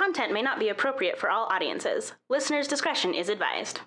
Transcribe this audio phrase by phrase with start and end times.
[0.00, 2.14] content may not be appropriate for all audiences.
[2.30, 3.80] Listener's discretion is advised.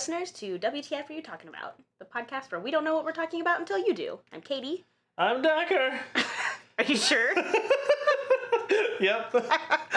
[0.00, 1.74] Listeners, to WTF Are You Talking About?
[1.98, 4.18] The podcast where we don't know what we're talking about until you do.
[4.32, 4.86] I'm Katie.
[5.18, 6.00] I'm Decker.
[6.78, 7.34] Are you sure?
[8.98, 9.30] yep.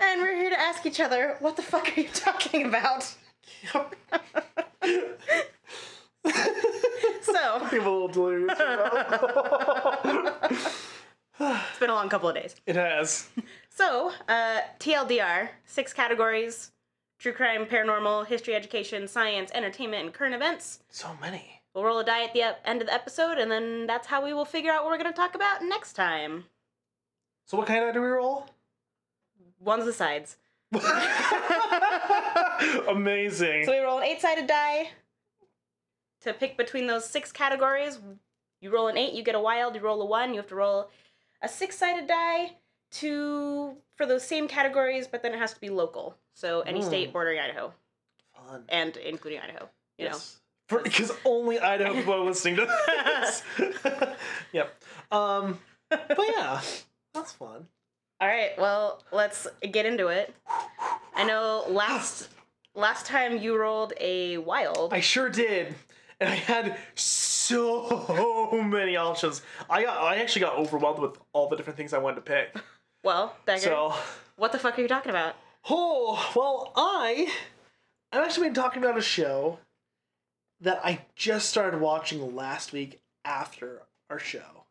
[0.00, 3.14] and we're here to ask each other, what the fuck are you talking about?
[3.70, 3.86] so,
[6.24, 8.58] I'm a little delirious.
[8.58, 11.58] right now.
[11.68, 12.56] it's been a long couple of days.
[12.66, 13.28] it has.
[13.70, 16.72] So, uh, TLDR, six categories
[17.22, 20.80] true crime, paranormal, history, education, science, entertainment, and current events.
[20.90, 21.62] So many.
[21.72, 24.24] We'll roll a die at the ep- end of the episode, and then that's how
[24.24, 26.44] we will figure out what we're going to talk about next time.
[27.46, 28.46] So what kind of do we roll?
[29.60, 30.36] One's the sides.
[32.88, 33.66] Amazing.
[33.66, 34.90] So we roll an eight sided die
[36.22, 38.00] to pick between those six categories.
[38.60, 39.76] You roll an eight, you get a wild.
[39.76, 40.90] You roll a one, you have to roll
[41.40, 42.56] a six sided die
[42.92, 46.16] to for those same categories, but then it has to be local.
[46.34, 46.84] So any Mm.
[46.86, 47.72] state bordering Idaho
[48.34, 48.64] Fun.
[48.68, 49.68] and including Idaho.
[49.98, 50.12] You know.
[50.12, 50.38] Yes.
[50.68, 53.42] Because only Idaho people are listening to this.
[54.52, 54.82] yep.
[55.10, 55.58] Um,
[55.90, 56.60] but yeah,
[57.12, 57.66] that's fun.
[58.20, 58.52] All right.
[58.56, 60.34] Well, let's get into it.
[61.14, 62.28] I know last
[62.74, 64.94] last time you rolled a wild.
[64.94, 65.74] I sure did.
[66.20, 69.42] And I had so many options.
[69.68, 72.56] I got I actually got overwhelmed with all the different things I wanted to pick.
[73.02, 73.94] Well, Dagger, So
[74.36, 75.34] what the fuck are you talking about?
[75.68, 77.32] Oh, well, I
[78.12, 79.58] I've actually been talking about a show
[80.60, 84.64] that I just started watching last week after our show.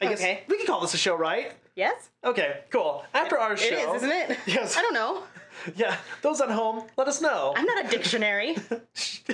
[0.00, 0.42] I guess Okay.
[0.48, 1.52] we can call this a show, right?
[1.76, 2.10] Yes.
[2.24, 3.04] Okay, cool.
[3.14, 3.66] After our show.
[3.74, 4.38] It is, isn't it?
[4.46, 4.76] Yes.
[4.76, 5.22] I don't know.
[5.76, 7.54] Yeah, those at home, let us know.
[7.56, 8.56] I'm not a dictionary.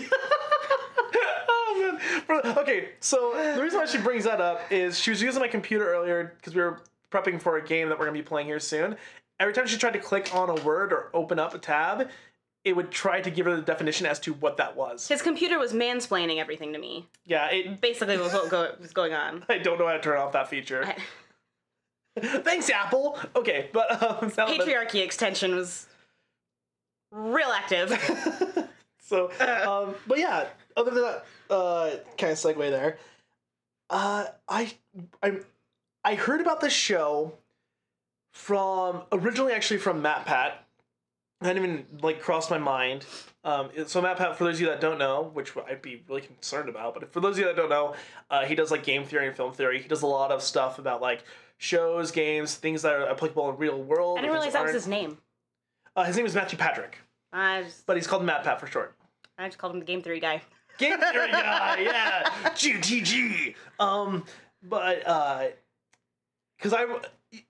[1.48, 1.98] oh
[2.28, 2.58] man.
[2.58, 5.88] Okay, so the reason why she brings that up is she was using my computer
[5.92, 8.96] earlier because we were prepping for a game that we're gonna be playing here soon.
[9.38, 12.08] Every time she tried to click on a word or open up a tab,
[12.64, 15.08] it would try to give her the definition as to what that was.
[15.08, 17.06] His computer was mansplaining everything to me.
[17.24, 19.44] Yeah, it, Basically, was what go- was going on.
[19.48, 20.84] I don't know how to turn off that feature.
[20.84, 20.96] I-
[22.42, 23.18] Thanks, Apple.
[23.34, 25.86] Okay, but um, Patriarchy extension was
[27.12, 27.90] real active.
[29.00, 32.98] so, um, but yeah, other than that, uh, kind of segue there.
[33.88, 34.72] Uh, I,
[35.22, 35.38] I,
[36.04, 37.34] I heard about this show
[38.32, 40.64] from originally actually from Matt Pat.
[41.42, 43.06] I hadn't even like crossed my mind.
[43.44, 46.20] Um, so Matt Pat, for those of you that don't know, which I'd be really
[46.20, 47.94] concerned about, but for those of you that don't know,
[48.30, 49.80] uh, he does like game theory and film theory.
[49.80, 51.24] He does a lot of stuff about like
[51.56, 54.18] shows, games, things that are applicable in real world.
[54.18, 55.16] I didn't realize that was his name.
[55.96, 56.98] Uh, his name is Matthew Patrick,
[57.32, 58.94] I just, but he's called Matt Pat for short.
[59.38, 60.42] I just called him the game theory guy.
[60.78, 62.22] Game theory guy, yeah,
[62.54, 63.54] GTG.
[63.78, 64.24] Um,
[64.62, 65.48] but uh,
[66.60, 66.84] because I,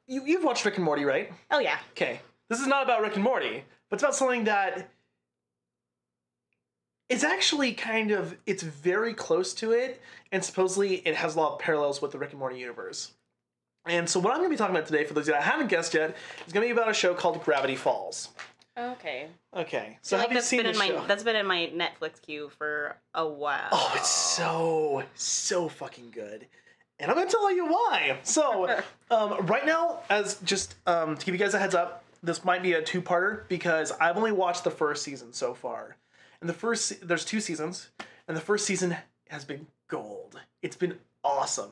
[0.07, 1.33] you you've watched Rick and Morty, right?
[1.51, 1.79] Oh yeah.
[1.93, 4.91] Okay, this is not about Rick and Morty, but it's about something that
[7.09, 10.01] is actually kind of it's very close to it,
[10.31, 13.13] and supposedly it has a lot of parallels with the Rick and Morty universe.
[13.87, 15.43] And so what I'm going to be talking about today, for those of you that
[15.43, 16.15] haven't guessed yet,
[16.47, 18.29] is going to be about a show called Gravity Falls.
[18.79, 19.27] Okay.
[19.57, 21.05] Okay, so like have you seen been in my show?
[21.09, 23.69] that's been in my Netflix queue for a while.
[23.73, 26.47] Oh, it's so so fucking good,
[27.01, 28.19] and I'm gonna tell you why.
[28.23, 28.81] So,
[29.11, 32.63] um, right now, as just um, to give you guys a heads up, this might
[32.63, 35.97] be a two-parter because I've only watched the first season so far,
[36.41, 37.89] and the first there's two seasons,
[38.29, 38.97] and the first season
[39.29, 40.39] has been gold.
[40.63, 41.71] It's been awesome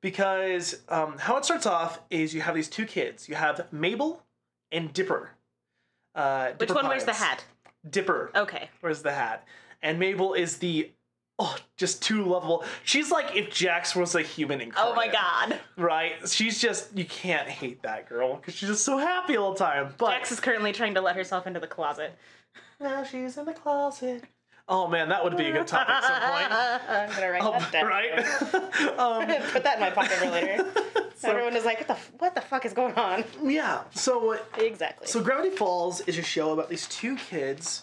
[0.00, 3.28] because um, how it starts off is you have these two kids.
[3.28, 4.22] You have Mabel
[4.70, 5.30] and Dipper.
[6.14, 7.44] Uh, Which Dipper one wears the hat?
[7.88, 8.70] Dipper Okay.
[8.82, 9.46] wears the hat.
[9.82, 10.90] And Mabel is the
[11.38, 12.64] oh, just too lovable.
[12.84, 14.92] She's like if Jax was a human incarnate.
[14.92, 15.60] Oh my god.
[15.76, 16.14] Right?
[16.28, 19.94] She's just you can't hate that girl because she's just so happy all the time.
[19.98, 22.16] But Jax is currently trying to let herself into the closet.
[22.80, 24.24] now she's in the closet.
[24.70, 26.52] Oh man, that would be a good topic at some point.
[26.90, 27.86] I'm gonna write Oh, that down.
[27.86, 28.18] right?
[28.98, 30.66] um, Put that in my pocket for later.
[31.24, 33.24] Everyone is like, what the f- what the fuck is going on?
[33.42, 33.82] yeah.
[33.94, 35.06] So Exactly.
[35.06, 37.82] So Gravity Falls is a show about these two kids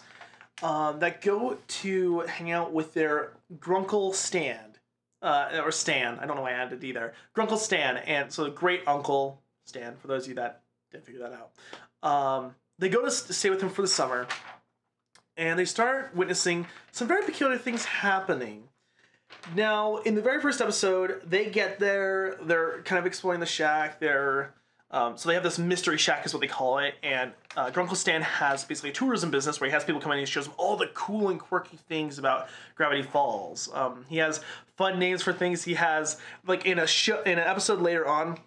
[0.62, 4.78] um, that go to hang out with their grunkle stand,
[5.22, 6.18] uh, or Stan.
[6.18, 7.12] I don't know why I added either.
[7.36, 9.96] Grunkle Stan, and so great uncle Stan.
[9.96, 13.60] For those of you that didn't figure that out, um, they go to stay with
[13.60, 14.26] him for the summer,
[15.36, 18.64] and they start witnessing some very peculiar things happening.
[19.54, 22.36] Now, in the very first episode, they get there.
[22.42, 23.98] They're kind of exploring the shack.
[24.00, 24.54] They're
[24.96, 26.94] um, so they have this mystery shack, is what they call it.
[27.02, 30.18] And uh, Grunkle Stan has basically a tourism business where he has people come in
[30.18, 33.68] and he shows them all the cool and quirky things about Gravity Falls.
[33.74, 34.40] Um, he has
[34.78, 35.64] fun names for things.
[35.64, 36.16] He has
[36.46, 38.38] like in a show in an episode later on,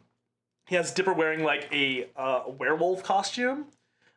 [0.65, 3.65] he has Dipper wearing like a uh, werewolf costume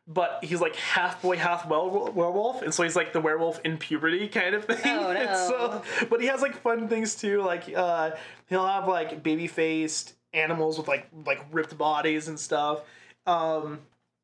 [0.05, 4.27] but he's like half boy, half werewolf, and so he's like the werewolf in puberty
[4.27, 4.97] kind of thing.
[4.97, 5.47] Oh, no.
[5.47, 7.41] so, but he has like fun things too.
[7.41, 8.11] Like uh,
[8.49, 12.81] he'll have like baby faced animals with like like ripped bodies and stuff.
[13.25, 13.79] Um,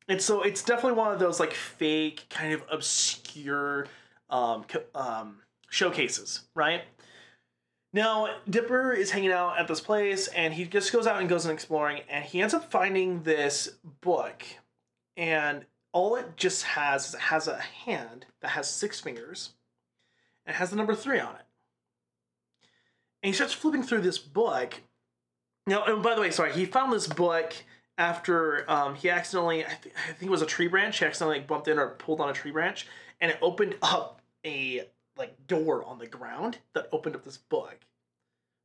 [0.08, 3.86] and so it's definitely one of those like fake kind of obscure
[4.28, 4.64] um,
[4.94, 5.36] um,
[5.68, 6.82] showcases, right?
[7.92, 11.44] Now, Dipper is hanging out at this place and he just goes out and goes
[11.44, 13.68] and exploring and he ends up finding this
[14.00, 14.44] book.
[15.16, 19.54] And all it just has is it has a hand that has six fingers
[20.46, 21.44] and it has the number three on it.
[23.22, 24.80] And he starts flipping through this book.
[25.70, 27.54] Now, and by the way, sorry, he found this book
[27.96, 31.38] after um, he accidentally, I, th- I think it was a tree branch, he accidentally
[31.38, 32.86] like, bumped in or pulled on a tree branch,
[33.20, 34.86] and it opened up a
[35.16, 37.78] like door on the ground that opened up this book.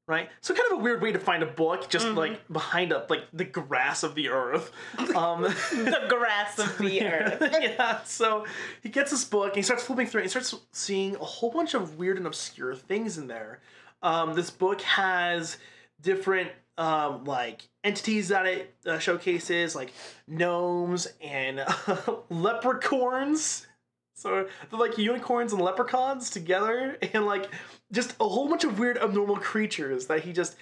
[0.07, 2.15] Right, so kind of a weird way to find a book, just Mhm.
[2.15, 4.71] like behind up like the grass of the earth.
[5.15, 5.41] Um,
[5.71, 7.41] the grass of the earth.
[7.59, 8.45] yeah, so
[8.83, 10.23] he gets this book and he starts flipping through it.
[10.25, 13.59] And he starts seeing a whole bunch of weird and obscure things in there.
[14.03, 15.57] Um, this book has
[16.01, 19.93] different um, like entities that it uh, showcases, like
[20.27, 21.65] gnomes and
[22.29, 23.67] leprechauns.
[24.15, 27.49] So they're like unicorns and leprechauns together, and like
[27.91, 30.55] just a whole bunch of weird, abnormal creatures that he just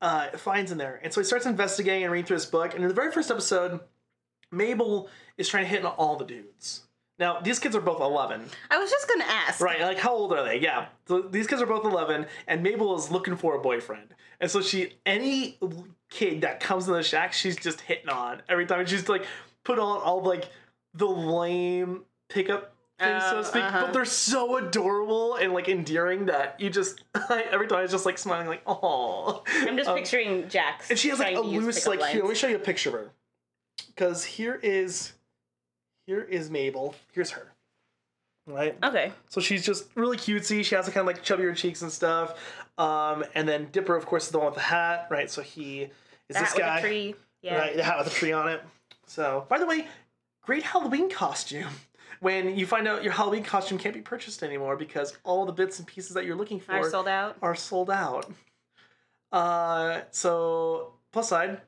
[0.00, 1.00] uh, finds in there.
[1.02, 2.74] And so he starts investigating and reading through this book.
[2.74, 3.80] And in the very first episode,
[4.50, 6.82] Mabel is trying to hit on all the dudes.
[7.18, 8.42] Now, these kids are both 11.
[8.70, 9.60] I was just gonna ask.
[9.60, 10.58] Right, like how old are they?
[10.58, 10.86] Yeah.
[11.06, 14.14] So these kids are both 11, and Mabel is looking for a boyfriend.
[14.42, 15.56] And so she, any
[16.10, 18.84] kid that comes in the shack, she's just hitting on every time.
[18.84, 19.24] She's like
[19.64, 20.50] put on all like
[20.94, 23.62] the lame pickup things, so Oh, to speak.
[23.62, 23.82] uh-huh.
[23.86, 28.18] But they're so adorable and like endearing that you just, every time it's just like
[28.18, 29.44] smiling, like, oh.
[29.46, 30.90] I'm just picturing Jax.
[30.90, 32.56] And she has like a trying to use loose, like, here, let me show you
[32.56, 33.10] a picture of her.
[33.86, 35.12] Because here is,
[36.06, 36.94] here is Mabel.
[37.12, 37.52] Here's her.
[38.46, 38.76] Right?
[38.82, 39.12] Okay.
[39.28, 40.64] So she's just really cutesy.
[40.64, 42.34] She has a kind of like chubbier cheeks and stuff.
[42.78, 45.30] Um, and then Dipper, of course, is the one with the hat, right?
[45.30, 45.90] So he is
[46.28, 47.14] The this hat with guy, the tree.
[47.42, 47.58] Yeah.
[47.58, 47.76] right?
[47.76, 48.62] The hat with the tree on it.
[49.06, 49.86] So, by the way,
[50.42, 51.68] great Halloween costume.
[52.20, 55.80] When you find out your Halloween costume can't be purchased anymore because all the bits
[55.80, 57.36] and pieces that you're looking for Are sold out.
[57.42, 58.30] are sold out.
[59.32, 61.60] Uh, so plus side,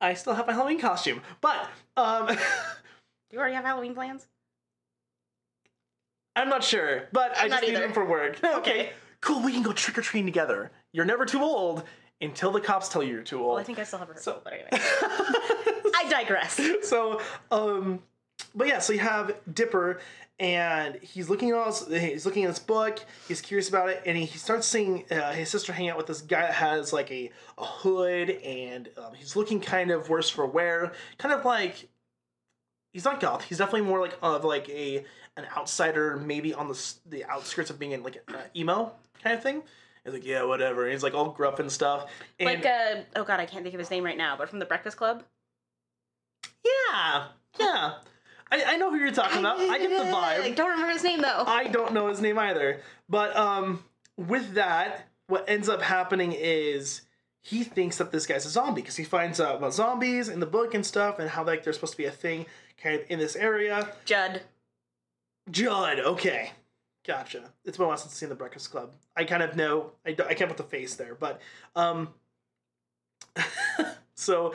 [0.00, 1.68] I still have my Halloween costume, but
[1.98, 2.34] um, Do
[3.32, 4.26] you already have Halloween plans?
[6.34, 7.08] I'm not sure.
[7.12, 7.80] But I I'm just need either.
[7.82, 8.38] them for work.
[8.44, 8.92] Okay.
[9.22, 9.42] Cool.
[9.42, 10.70] We can go trick or treating together.
[10.92, 11.84] You're never too old
[12.20, 13.48] until the cops tell you you're too old.
[13.54, 14.68] Well, I think I still have a So- but anyway.
[15.94, 16.60] I digress.
[16.82, 17.20] so
[17.50, 18.00] um
[18.54, 20.00] but yeah so you have dipper
[20.38, 24.02] and he's looking at all this, he's looking at this book he's curious about it
[24.06, 26.92] and he, he starts seeing uh, his sister hang out with this guy that has
[26.92, 31.44] like a, a hood and um, he's looking kind of worse for wear kind of
[31.44, 31.88] like
[32.92, 35.04] he's not goth he's definitely more like of like a
[35.36, 38.92] an outsider maybe on the the outskirts of being in like uh, emo
[39.22, 39.62] kind of thing
[40.04, 43.24] he's like yeah whatever and he's like all gruff and stuff and like, uh, oh
[43.24, 45.24] god, I can't think of his name right now, but from the Breakfast Club.
[46.64, 47.24] yeah
[47.58, 47.94] yeah
[48.52, 50.42] I, I know who you're talking about i get the vibe.
[50.42, 51.44] I don't remember his name though.
[51.46, 52.82] I don't know his name either.
[53.08, 53.82] But um,
[54.18, 57.02] with that, what ends up happening is
[57.40, 60.46] he thinks that this guy's a zombie because he finds out about zombies in the
[60.46, 62.44] book and stuff and how like they're supposed to be a thing
[62.80, 63.88] kind of in this area.
[64.04, 64.42] Judd.
[65.50, 66.52] Judd, okay,
[67.06, 67.50] gotcha.
[67.64, 68.92] It's been a while since I've seen the Breakfast Club.
[69.16, 69.92] I kind of know.
[70.06, 71.40] I, I can't put the face there, but
[71.76, 72.08] um.
[74.14, 74.52] so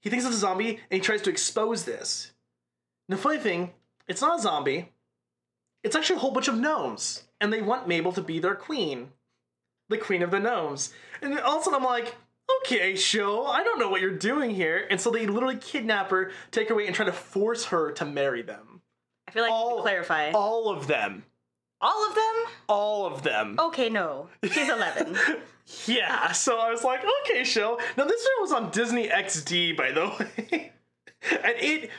[0.00, 2.32] he thinks it's a zombie and he tries to expose this.
[3.08, 3.72] And the funny thing,
[4.08, 4.92] it's not a zombie.
[5.82, 9.10] It's actually a whole bunch of gnomes, and they want Mabel to be their queen,
[9.88, 10.92] the queen of the gnomes.
[11.22, 12.16] And all of a sudden, I'm like,
[12.62, 14.86] okay, show, I don't know what you're doing here.
[14.90, 18.04] And so they literally kidnap her, take her away, and try to force her to
[18.04, 18.80] marry them.
[19.28, 20.32] I feel like All- clarify.
[20.32, 21.24] All of them.
[21.80, 22.52] All of them?
[22.68, 23.56] All of them.
[23.58, 24.28] Okay, no.
[24.42, 25.16] She's 11.
[25.86, 27.80] Yeah, so I was like, okay, show.
[27.96, 30.06] Now this show was on Disney XD, by the
[30.50, 30.72] way,
[31.28, 31.90] and it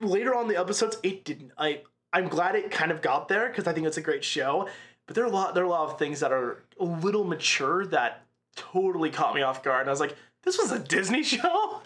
[0.00, 1.52] later on in the episodes it didn't.
[1.56, 1.80] I
[2.12, 4.68] I'm glad it kind of got there because I think it's a great show.
[5.06, 7.24] But there are a lot there are a lot of things that are a little
[7.24, 8.26] mature that
[8.56, 9.80] totally caught me off guard.
[9.80, 11.80] And I was like, this was a Disney show.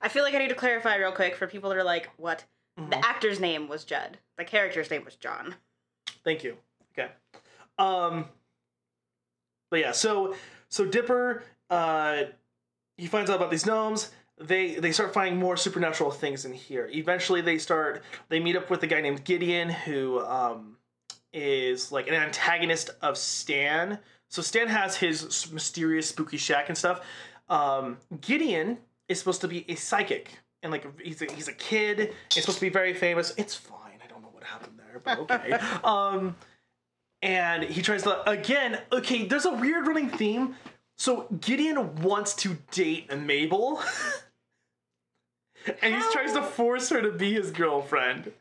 [0.00, 2.44] I feel like I need to clarify real quick for people that are like, what?
[2.78, 2.90] Mm-hmm.
[2.90, 4.18] The actor's name was Judd.
[4.38, 5.54] The character's name was John.
[6.24, 6.56] Thank you.
[6.92, 7.10] Okay.
[7.78, 8.26] Um.
[9.70, 10.34] But yeah, so
[10.68, 12.24] so Dipper, uh,
[12.96, 14.10] he finds out about these gnomes.
[14.38, 16.88] They they start finding more supernatural things in here.
[16.92, 20.76] Eventually, they start they meet up with a guy named Gideon who um
[21.32, 23.98] is like an antagonist of Stan.
[24.28, 27.04] So Stan has his mysterious spooky shack and stuff.
[27.48, 28.78] Um, Gideon
[29.08, 30.30] is supposed to be a psychic
[30.62, 32.14] and like he's a, he's a kid.
[32.32, 33.34] He's supposed to be very famous.
[33.36, 33.98] It's fine.
[34.02, 35.52] I don't know what happened there, but okay.
[35.84, 36.36] um,
[37.22, 38.80] and he tries to again.
[38.92, 40.56] Okay, there's a weird running theme.
[40.96, 43.82] So Gideon wants to date Mabel,
[45.82, 48.32] and he tries to force her to be his girlfriend.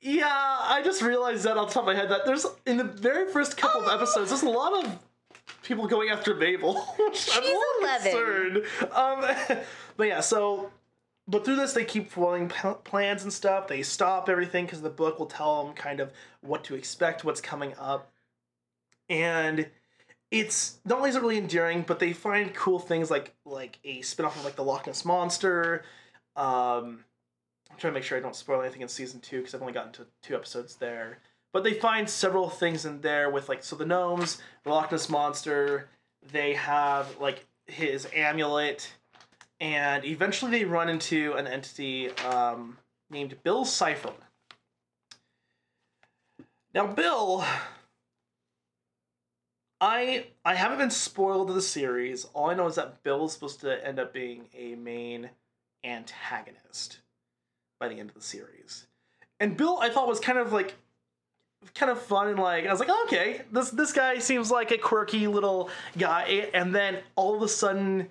[0.00, 2.84] Yeah, I just realized that off the top of my head that there's in the
[2.84, 4.98] very first couple of episodes, there's a lot of
[5.62, 6.86] people going after Mabel.
[7.12, 8.12] She's I'm a little 11.
[8.12, 8.92] concerned.
[8.92, 9.58] Um,
[9.96, 10.70] but yeah, so
[11.28, 13.68] but through this they keep following plans and stuff.
[13.68, 17.40] They stop everything because the book will tell them kind of what to expect, what's
[17.40, 18.12] coming up,
[19.08, 19.68] and
[20.30, 24.02] it's not only is it really endearing, but they find cool things like like a
[24.02, 25.84] spin-off of like the Loch Ness monster.
[26.34, 27.04] Um,
[27.70, 29.72] I'm trying to make sure I don't spoil anything in season two because I've only
[29.72, 31.18] gotten to two episodes there.
[31.52, 35.08] But they find several things in there with like so the gnomes, the Loch Ness
[35.08, 35.88] monster.
[36.32, 38.92] They have like his amulet,
[39.60, 42.78] and eventually they run into an entity um,
[43.10, 44.12] named Bill Cipher.
[46.74, 47.44] Now, Bill,
[49.80, 52.26] I I haven't been spoiled of the series.
[52.34, 55.30] All I know is that Bill is supposed to end up being a main
[55.84, 57.00] antagonist
[57.78, 58.86] by the end of the series.
[59.40, 60.74] And Bill, I thought was kind of like
[61.74, 64.78] kind of fun and like I was like, okay, this this guy seems like a
[64.78, 66.48] quirky little guy.
[66.54, 68.08] And then all of a sudden,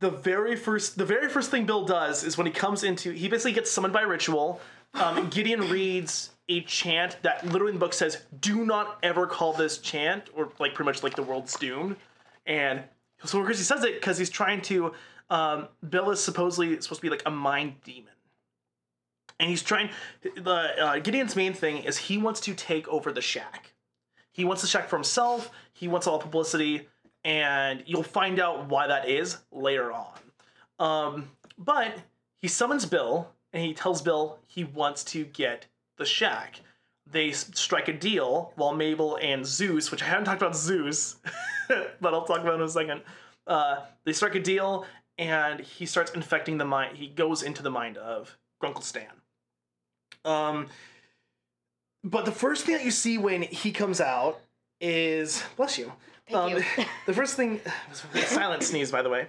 [0.00, 3.28] the very first the very first thing Bill does is when he comes into he
[3.28, 4.60] basically gets summoned by ritual.
[4.94, 9.52] Um, Gideon reads a chant that literally in the book says, "Do not ever call
[9.52, 11.96] this chant," or like pretty much like the world's doomed.
[12.46, 12.82] And
[13.24, 14.92] so he says it because he's trying to.
[15.28, 18.12] Um, Bill is supposedly supposed to be like a mind demon
[19.38, 19.90] and he's trying
[20.22, 23.72] the uh, gideon's main thing is he wants to take over the shack
[24.32, 26.88] he wants the shack for himself he wants all publicity
[27.26, 30.14] and you'll find out why that is later on
[30.78, 31.98] um, but
[32.40, 35.66] he summons bill and he tells bill he wants to get
[35.98, 36.60] the shack
[37.06, 41.16] they strike a deal while mabel and soos which i haven't talked about soos
[42.00, 43.02] but i'll talk about in a second
[43.46, 44.84] uh, they strike a deal
[45.18, 49.10] and he starts infecting the mind he goes into the mind of grunkle stan
[50.24, 50.66] um,
[52.02, 54.40] but the first thing that you see when he comes out
[54.80, 55.92] is bless you.
[56.32, 56.54] Um,
[57.06, 57.60] the first thing,
[58.26, 59.26] silent sneeze, by the way.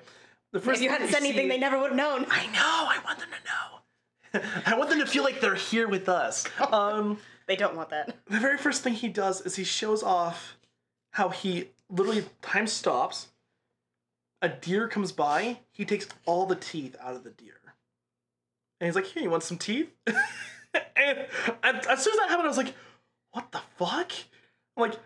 [0.54, 2.26] The first If you hadn't said anything, see- they never would have known.
[2.30, 2.60] I know.
[2.62, 4.42] I want them to know.
[4.66, 6.46] I want them to feel like they're here with us.
[6.72, 8.16] Um, They don't want that.
[8.28, 10.58] the very first thing he does is he shows off
[11.12, 13.28] how he literally time stops.
[14.42, 15.60] A deer comes by.
[15.72, 17.60] He takes all the teeth out of the deer,
[18.80, 20.16] and he's like, "Here, you want some teeth?" and
[21.66, 22.76] as soon as that happened, I was like,
[23.32, 24.12] "What the fuck?"
[24.76, 25.00] I'm like,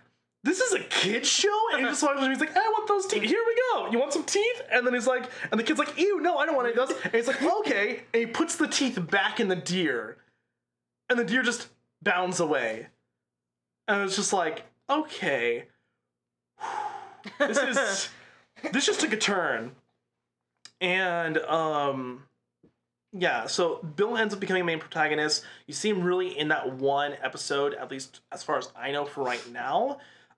[0.43, 2.27] "This is a kid show," and he just watches.
[2.27, 3.23] He's like, "I want those teeth.
[3.23, 3.91] Here we go.
[3.91, 6.45] You want some teeth?" And then he's like, and the kid's like, "Ew, no, I
[6.45, 9.39] don't want any of those." And he's like, "Okay," and he puts the teeth back
[9.39, 10.17] in the deer,
[11.09, 11.67] and the deer just
[12.01, 12.87] bounds away.
[13.87, 15.65] And it's just like, okay,
[17.39, 18.09] this is
[18.71, 19.71] this just took a turn.
[20.79, 22.23] And um
[23.13, 25.43] yeah, so Bill ends up becoming a main protagonist.
[25.67, 29.05] You see him really in that one episode, at least as far as I know
[29.05, 29.97] for right now.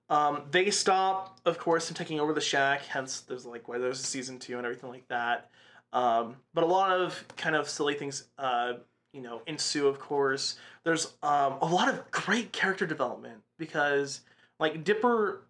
[0.10, 2.84] Um, they stop, of course, him taking over the shack.
[2.86, 5.50] Hence, there's like why there's a season two and everything like that.
[5.92, 8.74] Um, but a lot of kind of silly things, uh,
[9.14, 9.88] you know, ensue.
[9.88, 14.22] Of course, there's um, a lot of great character development because
[14.60, 15.42] like Dipper,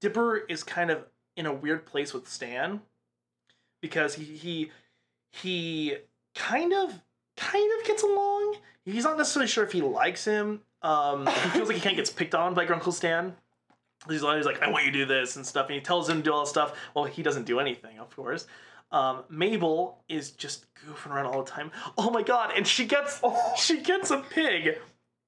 [0.00, 1.04] Dipper is kind of
[1.36, 2.80] in a weird place with Stan
[3.80, 4.70] because he he
[5.32, 5.96] he
[6.34, 7.00] kind of
[7.36, 8.56] kind of gets along.
[8.84, 10.60] He's not necessarily sure if he likes him.
[10.82, 13.34] Um, he feels like he kind of gets picked on by Grunkle Stan.
[14.08, 16.18] He's always like, "I want you to do this" and stuff, and he tells him
[16.18, 16.74] to do all this stuff.
[16.94, 18.46] Well, he doesn't do anything, of course.
[18.92, 21.70] Um, Mabel is just goofing around all the time.
[21.96, 22.52] Oh my god!
[22.56, 23.20] And she gets
[23.56, 24.78] she gets a pig,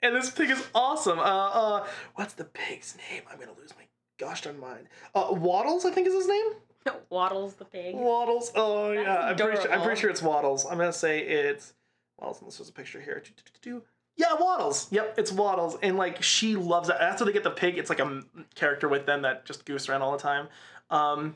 [0.00, 1.18] and this pig is awesome.
[1.18, 3.22] Uh, uh, what's the pig's name?
[3.30, 3.84] I'm gonna lose my
[4.18, 4.88] gosh darn mind.
[5.14, 6.52] Uh, Waddles, I think is his name.
[7.10, 7.94] Waddles the pig.
[7.94, 8.50] Waddles.
[8.54, 10.64] Oh yeah, I'm pretty, sure, I'm pretty sure it's Waddles.
[10.64, 11.74] I'm gonna say it's
[12.18, 12.40] Waddles.
[12.40, 13.22] Unless there's a picture here.
[13.24, 13.82] Do-do-do-do-do.
[14.16, 14.88] Yeah, Waddles.
[14.92, 17.00] Yep, it's Waddles, and like she loves that.
[17.00, 18.22] After they get the pig, it's like a
[18.54, 20.48] character with them that just goofs around all the time.
[20.90, 21.34] Um,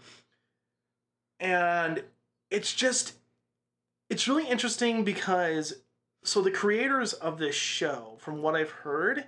[1.41, 2.03] and
[2.51, 3.15] it's just,
[4.11, 5.75] it's really interesting because
[6.23, 9.25] so the creators of this show, from what I've heard,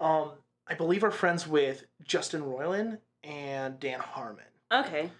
[0.00, 0.32] um,
[0.66, 4.44] I believe are friends with Justin Roiland and Dan Harmon.
[4.72, 5.10] Okay.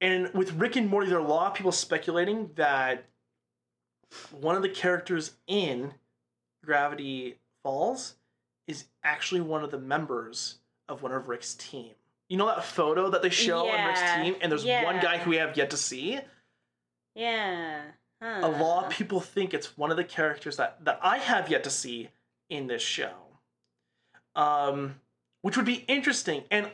[0.00, 3.04] And with Rick and Morty, there are a lot of people speculating that
[4.32, 5.94] one of the characters in
[6.64, 8.14] Gravity Falls
[8.66, 11.90] is actually one of the members of one of Rick's team.
[12.28, 15.30] You know that photo that they show on Rick's team, and there's one guy who
[15.30, 16.18] we have yet to see.
[17.14, 17.82] Yeah.
[18.22, 18.40] Huh.
[18.42, 21.64] A lot of people think it's one of the characters that that I have yet
[21.64, 22.08] to see
[22.48, 23.12] in this show.
[24.34, 24.96] Um,
[25.42, 26.44] which would be interesting.
[26.50, 26.70] And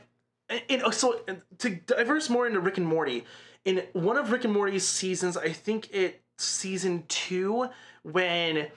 [0.48, 1.20] and, and so
[1.58, 3.24] to diverse more into Rick and Morty,
[3.64, 7.68] in one of Rick and Morty's seasons, I think it season two,
[8.02, 8.68] when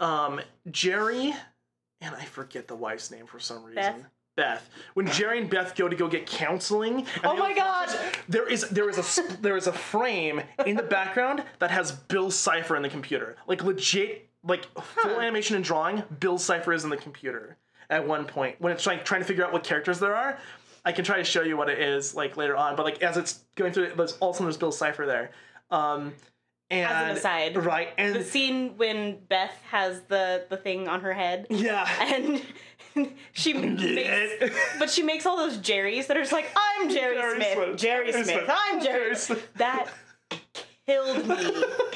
[0.00, 0.40] um
[0.70, 1.34] Jerry
[2.00, 3.74] and I forget the wife's name for some reason.
[3.82, 4.04] Beth?
[4.36, 4.70] Beth.
[4.94, 7.04] When Jerry and Beth go to go get counseling.
[7.24, 7.94] Oh my God!
[8.28, 10.82] There is there is a there is a s- there is a frame in the
[10.82, 13.36] background that has Bill Cipher in the computer.
[13.46, 15.20] Like legit like full Huh.
[15.20, 17.58] animation and drawing, Bill Cipher is in the computer
[17.90, 20.38] at one point when it's like trying to figure out what characters there are.
[20.86, 23.18] I can try to show you what it is like later on, but like as
[23.18, 25.32] it's going through, it, there's also there's Bill Cipher there.
[25.70, 26.14] Um,
[26.70, 27.88] and As an aside, right?
[27.98, 32.42] And the scene when Beth has the the thing on her head yeah, and
[33.32, 37.34] she makes, but she makes all those Jerrys that are just like I'm Jerry, Jerry
[37.36, 37.76] Smith, Smith.
[37.78, 38.50] Jerry Smith, Smith.
[38.50, 38.98] I'm Jerry.
[39.04, 39.52] Jerry Smith.
[39.56, 39.86] That
[40.86, 41.36] killed me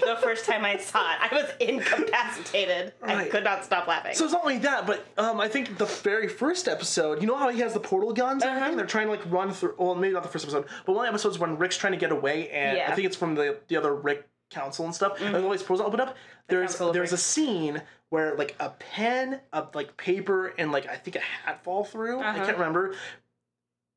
[0.04, 1.18] the first time I saw it.
[1.20, 2.92] I was incapacitated.
[3.02, 4.14] I could not stop laughing.
[4.14, 7.36] So it's not only that, but um, I think the very first episode, you know
[7.36, 8.58] how he has the portal guns and Uh-huh.
[8.60, 8.76] everything?
[8.76, 9.74] They're trying to like run through.
[9.78, 11.98] Well, maybe not the first episode, but one of the episodes when Rick's trying to
[11.98, 15.20] get away, and I think it's from the the other Rick council and stuff.
[15.20, 16.16] And all these portals open up.
[16.48, 20.96] There's of there's a scene where like a pen, a like paper, and like I
[20.96, 22.20] think a hat fall through.
[22.20, 22.44] I Uh-huh.
[22.46, 22.94] can't remember.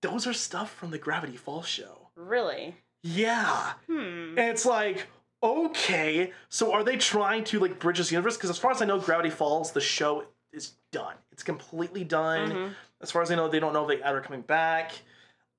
[0.01, 2.09] Those are stuff from the Gravity Falls show.
[2.15, 2.75] really?
[3.03, 3.73] Yeah.
[3.87, 4.35] Hmm.
[4.37, 5.07] And it's like,
[5.43, 8.35] okay, so are they trying to like bridge this universe?
[8.37, 11.15] Because as far as I know, Gravity Falls, the show is done.
[11.31, 12.49] It's completely done.
[12.51, 12.73] Mhm.
[13.01, 14.91] As far as I know, they don't know if they ever coming back.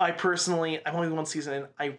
[0.00, 1.68] I personally, I'm only one season in.
[1.78, 1.98] I,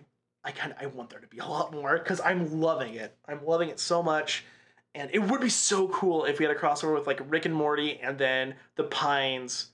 [0.49, 3.15] I kind of, I want there to be a lot more because I'm loving it.
[3.27, 4.43] I'm loving it so much,
[4.95, 7.53] and it would be so cool if we had a crossover with like Rick and
[7.53, 9.67] Morty and then the Pines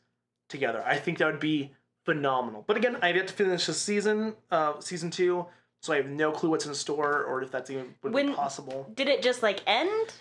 [0.49, 0.83] together.
[0.85, 1.71] I think that would be
[2.03, 2.65] phenomenal.
[2.67, 5.45] But again, I've yet to finish the season, uh, season two,
[5.81, 8.91] so I have no clue what's in store or if that's even would be possible.
[8.93, 10.13] Did it just like end,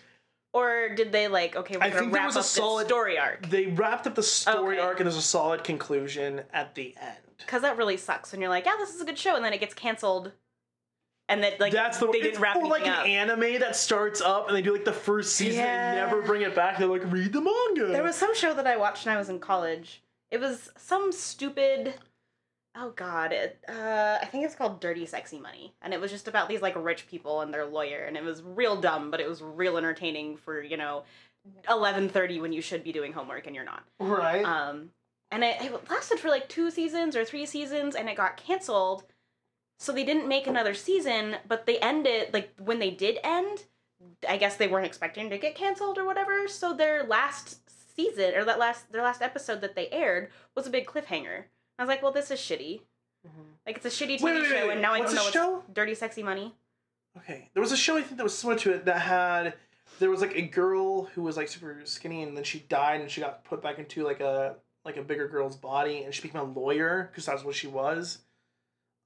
[0.52, 1.76] or did they like okay?
[1.78, 4.87] We're I think there was a solid- story arc They wrapped up the story Okay.
[4.87, 7.16] arc and there's a solid conclusion at the end.
[7.38, 9.52] because that really sucks when you're like, yeah, this is a good show, and then
[9.52, 10.31] it gets canceled,
[11.28, 13.06] and that like That's the they didn't wrap or like an up.
[13.06, 15.92] anime that starts up and they do like the first season Yeah.
[15.92, 16.78] and never bring it back.
[16.78, 17.92] They're like, read the manga.
[17.92, 20.02] There was some show that I watched when I was in college.
[20.30, 21.94] It was some stupid.
[22.76, 23.30] Oh God!
[23.30, 26.60] It, uh, I think it's called Dirty Sexy Money, and it was just about these
[26.60, 29.76] like rich people and their lawyer, and it was real dumb, but it was real
[29.78, 31.04] entertaining for you know,
[31.70, 33.84] eleven thirty when you should be doing homework and you're not.
[34.00, 34.44] right.
[34.44, 34.90] Um,
[35.30, 39.04] and it, it lasted for like two seasons or three seasons, and it got canceled.
[39.78, 43.64] So they didn't make another season, but they ended like when they did end.
[44.28, 46.46] I guess they weren't expecting to get canceled or whatever.
[46.46, 47.58] So their last
[47.96, 51.44] season or that last their last episode that they aired was a big cliffhanger.
[51.78, 52.80] I was like, well, this is shitty.
[53.26, 53.40] Mm-hmm.
[53.66, 55.32] Like it's a shitty TV Wait, wait, show, wait, and now I don't know what's
[55.32, 55.64] show?
[55.72, 56.54] Dirty Sexy Money.
[57.16, 59.54] Okay, there was a show I think that was similar to it that had
[59.98, 63.10] there was like a girl who was like super skinny and then she died and
[63.10, 66.40] she got put back into like a like a bigger girl's body and she became
[66.40, 68.18] a lawyer because that's what she was.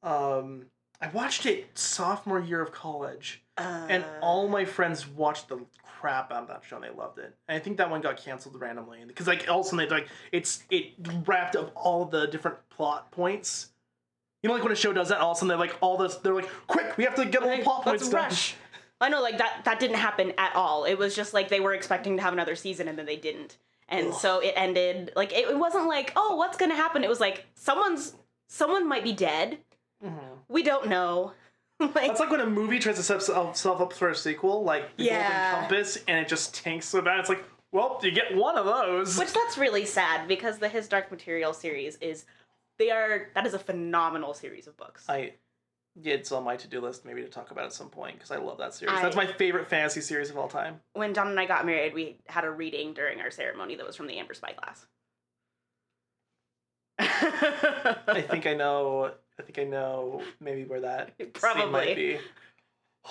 [0.03, 0.67] Um,
[1.01, 6.33] I watched it sophomore year of college Uh, and all my friends watched the crap
[6.33, 7.35] out of that show and they loved it.
[7.49, 9.95] And I think that one got canceled randomly because like all of a sudden they
[9.95, 10.95] like it's it
[11.27, 13.71] wrapped up all the different plot points.
[14.43, 15.97] You know, like when a show does that, all of a sudden they're like all
[15.97, 16.15] this.
[16.17, 18.23] They're like, quick, we have to get all the plot points done.
[18.25, 18.55] rush.
[19.01, 19.63] I know, like that.
[19.65, 20.85] That didn't happen at all.
[20.85, 23.57] It was just like they were expecting to have another season, and then they didn't,
[23.89, 24.15] and Ugh.
[24.15, 25.13] so it ended.
[25.15, 27.05] Like it, it wasn't like, oh, what's gonna happen?
[27.05, 28.15] It was like someone's
[28.49, 29.59] someone might be dead.
[30.05, 30.39] Mhm.
[30.49, 31.33] We don't know.
[31.81, 34.97] like, That's like when a movie tries to set itself up for a sequel, like
[34.97, 35.51] The Yeah.
[35.53, 37.21] Golden Compass, and it just tanks so bad.
[37.21, 39.19] It's like, well, you get one of those.
[39.19, 42.25] which that's really sad because the His Dark Material series is,
[42.79, 45.05] they are that is a phenomenal series of books.
[45.09, 45.35] I,
[46.01, 48.37] yeah, it's on my to-do list maybe to talk about at some point because I
[48.37, 48.95] love that series.
[48.97, 50.81] I- That's my favorite fantasy series of all time.
[50.95, 53.97] when John and I got married, we had a reading during our ceremony that was
[53.97, 54.87] from the Amber Spyglass.
[56.99, 59.13] I think I know.
[59.39, 61.71] I think I know maybe where that scene Probably.
[61.71, 62.19] might be.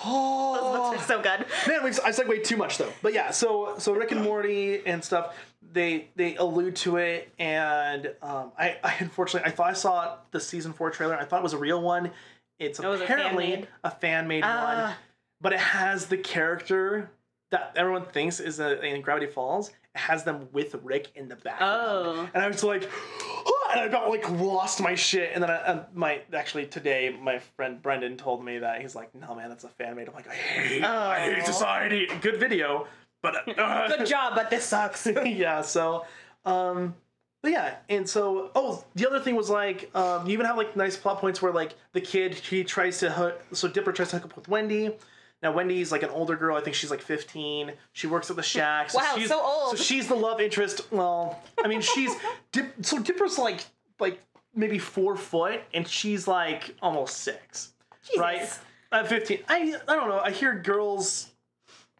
[0.04, 1.46] Oh, Those Oh, books are so good.
[1.66, 2.92] Man, we've, I segued too much though.
[3.02, 5.34] But yeah, so so Rick and Morty and stuff,
[5.72, 10.40] they they allude to it, and um, I, I unfortunately I thought I saw the
[10.40, 11.16] season four trailer.
[11.16, 12.12] I thought it was a real one.
[12.60, 14.96] It's Oh, apparently a fan made one, Ah.
[15.40, 17.10] but it has the character
[17.50, 21.36] that everyone thinks is a, in Gravity Falls It has them with Rick in the
[21.36, 21.82] background.
[21.88, 22.28] Oh.
[22.34, 22.82] And I was like,
[23.70, 25.30] and I about like lost my shit.
[25.34, 29.14] And then I, uh, my actually today my friend Brendan told me that he's like,
[29.14, 30.08] no man, that's a fan made.
[30.08, 31.44] I'm like, I hate, I hate Oh.
[31.44, 32.08] society.
[32.20, 32.86] Good video,
[33.22, 35.06] but uh, Good job, but this sucks.
[35.24, 35.62] yeah.
[35.62, 36.04] So,
[36.44, 36.94] um,
[37.42, 40.76] but yeah, and so oh, the other thing was like, um, you even have like
[40.76, 44.16] nice plot points where like the kid he tries to hook, so Dipper tries to
[44.18, 44.96] hook up with Wendy.
[45.42, 46.56] Now Wendy's like an older girl.
[46.56, 47.72] I think she's like 15.
[47.92, 48.90] She works at the shack.
[48.90, 49.76] So Wow, she's, so old.
[49.78, 50.92] So she's the love interest.
[50.92, 52.10] Well, I mean, she's
[52.52, 53.64] Dip, so Dipper's like
[54.00, 54.20] like
[54.54, 57.72] maybe four foot, and she's like almost six,
[58.16, 58.48] right?
[58.90, 60.20] At 15, I I don't know.
[60.20, 61.30] I hear girls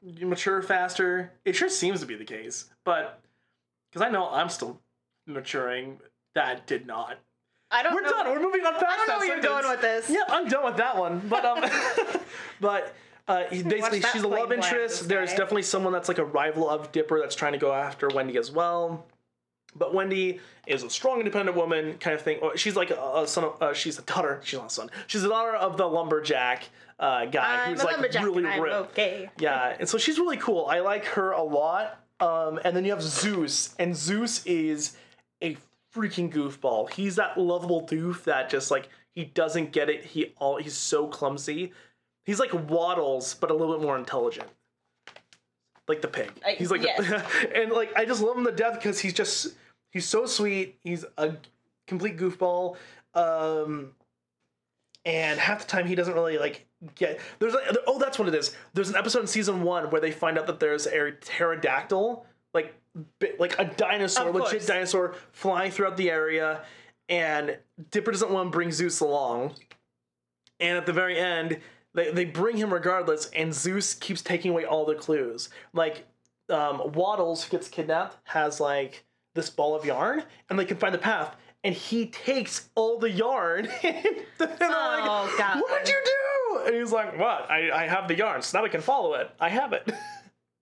[0.03, 1.33] mature faster.
[1.45, 3.21] It sure seems to be the case, but
[3.91, 4.81] because I know I'm still
[5.27, 6.01] maturing,
[6.35, 7.19] that did not.
[7.71, 8.11] I don't We're know.
[8.11, 8.31] done.
[8.31, 10.09] We're moving on past I don't know where you're going with this.
[10.09, 11.21] Yeah, I'm done with that one.
[11.29, 11.63] But um,
[12.61, 12.95] but
[13.29, 15.09] uh, he- basically, she's a love interest.
[15.09, 18.37] There's definitely someone that's like a rival of Dipper that's trying to go after Wendy
[18.39, 19.07] as well.
[19.77, 22.41] But Wendy is a strong, independent woman, kind of thing.
[22.57, 23.45] She's like a, son.
[23.45, 24.41] Of, uh, she's a daughter.
[24.43, 24.91] She's not a son.
[25.07, 28.75] She's a daughter of the lumberjack uh, guy I'm who's like really ripped.
[28.75, 29.31] okay.
[29.39, 30.67] Yeah, and so she's really cool.
[30.67, 32.01] I like her a lot.
[32.21, 34.97] Um, and then you have Soos, and Soos is
[35.43, 35.57] a
[35.95, 36.91] freaking goofball.
[36.91, 40.05] He's that lovable doof that just like he doesn't get it.
[40.05, 41.73] He all he's so clumsy.
[42.29, 44.49] He's like Waddles, but a little bit more intelligent.
[45.89, 46.31] Like the pig.
[46.45, 47.25] I- He's like, yes.
[47.55, 49.55] and like I just love him to death because he's just
[49.93, 50.79] he's so sweet.
[50.85, 51.37] He's a
[51.87, 52.77] complete goofball.
[53.15, 53.93] Um,
[55.07, 58.35] and half the time he doesn't really like get there's a, oh that's what it
[58.35, 62.27] is there's an episode in season one where they find out that there's a pterodactyl
[62.53, 62.75] like
[63.39, 66.63] like a dinosaur legit dinosaur flying throughout the area
[67.09, 67.57] and
[67.91, 69.55] dipper doesn't want to bring soos along
[70.61, 71.59] and at the very end
[71.99, 75.49] they, they bring him regardless and soos keeps taking away all the clues.
[75.73, 76.07] Like
[76.49, 80.95] um, waddles who gets kidnapped has like this ball of yarn and they can find
[80.95, 81.35] the path
[81.65, 83.69] and he takes all the yarn.
[83.83, 84.05] And
[84.39, 85.61] they're like, Oh, God.
[85.61, 86.67] what did you do?
[86.67, 87.51] And he's like what?
[87.51, 89.31] I, I have the yarn so now we can follow it.
[89.41, 89.91] I have it.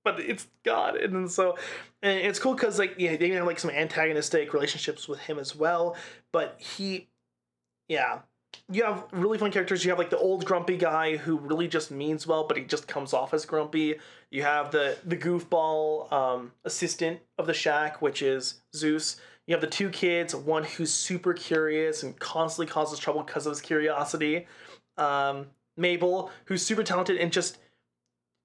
[0.03, 0.95] But it's god.
[0.97, 1.59] And then so
[2.01, 5.57] and it's cool because like yeah they have like some antagonistic relationships with him as
[5.57, 5.97] well
[6.31, 7.09] but he
[7.89, 8.21] yeah
[8.71, 9.85] you have really fun characters.
[9.85, 12.89] You have like the old grumpy guy who really just means well, but he just
[12.89, 13.97] comes off as grumpy.
[14.31, 19.17] You have the the goofball um, assistant of the shack, which is Soos.
[19.47, 23.53] You have the two kids, one who's super curious and constantly causes trouble because of
[23.53, 24.47] his curiosity.
[24.97, 27.59] Um, Mabel, who's super talented and just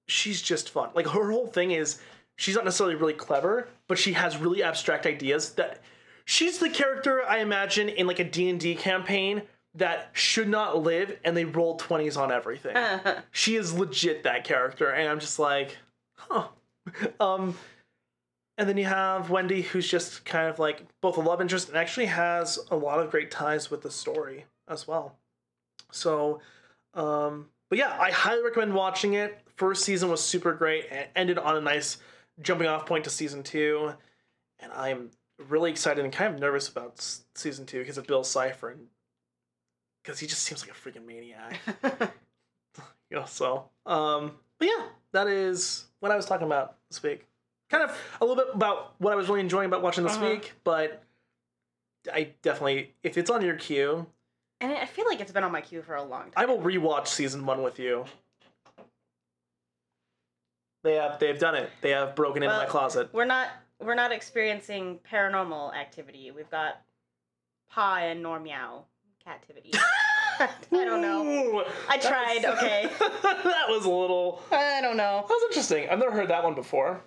[0.06, 0.90] she's just fun.
[0.94, 1.98] Like her whole thing is
[2.36, 5.80] she's not necessarily really clever, but she has really abstract ideas that
[6.24, 9.42] she's the character I imagine in like a D&D campaign
[9.74, 12.76] that should not live and they roll 20s on everything.
[13.30, 15.76] she is legit that character and I'm just like,
[16.14, 16.48] huh.
[17.20, 17.56] Um
[18.58, 21.76] and then you have Wendy who's just kind of like both a love interest and
[21.76, 25.16] actually has a lot of great ties with the story as well.
[25.90, 26.40] So
[26.94, 29.40] um but yeah, I highly recommend watching it.
[29.56, 31.96] First season was super great and ended on a nice
[32.42, 33.92] jumping off point to season 2
[34.60, 35.10] and I'm
[35.48, 37.02] really excited and kind of nervous about
[37.34, 38.88] season 2 because of Bill Cipher and
[40.02, 41.58] because he just seems like a freaking maniac.
[43.10, 47.26] you know, so um but yeah, that is what I was talking about this week.
[47.70, 50.28] Kind of a little bit about what I was really enjoying about watching this Uh-huh.
[50.30, 51.02] week, but
[52.12, 54.06] I definitely if it's on your queue,
[54.60, 56.32] and I feel like it's been on my queue for a long time.
[56.36, 58.04] I will rewatch season one with you.
[60.84, 61.70] They have they've done it.
[61.80, 63.08] They have broken into my closet.
[63.12, 63.48] We're not
[63.80, 66.30] we're not experiencing paranormal activity.
[66.30, 66.80] We've got
[67.70, 68.84] Pa and Nor Meow
[69.24, 69.72] captivity.
[70.38, 71.24] I don't know.
[71.26, 72.88] Ooh, I tried, was- okay.
[73.00, 75.24] that was a little I don't know.
[75.28, 75.88] that was interesting.
[75.88, 77.00] I've never heard that one before.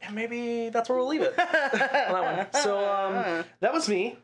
[0.00, 1.38] And maybe that's where we'll leave it.
[1.38, 2.12] on that
[2.52, 2.62] one.
[2.62, 4.16] So um that was me.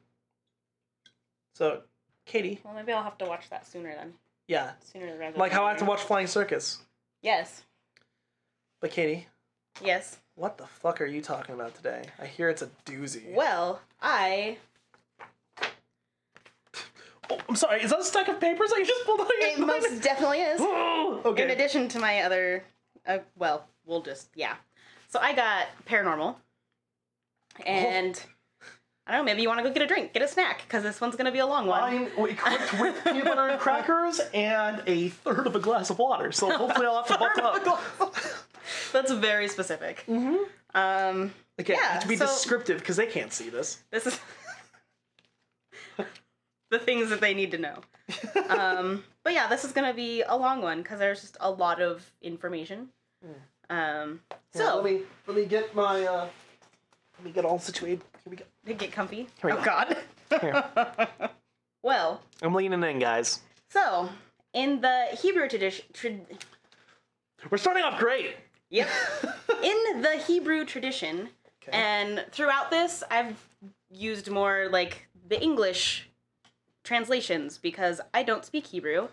[1.54, 1.82] So
[2.26, 4.14] Katie, well, maybe I'll have to watch that sooner then.
[4.48, 4.72] yeah.
[4.92, 5.38] Sooner rather.
[5.38, 6.78] Like than how I have to watch Flying Circus.
[7.22, 7.62] Yes.
[8.80, 9.26] But Katie,
[9.82, 10.18] Yes.
[10.34, 12.02] what the fuck are you talking about today?
[12.20, 13.34] I hear it's a doozy.
[13.34, 14.58] Well, I
[17.30, 19.48] Oh, I'm sorry, is that a stack of papers I just pulled out of your
[19.50, 20.60] it most definitely is.
[21.26, 21.42] okay.
[21.44, 22.64] In addition to my other,
[23.06, 24.54] uh, well, we'll just yeah.
[25.08, 26.36] So I got paranormal,
[27.66, 28.20] and
[29.06, 29.24] I don't know.
[29.24, 31.32] Maybe you want to go get a drink, get a snack, because this one's gonna
[31.32, 31.82] be a long one.
[31.82, 36.32] I'm equipped with peanut butter and crackers and a third of a glass of water,
[36.32, 38.14] so hopefully I'll have to buck up.
[38.92, 40.04] That's very specific.
[40.08, 40.36] Mm-hmm.
[40.74, 43.82] Um, Okay, Yeah, to be so- descriptive because they can't see this.
[43.90, 44.20] this is
[46.70, 47.76] the things that they need to know.
[48.48, 51.80] Um, but yeah, this is gonna be a long one because there's just a lot
[51.80, 52.88] of information.
[53.70, 54.20] Um,
[54.52, 56.28] Here, So- let me let me get my uh,
[57.18, 58.00] let me get all situated.
[58.24, 58.44] Here we go.
[58.66, 59.16] To get comfy.
[59.16, 59.64] Here we oh go.
[59.64, 59.96] God.
[60.40, 60.64] Here.
[61.82, 63.40] well, I'm leaning in, guys.
[63.70, 64.08] so
[64.52, 66.16] in the Hebrew tradition, tra-
[67.50, 68.36] We're starting off great.
[68.70, 68.88] yep,
[69.62, 71.28] in the Hebrew tradition,
[71.62, 71.76] Okay.
[71.76, 73.36] and throughout this, I've
[73.90, 76.07] used more like the English
[76.88, 79.08] translations because I don't speak Hebrew.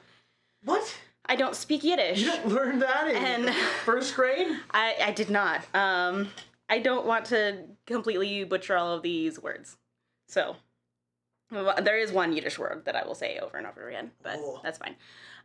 [0.63, 0.97] what?
[1.27, 2.21] I don't speak Yiddish.
[2.21, 3.15] You don't learn that in
[3.47, 4.47] And- first grade?
[4.71, 5.65] I, I did not.
[5.73, 6.29] Um,
[6.69, 9.75] I don't want to completely butcher all of these words.
[10.27, 10.55] So,
[11.51, 14.59] there is one Yiddish word that I will say over and over again, but Oh.
[14.63, 14.95] that's fine.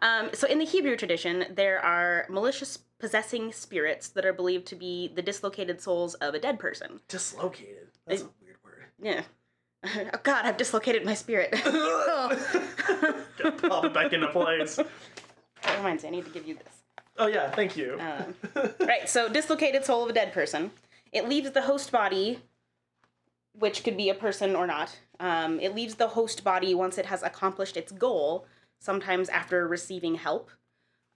[0.01, 4.77] Um, so, in the Hebrew tradition, there are malicious possessing spirits that are believed to
[4.77, 7.01] be the dislocated souls of a dead person.
[7.09, 7.89] Dislocated.
[8.07, 8.85] That's a weird word.
[9.03, 9.23] Yeah.
[10.13, 11.53] Oh God, I've dislocated my spirit.
[11.63, 12.33] Pop
[13.85, 14.77] it back into place.
[14.77, 16.83] That reminds me, I need to give you this.
[17.19, 17.99] Oh yeah, thank you.
[17.99, 18.35] Um,
[18.81, 20.71] Right, so dislocated soul of a dead person.
[21.13, 22.41] It leaves the host body,
[23.59, 24.99] which could be a person or not.
[25.19, 28.47] Um, it leaves the host body once it has accomplished its goal,
[28.81, 30.51] sometimes after receiving help.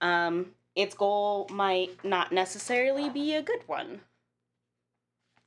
[0.01, 4.01] Um, its goal might not necessarily be a good one.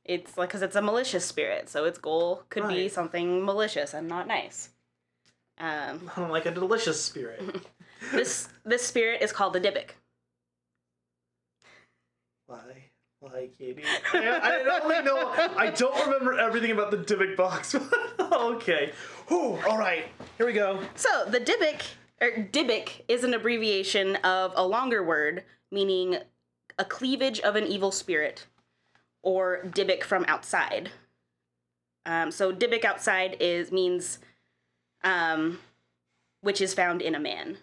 [0.05, 4.07] It's like, because it's a malicious spirit, so its goal could be something malicious and
[4.07, 4.69] not nice.
[5.59, 7.41] Um, like a delicious spirit.
[8.13, 9.89] this this spirit is called the Dybbuk.
[12.47, 12.59] Why?
[13.19, 13.83] Why, Katie?
[14.13, 15.33] I, I don't really know.
[15.57, 17.75] I don't remember everything about the Dybbuk box.
[18.19, 18.93] okay.
[19.27, 20.05] Whew, all right.
[20.37, 20.79] Here we go.
[20.95, 21.81] So the Dybbuk
[22.21, 26.17] or Dybbuk is an abbreviation of a longer word meaning
[26.77, 28.47] a cleavage of an evil spirit,
[29.21, 30.91] or Dybbuk from outside.
[32.05, 34.19] Um, so Dybbuk outside is means
[35.03, 35.59] um,
[36.41, 37.57] which is found in a man.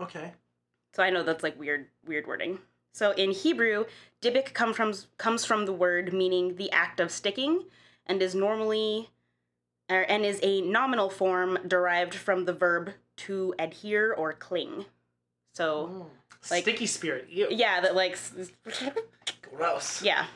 [0.00, 0.32] Okay.
[0.94, 2.58] So I know that's like weird, weird wording.
[2.92, 3.84] So in Hebrew,
[4.20, 7.64] Dybbuk come from comes from the word meaning the act of sticking,
[8.06, 9.10] and is normally,
[9.90, 14.86] er, and is a nominal form derived from the verb to adhere or cling.
[15.54, 16.10] So
[16.50, 17.28] Like- Sticky spirit.
[17.30, 17.48] Ew.
[17.50, 18.18] yeah, that like
[19.42, 20.02] Gross.
[20.02, 20.26] yeah.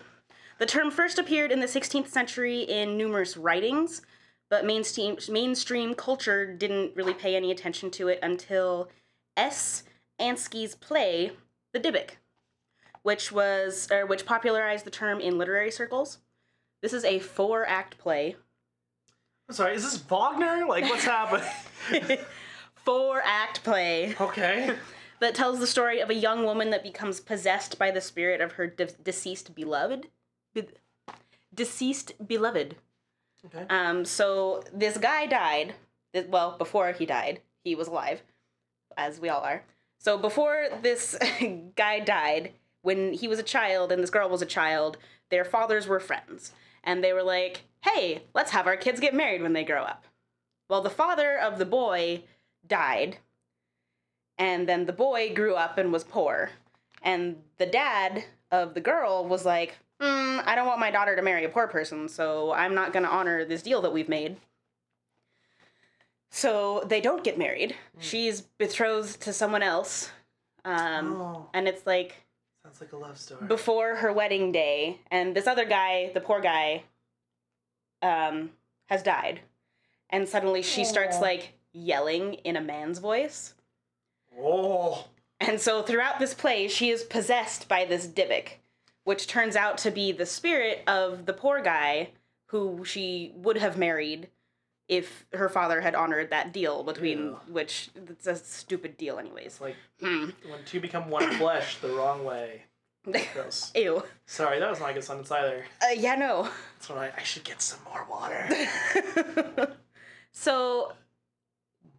[0.58, 4.02] The term first appeared in the 16th century in numerous writings,
[4.50, 8.88] but mainstream mainstream culture didn't really pay any attention to it until
[9.36, 9.82] S.
[10.20, 11.32] Ansky's play,
[11.72, 12.10] The Dybbuk,
[13.02, 16.18] which was or which popularized the term in literary circles.
[16.82, 18.36] This is a four-act play.
[19.48, 19.74] I'm sorry.
[19.74, 20.66] Is this Wagner?
[20.68, 21.46] Like, what's happening?
[22.84, 24.74] Four-act play okay.
[25.24, 28.52] That tells the story of a young woman that becomes possessed by the spirit of
[28.52, 30.08] her de- deceased beloved.
[30.52, 30.68] Be-
[31.54, 32.76] deceased beloved.
[33.46, 33.66] Okay.
[33.70, 35.74] Um, so this guy died.
[36.28, 38.22] Well, before he died, he was alive,
[38.96, 39.64] as we all are.
[39.98, 41.16] So before this
[41.76, 44.98] guy died, when he was a child and this girl was a child,
[45.30, 49.42] their fathers were friends, and they were like, "Hey, let's have our kids get married
[49.42, 50.04] when they grow up."
[50.68, 52.24] Well, the father of the boy
[52.66, 53.18] died,
[54.38, 56.50] and then the boy grew up and was poor,
[57.02, 61.22] and the dad of the girl was like, mm, I don't want my daughter to
[61.22, 64.36] marry a poor person, so I'm not going to honor this deal that we've made.
[66.30, 67.76] So they don't get married.
[68.00, 70.10] She's betrothed to someone else.
[70.64, 72.24] Um, oh, And it's like
[72.64, 73.46] sounds like a love story.
[73.46, 76.82] before her wedding day, and this other guy, the poor guy,
[78.02, 78.50] um,
[78.86, 79.40] has died.
[80.10, 83.54] And suddenly she starts like yelling in a man's voice.
[84.38, 85.06] Oh.
[85.40, 88.48] And so throughout this play, she is possessed by this Dybbuk,
[89.04, 92.10] which turns out to be the spirit of the poor guy
[92.46, 94.28] who she would have married
[94.88, 97.40] if her father had honored that deal between Ew.
[97.48, 99.46] which it's a stupid deal anyways.
[99.46, 100.30] It's like Hmm.
[100.48, 102.62] when two become one flesh the wrong way.
[103.34, 103.72] Gross.
[103.74, 104.02] Ew.
[104.26, 105.64] Sorry, that was not a good sentence either.
[105.82, 106.48] Uh, yeah, no.
[106.78, 108.48] That's I should get some more water.
[110.32, 110.92] so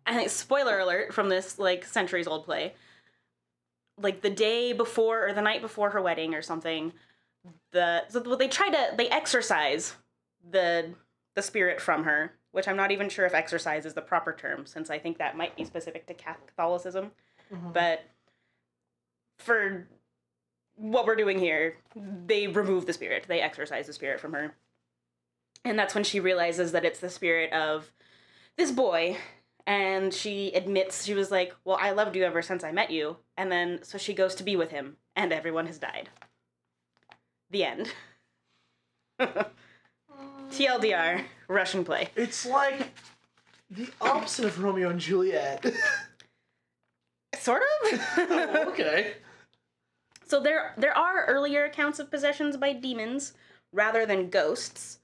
[0.06, 2.74] I think spoiler alert from this like centuries old play.
[3.98, 6.94] Like the day before or the night before her wedding or something,
[7.72, 9.96] the so they try to they exorcise
[10.50, 10.94] the
[11.36, 14.66] the spirit from her, which I'm not even sure if exorcise is the proper term
[14.66, 17.12] since I think that might be specific to Catholicism.
[17.52, 17.74] Mhm.
[17.74, 18.04] But
[19.40, 19.88] for
[20.76, 23.26] what we're doing here, they remove the spirit.
[23.28, 24.56] They exorcise the spirit from her.
[25.64, 27.92] And that's when she realizes that it's the spirit of
[28.58, 29.18] this boy.
[29.68, 33.18] And she admits, she was like, Well, I loved you ever since I met you.
[33.38, 36.10] And then, so she goes to be with him, and everyone has died.
[37.50, 37.94] The end.
[40.52, 42.10] TLDR, Russian play.
[42.16, 42.92] It's like
[43.70, 45.66] the opposite of Romeo and Juliet.
[47.38, 48.00] Sort of?
[48.18, 49.14] Oh, okay.
[50.24, 53.34] So So there there are earlier accounts of possessions by demons
[53.72, 55.00] rather than ghosts.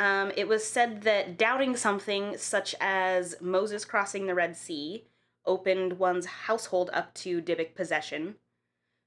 [0.00, 5.04] Um, it was said that doubting something, such as Moses crossing the Red Sea,
[5.44, 8.36] opened one's household up to Dybbuk possession.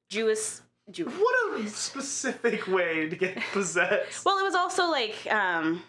[0.10, 0.60] Jewish.
[0.92, 4.24] Jew- What a specific way to get possessed.
[4.26, 5.82] well, it was also like um,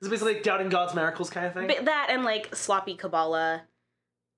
[0.00, 1.84] It's basically like doubting God's miracles kind of thing.
[1.84, 3.62] That and like sloppy Kabbalah.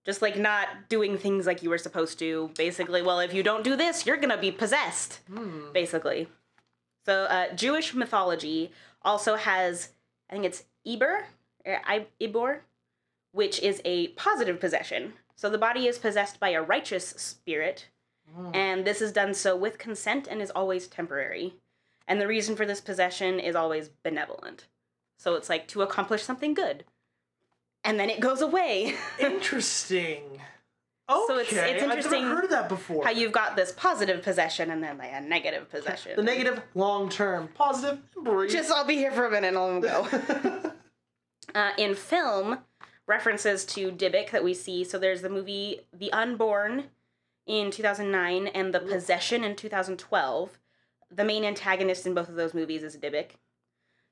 [0.04, 2.50] Just like not doing things like you were supposed to.
[2.58, 5.20] Basically, well, if you don't do this, you're gonna be possessed.
[5.32, 5.72] Hmm.
[5.72, 6.28] Basically.
[7.06, 8.70] So, uh, Jewish mythology
[9.04, 9.90] also has,
[10.30, 11.26] I think it's Eber,
[11.64, 11.80] or
[12.20, 12.60] Ibor,
[13.32, 15.14] which is a positive possession.
[15.36, 17.88] So the body is possessed by a righteous spirit,
[18.36, 18.54] mm.
[18.54, 21.54] and this is done so with consent and is always temporary.
[22.06, 24.66] And the reason for this possession is always benevolent.
[25.16, 26.84] So it's like to accomplish something good.
[27.82, 28.94] And then it goes away.
[29.18, 30.40] Interesting.
[31.08, 31.24] Okay.
[31.26, 33.04] So it's- it's I've interesting never heard of that before.
[33.04, 36.16] How you've got this positive possession and then like a negative possession.
[36.16, 38.50] the negative, long term, positive, brief.
[38.50, 40.72] Just I'll be here for a minute and I'll go.
[41.54, 42.58] uh, in film,
[43.06, 44.82] references to Dybbuk that we see.
[44.84, 46.84] So there's the movie The Unborn
[47.46, 50.58] in 2009 and The Possession in 2012.
[51.10, 53.32] The main antagonist in both of those movies is Dybbuk.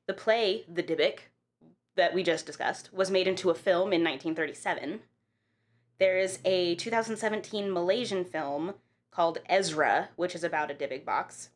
[0.06, 1.20] The play The Dybbuk
[1.96, 5.00] that we just discussed was made into a film in 1937.
[5.98, 8.74] There is a 2017 Malaysian film
[9.10, 11.50] called Ezra, which is about a Dybbuk box.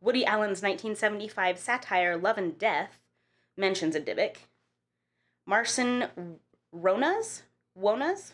[0.00, 3.00] Woody Allen's 1975 satire Love and Death
[3.56, 4.36] mentions a Dybbuk.
[5.46, 6.38] Marcin
[6.74, 7.42] Ronas?
[7.76, 8.32] Wonas?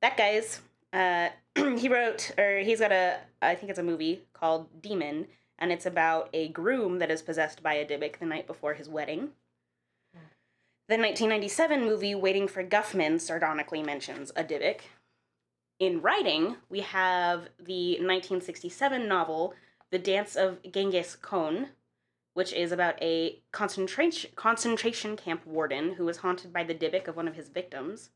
[0.00, 0.60] That guy's,
[0.92, 1.28] uh,
[1.78, 5.86] he wrote, or he's got a, I think it's a movie called Demon, and it's
[5.86, 9.30] about a groom that is possessed by a Dybbuk the night before his wedding.
[10.92, 14.80] The 1997 movie Waiting for Guffman sardonically mentions a Dybbuk.
[15.78, 19.54] In writing, we have the 1967 novel
[19.90, 21.68] The Dance of Genghis Cohn,
[22.34, 27.16] which is about a concentration concentration camp warden who was haunted by the Dybbuk of
[27.16, 28.10] one of his victims.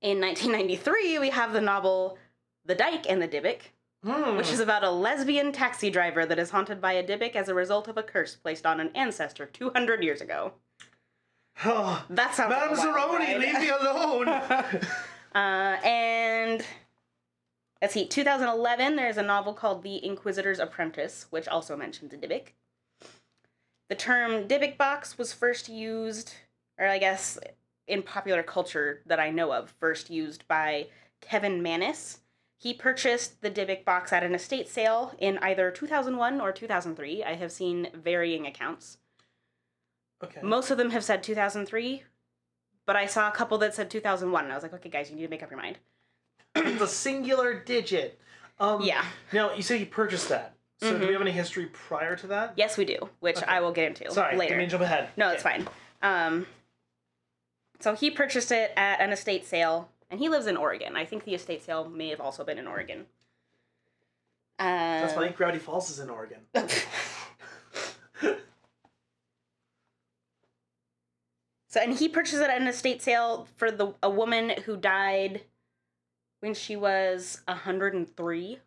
[0.00, 2.18] In 1993, we have the novel
[2.64, 3.60] The Dyke and the Dybbuk,
[4.02, 4.36] Hmm.
[4.36, 7.54] which is about a lesbian taxi driver that is haunted by a Dybbuk as a
[7.54, 10.54] result of a curse placed on an ancestor 200 years ago.
[11.64, 14.80] Oh, That sounds Madame like Zeroni, leave me alone.
[15.34, 16.64] Uh, and
[17.82, 22.48] let's see, 2011, there's a novel called The Inquisitor's Apprentice, which also mentions a Dybbuk.
[23.88, 26.34] The term Dybbuk box was first used,
[26.78, 27.38] or I guess
[27.86, 30.88] in popular culture that I know of, first used by
[31.20, 32.20] Kevin Mannis.
[32.56, 37.22] He purchased the Dybbuk box at an estate sale in either 2001 or 2003.
[37.22, 38.98] I have seen varying accounts.
[40.22, 40.40] Okay.
[40.42, 42.02] Most of them have said 2003,
[42.86, 45.16] but I saw a couple that said 2001, and I was like, okay, guys, you
[45.16, 45.78] need to make up your mind.
[46.56, 48.18] it's a singular digit.
[48.58, 49.04] Um, Yeah.
[49.32, 50.54] Now you say you purchased that.
[50.80, 51.06] So do Mhm.
[51.08, 52.52] we have any history prior to that?
[52.56, 53.46] Yes, we do, which Okay.
[53.46, 54.56] I will get into Sorry, later.
[54.56, 55.10] mean jump ahead.
[55.16, 55.68] No, it's fine.
[56.02, 56.46] Um,
[57.80, 60.96] so he purchased it at an estate sale, and he lives in Oregon.
[60.96, 63.06] I think the estate sale may have also been in Oregon.
[64.58, 64.64] Uh,
[65.02, 65.30] That's funny.
[65.30, 66.40] Gravity Falls is in Oregon.
[71.68, 75.42] So, and he purchased it at an estate sale for the a woman who died
[76.40, 78.58] when she was 103.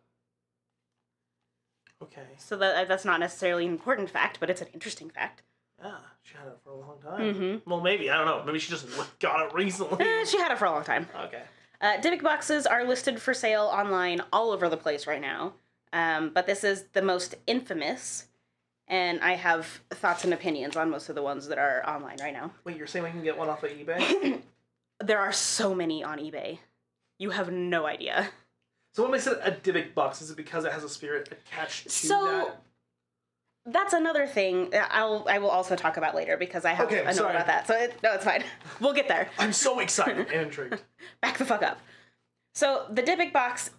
[2.02, 2.22] Okay.
[2.38, 5.42] So that that's not necessarily an important fact, but it's an interesting fact.
[5.82, 7.34] Yeah, she had it for a long time.
[7.34, 7.70] Mm-hmm.
[7.70, 8.42] Well, maybe I don't know.
[8.44, 8.86] Maybe she just
[9.18, 10.04] got it recently.
[10.04, 11.08] Eh, she had it for a long time.
[11.24, 11.42] okay.
[11.80, 15.54] Uh, Dybbuk boxes are listed for sale online all over the place right now,
[15.92, 18.28] um, but this is the most infamous,
[18.92, 22.32] and I have thoughts and opinions on most of the ones that are online right
[22.34, 22.52] now.
[22.64, 24.40] Wait, you're saying we can get one off of eBay?
[25.02, 26.58] There are so many on eBay.
[27.18, 28.28] You have no idea.
[28.92, 30.22] so what makes it a Dybbuk box?
[30.22, 32.62] Is it because it has a spirit attached to So that?
[33.72, 37.00] that's another thing that I'll I will also talk about later because I have Okay,
[37.00, 37.66] a note about that.
[37.66, 38.44] So it, no, it's fine.
[38.80, 39.28] We'll get there.
[39.38, 40.80] I'm so excited and intrigued.
[41.20, 41.80] Back the fuck up.
[42.54, 43.70] So the Dybbuk box,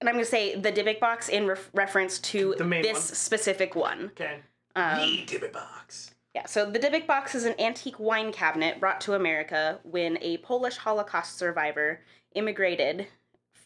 [0.00, 3.02] and I'm gonna say the Dybbuk box in ref- reference to The main this one.
[3.02, 4.06] specific one.
[4.12, 4.40] Okay.
[4.76, 6.10] Um, the Dybbuk box.
[6.34, 10.38] Yeah, so the Dybbuk box is an antique wine cabinet brought to America when a
[10.38, 12.00] Polish Holocaust survivor
[12.34, 13.06] immigrated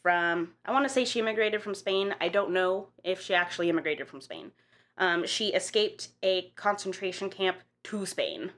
[0.03, 2.15] from, I want to say she immigrated from Spain.
[2.21, 4.53] I don't know if she actually immigrated from Spain.
[4.99, 8.53] Um, she escaped a concentration camp to Spain.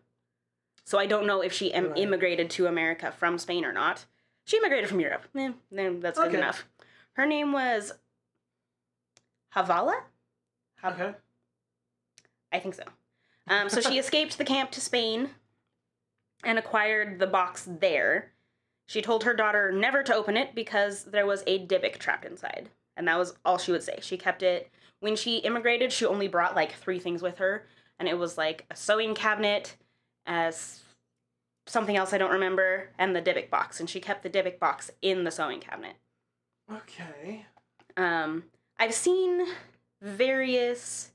[0.84, 1.98] So I don't know if she em- Right.
[1.98, 4.06] immigrated to America from Spain or not.
[4.44, 5.26] She immigrated from Europe.
[5.36, 6.38] Eh, then that's good Okay.
[6.38, 6.66] enough.
[7.20, 7.92] Her name was
[9.54, 10.04] Havala?
[10.76, 11.14] Hav- Okay.
[12.50, 12.84] I think so.
[13.46, 15.28] Um, so she escaped the camp to Spain
[16.42, 18.32] and acquired the box there.
[18.86, 22.70] She told her daughter never to open it because there was a Dybbuk trapped inside.
[22.96, 23.98] And that was all she would say.
[24.00, 24.70] She kept it.
[25.00, 27.66] When she immigrated, she only brought like three things with her,
[27.98, 29.76] and it was like a sewing cabinet,
[30.24, 30.80] as
[31.66, 33.78] something else I don't remember, and the Dybbuk box.
[33.78, 35.96] And she kept the Dybbuk box in the sewing cabinet.
[36.72, 37.46] Okay.
[37.96, 38.44] Um,
[38.78, 39.46] I've seen
[40.00, 41.10] various,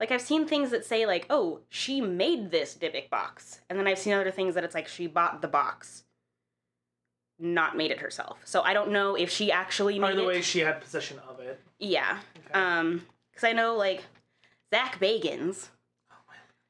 [0.00, 3.86] like I've seen things that say like, oh, she made this Dybbuk box, and then
[3.86, 6.04] I've seen other things that it's like she bought the box,
[7.38, 8.38] not made it herself.
[8.44, 10.26] So I don't know if she actually made Either it.
[10.26, 11.60] way, she had possession of it.
[11.78, 12.18] Yeah.
[12.46, 12.52] Okay.
[12.58, 14.04] Um, because I know like
[14.74, 15.68] Zach Bagans,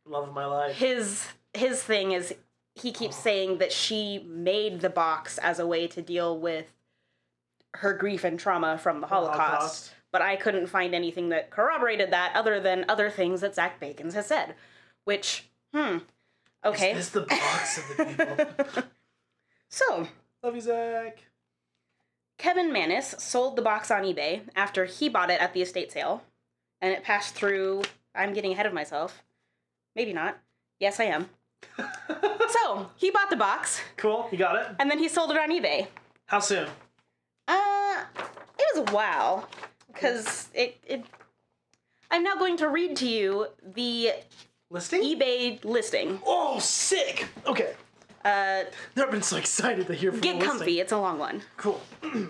[0.07, 0.77] Love of my life.
[0.77, 2.35] his his thing is
[2.75, 6.73] he keeps saying that she made the box as a way to deal with
[7.75, 9.41] her grief and trauma from the Holocaust.
[9.41, 9.93] Holocaust.
[10.13, 14.13] But I couldn't find anything that corroborated that other than other things that Zach Bagans
[14.13, 14.55] has said.
[15.05, 15.99] Which, hmm.
[16.65, 16.93] Okay.
[16.93, 18.83] Is this the box of the people?
[19.69, 20.07] So,
[20.43, 21.25] Love you, Zach.
[22.37, 26.23] Kevin Mannis sold the box on eBay after he bought it at the estate sale,
[26.83, 27.83] and it passed through.
[28.15, 29.23] I'm getting ahead of myself.
[29.97, 30.39] Maybe not.
[30.79, 31.31] Yes, I am.
[32.65, 34.29] So he bought the box, Cool.
[34.31, 34.67] He got it.
[34.79, 35.87] and then he sold it on eBay.
[36.27, 36.69] How soon?
[37.49, 38.05] Uh,
[38.59, 39.49] it was a while,
[39.93, 41.05] because it it.
[42.11, 44.13] I'm now going to read to you the
[44.71, 45.03] Listing?
[45.03, 46.21] eBay listing.
[46.27, 47.27] oh, sick.
[47.47, 47.75] Okay.
[48.25, 48.65] Uh,
[48.97, 50.59] Never been so excited to hear from get the listing.
[50.59, 50.81] comfy.
[50.81, 51.43] It's a long one.
[51.57, 51.81] Cool.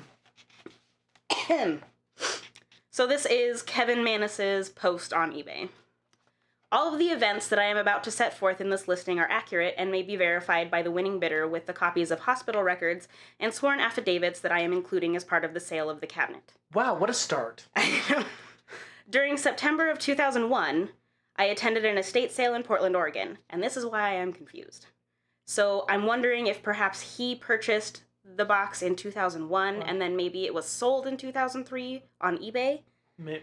[2.90, 5.68] so this is Kevin Mannis's post on eBay.
[6.72, 9.30] All of the events that I am about to set forth in this listing are
[9.30, 13.08] accurate and may be verified by the winning bidder with the copies of hospital records
[13.38, 16.54] and sworn affidavits that I am including as part of the sale of the cabinet.
[16.72, 17.66] Wow, what a start.
[19.10, 20.88] During September of 2001,
[21.36, 24.86] I attended an estate sale in Portland, Oregon, and this is why I am confused.
[25.46, 30.54] So I'm wondering if perhaps he purchased the box in 2001 and then maybe it
[30.54, 32.80] was sold in 2003 on eBay,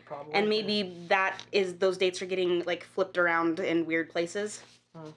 [0.05, 0.33] Probably.
[0.33, 4.63] and maybe that is those dates are getting like flipped around in weird places.
[4.95, 5.09] Hmm.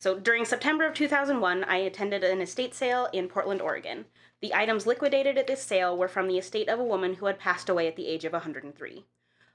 [0.00, 4.04] So during September of 2001, I attended an estate sale in Portland, Oregon.
[4.42, 7.38] The items liquidated at this sale were from the estate of a woman who had
[7.38, 9.04] passed away at the age of 103.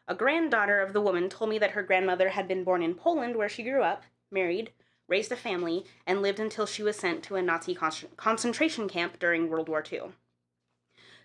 [0.07, 3.35] A granddaughter of the woman told me that her grandmother had been born in Poland,
[3.35, 4.01] where she grew up,
[4.31, 4.71] married,
[5.07, 9.19] raised a family, and lived until she was sent to a Nazi con- concentration camp
[9.19, 10.13] during World War II.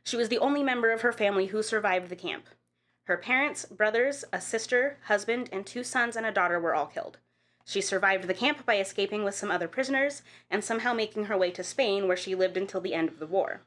[0.05, 2.47] She was the only member of her family who survived the camp.
[3.05, 7.19] Her parents, brothers, a sister, husband, and two sons and a daughter were all killed.
[7.67, 11.51] She survived the camp by escaping with some other prisoners and somehow making her way
[11.53, 13.63] to Spain, where she lived until the end of the war.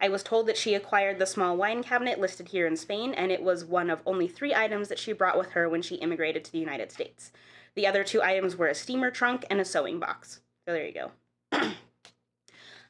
[0.00, 3.32] I was told that she acquired the small wine cabinet listed here in Spain, and
[3.32, 6.44] it was one of only three items that she brought with her when she immigrated
[6.44, 7.32] to the United States.
[7.74, 10.40] The other two items were a steamer trunk and a sewing box.
[10.66, 11.10] So there you go.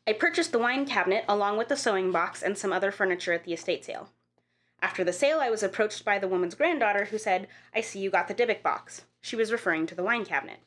[0.07, 3.45] I purchased the wine cabinet along with the sewing box and some other furniture at
[3.45, 4.11] the estate sale.
[4.81, 8.11] After the sale, I was approached by the woman's granddaughter who said, I see you
[8.11, 9.03] got the Dybbuk box.
[9.21, 10.61] She was referring to the wine cabinet.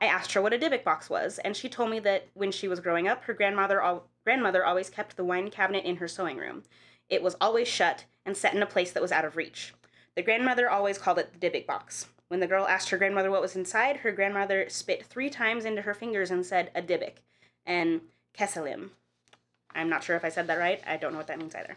[0.00, 2.66] I asked her what a Dybbuk box was, and she told me that when she
[2.66, 6.36] was growing up, her grandmother, al- grandmother always kept the wine cabinet in her sewing
[6.36, 6.64] room.
[7.08, 9.72] It was always shut and set in a place that was out of reach.
[10.16, 12.08] The grandmother always called it the Dybbuk box.
[12.28, 15.82] When the girl asked her grandmother what was inside, her grandmother spit three times into
[15.82, 17.14] her fingers and said a Dybbuk
[17.64, 18.00] and
[18.36, 18.90] Keselim.
[19.74, 20.82] I'm not sure if I said that right.
[20.86, 21.76] I don't know what that means either.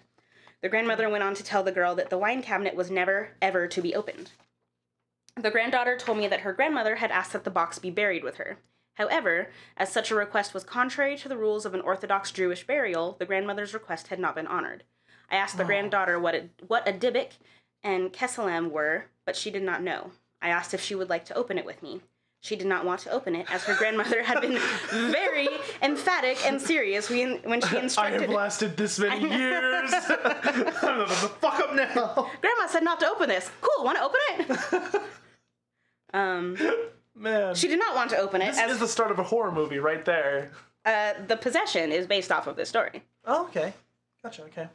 [0.61, 3.67] The grandmother went on to tell the girl that the wine cabinet was never, ever
[3.67, 4.31] to be opened.
[5.35, 8.37] The granddaughter told me that her grandmother had asked that the box be buried with
[8.37, 8.57] her.
[8.95, 13.15] However, as such a request was contrary to the rules of an Orthodox Jewish burial,
[13.19, 14.83] the grandmother's request had not been honored.
[15.29, 15.67] I asked the Oh.
[15.67, 17.33] granddaughter what a, what a Dybbuk
[17.83, 20.11] and Keselam were, but she did not know.
[20.41, 22.01] I asked if she would like to open it with me.
[22.41, 24.57] She did not want to open it, as her grandmother had been
[25.11, 25.49] very
[25.81, 29.91] emphatic and serious when when she instructed I have lasted this many years.
[29.93, 32.29] I'm about to fuck up now.
[32.41, 33.49] Grandma said not to open this.
[33.61, 34.19] Cool, want to open
[34.93, 35.01] it?
[36.13, 36.57] um,
[37.15, 37.55] Man.
[37.55, 39.51] she did not want to open it, this as is the start of a horror
[39.51, 40.51] movie right there.
[40.85, 43.03] uh, the possession is based off of this story.
[43.25, 43.73] Oh, okay.
[44.23, 44.67] Gotcha, okay.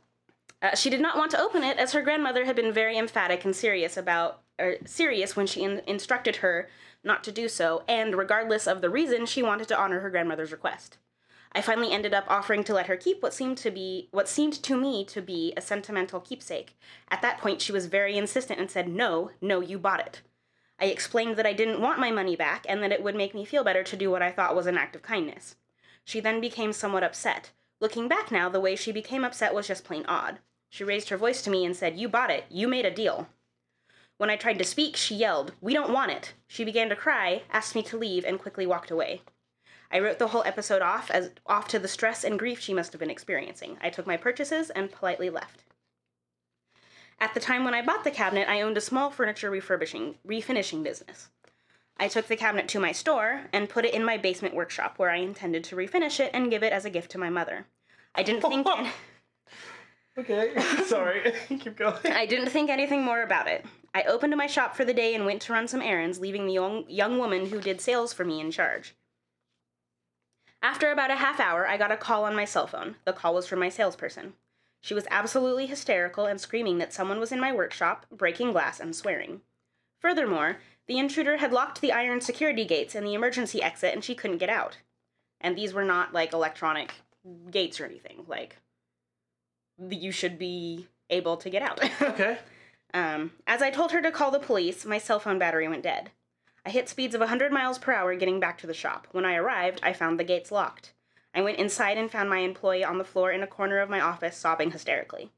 [0.61, 3.45] Uh, she did not want to open it, as her grandmother had been very emphatic
[3.45, 6.69] and serious about, or serious when she in- instructed her
[7.05, 10.53] not to do so, and regardless of the reason, she wanted to honor her grandmother's
[10.53, 10.99] request.
[11.55, 14.55] I finally ended up offering to let her keep what seemed to be what seemed
[14.63, 16.79] to me to be a sentimental keepsake.
[17.11, 20.23] At that point, she was very insistent and said, "No, no, you bought it."
[20.79, 23.45] I explained that I didn't want my money back and that it would make me
[23.45, 25.57] feel better to do what I thought was an act of kindness.
[26.05, 27.53] She then became somewhat upset.
[27.81, 30.39] Looking back now, the way she became upset was just plain odd.
[30.71, 32.45] She raised her voice to me and said, You bought it.
[32.49, 33.29] You made a deal.
[34.19, 36.35] When I tried to speak, she yelled, We don't want it.
[36.47, 39.23] She began to cry, asked me to leave, and quickly walked away.
[39.91, 42.93] I wrote the whole episode off as off to the stress and grief she must
[42.93, 43.77] have been experiencing.
[43.83, 45.65] I took my purchases and politely left.
[47.21, 50.83] At the time when I bought the cabinet, I owned a small furniture refurbishing, refinishing
[50.83, 51.29] business.
[51.99, 55.11] I took the cabinet to my store and put it in my basement workshop where
[55.11, 57.67] I intended to refinish it and give it as a gift to my mother.
[58.15, 58.67] I didn't think
[60.19, 60.53] Okay.
[60.87, 61.33] Sorry.
[61.49, 61.95] Keep going.
[62.07, 63.65] I didn't think anything more about it.
[63.95, 66.55] I opened my shop for the day and went to run some errands, leaving the
[66.55, 68.95] young, young woman who did sales for me in charge.
[70.63, 72.97] After about a half hour, I got a call on my cell phone.
[73.05, 74.35] The call was from my salesperson.
[74.81, 78.97] She was absolutely hysterical and screaming that someone was in my workshop, breaking glass and
[78.97, 79.43] swearing.
[80.01, 84.15] Furthermore, the intruder had locked the iron security gates and the emergency exit and she
[84.15, 84.79] couldn't get out.
[85.41, 86.95] And these were not like electronic
[87.51, 88.25] gates or anything.
[88.27, 88.57] Like,
[89.79, 91.81] you should be able to get out.
[92.03, 92.39] Okay.
[92.95, 96.11] Um, as I told her to call the police, my cell phone battery went dead.
[96.65, 99.09] I hit speeds of 100 miles per hour getting back to the shop.
[99.13, 100.93] When I arrived, I found the gates locked.
[101.35, 104.01] I went inside and found my employee on the floor in a corner of my
[104.01, 105.31] office sobbing hysterically.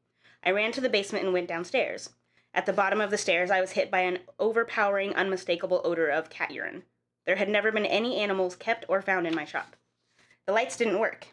[0.42, 2.10] I ran to the basement and went downstairs.
[2.52, 6.30] At the bottom of the stairs, I was hit by an overpowering, unmistakable odor of
[6.30, 6.82] cat urine.
[7.24, 9.76] There had never been any animals kept or found in my shop.
[10.46, 11.28] The lights didn't work.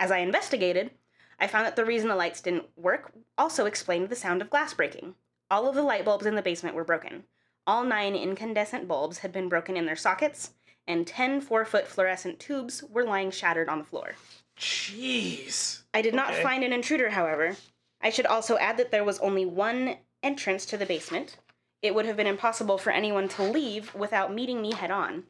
[0.00, 0.90] As I investigated,
[1.38, 4.74] I found that the reason the lights didn't work also explained the sound of glass
[4.74, 5.14] breaking.
[5.50, 7.24] All of the light bulbs in the basement were broken.
[7.66, 10.52] All nine incandescent bulbs had been broken in their sockets,
[10.86, 14.14] and ten four foot fluorescent tubes were lying shattered on the floor.
[14.58, 15.82] Jeez.
[15.92, 16.42] I did not Okay.
[16.42, 17.56] find an intruder, however.
[18.00, 21.38] I should also add that there was only one entrance to the basement.
[21.82, 25.24] It would have been impossible for anyone to leave without meeting me head on.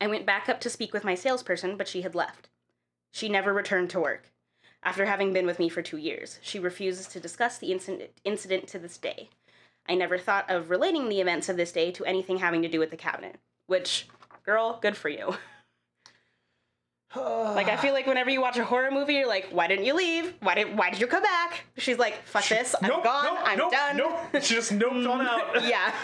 [0.00, 2.48] I went back up to speak with my salesperson, but she had left.
[3.12, 4.30] She never returned to work.
[4.82, 8.68] After having been with me for two years, she refuses to discuss the incident, incident
[8.68, 9.28] to this day.
[9.88, 12.78] I never thought of relating the events of this day to anything having to do
[12.78, 13.36] with the cabinet.
[13.66, 14.06] Which,
[14.44, 15.36] girl, good for you.
[17.16, 19.94] Like I feel like whenever you watch a horror movie, you're like, "Why didn't you
[19.94, 20.34] leave?
[20.40, 22.74] Why did Why did you come back?" She's like, "Fuck this!
[22.80, 23.24] I'm Nope, gone.
[23.24, 24.42] nope, I'm nope, done." Nope.
[24.42, 25.64] She just noped mm, on out.
[25.64, 25.94] yeah.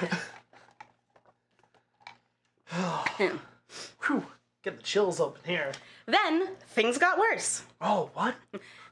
[4.06, 4.24] Whew.
[4.64, 5.72] Get the chills up in here.
[6.06, 7.64] then things got worse.
[7.82, 8.34] Oh, what?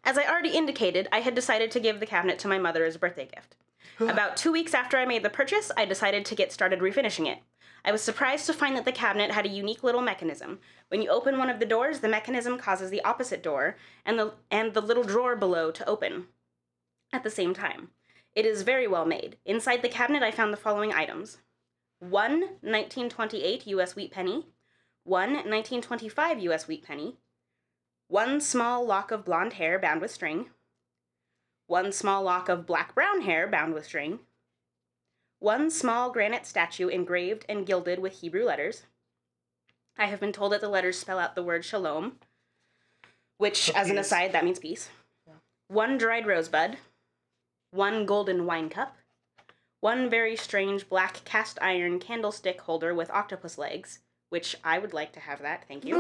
[0.05, 2.97] As I already indicated, I had decided to give the cabinet to my mother as
[2.97, 3.57] a birthday gift.
[3.99, 7.39] About two weeks after I made the purchase, I decided to get started refinishing it.
[7.85, 10.61] I was surprised to find that the cabinet had a unique little mechanism.
[10.89, 14.35] When you open one of the doors, the mechanism causes the opposite door and the
[14.51, 16.27] and the little drawer below to open
[17.13, 17.91] at the same time.
[18.35, 19.37] It is very well made.
[19.45, 21.39] Inside the cabinet, I found the following items:
[21.99, 23.97] one 1928 U.S.
[23.97, 24.47] wheat penny,
[25.05, 26.69] one 1925 U.S.
[26.69, 27.17] wheat penny,
[28.09, 30.51] one small lock of blonde hair bound with string,
[31.67, 34.21] one small lock of black brown hair bound with string,
[35.39, 38.85] one small granite statue engraved and gilded with Hebrew letters.
[39.99, 42.19] I have been told that the letters spell out the word shalom,
[43.39, 44.89] which, For as an aside, that means peace.
[45.67, 46.79] One dried rosebud,
[47.73, 48.97] one golden wine cup,
[49.81, 53.99] one very strange black cast iron candlestick holder with octopus legs,
[54.33, 55.95] which I would like to have that, thank you.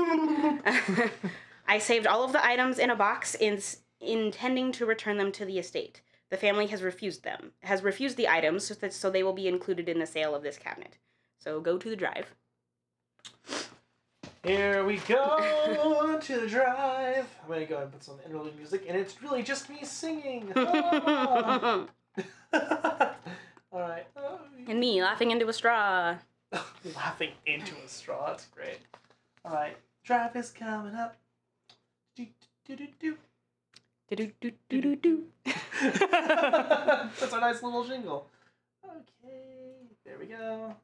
[1.68, 3.61] I saved all of the items in a box in,
[4.01, 6.01] intending to return them to the estate.
[6.30, 9.49] The family has refused them, has refused the items, so, that, so they will be
[9.49, 10.97] included in the sale of this cabinet.
[11.39, 12.35] So go to the drive.
[14.43, 17.28] Here we go to the drive.
[17.43, 20.51] I'm gonna go ahead and put some interlude music, and it's really just me singing.
[22.55, 23.14] Ah.
[23.72, 24.07] All right.
[24.68, 26.16] and me laughing into a straw.
[26.97, 28.29] Laughing into a straw.
[28.29, 28.79] That's great.
[29.45, 29.77] All right.
[30.05, 31.17] Drive is coming up.
[32.17, 32.27] Do,
[32.67, 33.17] do, do, do.
[34.11, 35.25] Do-do-do-do-do-do.
[35.81, 38.29] That's a nice little jingle.
[38.85, 39.87] Okay.
[40.05, 40.77] There we go.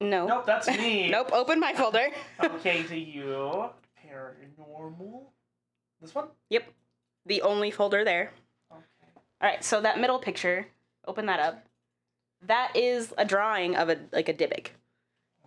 [0.00, 0.26] No.
[0.26, 1.08] Nope, that's me.
[1.12, 2.08] Nope, open my folder.
[2.42, 3.68] Okay, to you.
[4.02, 5.24] Paranormal.
[6.00, 6.28] This one?
[6.48, 6.72] Yep.
[7.26, 8.32] The only folder there.
[8.72, 8.82] Okay.
[9.42, 10.66] All right, so that middle picture,
[11.06, 11.64] open that up.
[12.46, 14.68] That is a drawing of a like a Dybbuk.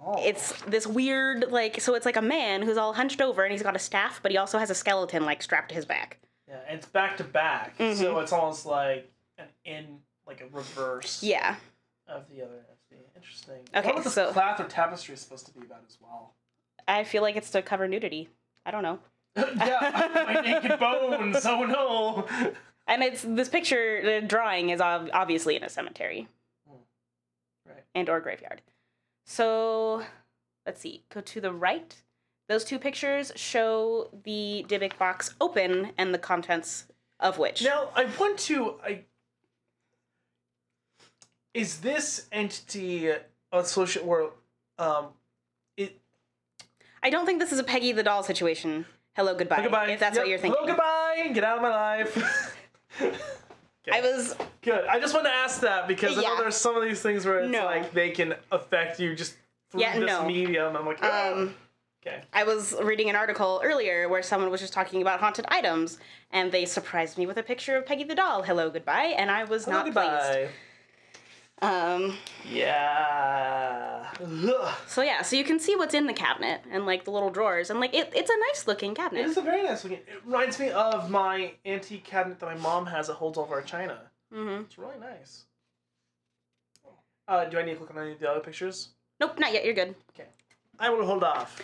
[0.05, 0.15] Oh.
[0.23, 3.63] It's this weird like so it's like a man who's all hunched over and he's
[3.63, 6.17] got a staff, but he also has a skeleton like strapped to his back.
[6.47, 7.95] Yeah, and it's back to back, Mhm.
[7.95, 11.55] so it's almost like an in like a reverse Yeah.
[12.07, 12.65] of the other.
[13.15, 13.61] Interesting.
[13.73, 16.33] Okay, what was so- the cloth or tapestry supposed to be about as well?
[16.87, 18.27] I feel like it's to cover nudity.
[18.65, 18.99] I don't know.
[19.37, 21.45] yeah, my naked bones.
[21.45, 22.27] Oh no.
[22.87, 26.27] And it's this picture, the drawing is obviously in a cemetery
[27.65, 27.83] Right.
[27.95, 28.61] and or graveyard.
[29.25, 30.03] So,
[30.65, 31.03] let's see.
[31.09, 31.95] Go to the right.
[32.49, 36.87] Those two pictures show the Dybbuk box open and the contents
[37.21, 37.63] of which.
[37.63, 38.75] Now I want to.
[38.83, 39.05] I
[41.53, 43.11] is this entity
[43.51, 44.31] associated or
[44.79, 45.07] um
[45.77, 45.99] it
[47.01, 48.85] I don't think this is a Peggy the doll situation.
[49.15, 49.61] hello goodbye.
[49.61, 49.91] Goodbye.
[49.91, 50.23] If that's Yep.
[50.23, 50.59] what you're thinking.
[50.59, 51.29] Hello, goodbye.
[51.33, 52.49] Get out of my life.
[53.91, 54.85] I was Good.
[54.87, 56.29] I just want to ask that because I Yeah.
[56.29, 57.65] know there's some of these things where it's No.
[57.65, 59.35] like they can affect you just
[59.71, 60.25] through Yeah, this no.
[60.25, 60.75] medium.
[60.77, 61.55] I'm like, um
[62.05, 62.21] okay.
[62.31, 65.97] I was reading an article earlier where someone was just talking about haunted items
[66.31, 68.43] and they surprised me with a picture of Peggy the doll.
[68.43, 70.47] Hello goodbye and I was not goodbye.
[71.59, 71.73] Pleased.
[71.73, 72.17] Um
[72.49, 74.11] Yeah.
[74.21, 74.73] Ugh.
[74.87, 77.69] so yeah, so you can see what's in the cabinet and like the little drawers
[77.69, 79.21] and like it, it's a nice looking cabinet.
[79.21, 79.99] It is a very nice looking.
[79.99, 83.51] It reminds me of my antique cabinet that my mom has that holds all of
[83.51, 83.99] our china.
[84.33, 84.63] Mm-hmm.
[84.63, 85.45] It's really nice.
[87.27, 88.89] Uh, do I need to click on any of the other pictures?
[89.19, 89.63] Nope, not yet.
[89.63, 89.95] You're good.
[90.13, 90.27] Okay,
[90.79, 91.61] I will hold off.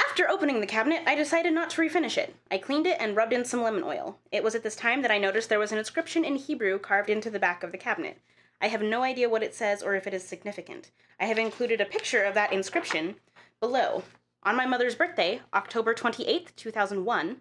[0.00, 2.34] After opening the cabinet, I decided not to refinish it.
[2.50, 4.18] I cleaned it and rubbed in some lemon oil.
[4.32, 7.10] It was at this time that I noticed there was an inscription in Hebrew carved
[7.10, 8.18] into the back of the cabinet.
[8.60, 10.90] I have no idea what it says or if it is significant.
[11.20, 13.16] I have included a picture of that inscription
[13.60, 14.02] below.
[14.42, 17.40] On my mother's birthday, October 28th, 2001,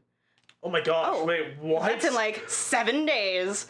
[0.63, 1.07] Oh my gosh!
[1.11, 1.83] Oh, wait, what?
[1.83, 3.67] that's in like seven days.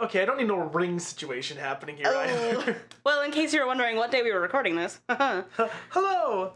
[0.00, 2.06] Okay, I don't need no ring situation happening here.
[2.08, 2.20] Oh.
[2.20, 2.76] either.
[3.04, 5.00] Well, in case you were wondering what day we were recording this.
[5.08, 6.52] Hello.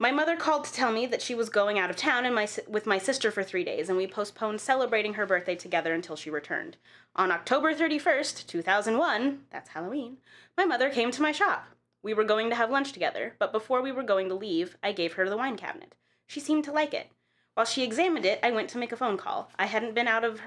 [0.00, 2.46] My mother called to tell me that she was going out of town and my,
[2.68, 6.30] with my sister for three days, and we postponed celebrating her birthday together until she
[6.30, 6.76] returned.
[7.16, 10.18] On October 31st, 2001, that's Halloween,
[10.56, 11.66] my mother came to my shop.
[12.00, 14.92] We were going to have lunch together, but before we were going to leave, I
[14.92, 15.96] gave her the wine cabinet.
[16.28, 17.10] She seemed to like it.
[17.54, 19.50] While she examined it, I went to make a phone call.
[19.58, 20.40] I hadn't been out of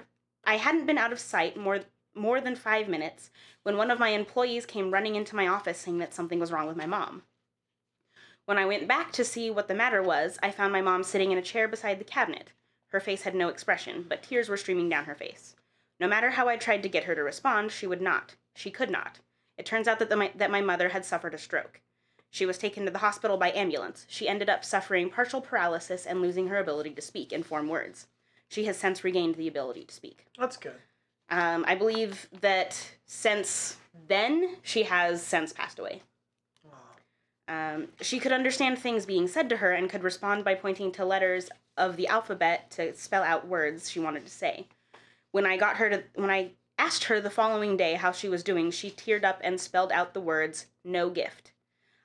[0.45, 1.81] I hadn't been out of sight more
[2.15, 3.31] more than 5 minutes
[3.63, 6.67] when one of my employees came running into my office saying that something was wrong
[6.67, 7.23] with my mom.
[8.51, 11.31] When I went back to see what the matter was, I found my mom sitting
[11.31, 12.51] in a chair beside the cabinet.
[12.87, 15.55] Her face had no expression, but tears were streaming down her face.
[16.01, 18.35] No matter how I tried to get her to respond, she would not.
[18.53, 19.19] She could not.
[19.57, 21.79] It turns out that, the, my, that my mother had suffered a stroke.
[22.29, 24.05] She was taken to the hospital by ambulance.
[24.09, 28.07] She ended up suffering partial paralysis and losing her ability to speak and form words.
[28.49, 30.25] She has since regained the ability to speak.
[30.37, 30.81] That's good.
[31.29, 33.77] Um, I believe that since
[34.09, 36.01] then, she has since passed away.
[37.47, 41.05] Um, she could understand things being said to her and could respond by pointing to
[41.05, 44.67] letters of the alphabet to spell out words she wanted to say.
[45.31, 48.43] When I got her to, when I asked her the following day how she was
[48.43, 51.51] doing, she teared up and spelled out the words "no gift."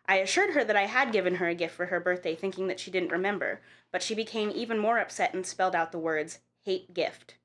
[0.09, 2.79] I assured her that I had given her a gift for her birthday, thinking that
[2.79, 3.61] she didn't remember,
[3.91, 7.37] but she became even more upset and spelled out the words "hate gift."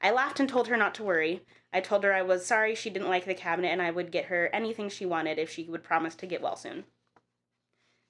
[0.00, 1.42] I laughed and told her not to worry.
[1.72, 4.26] I told her I was sorry she didn't like the cabinet and I would get
[4.26, 6.84] her anything she wanted if she would promise to get well soon.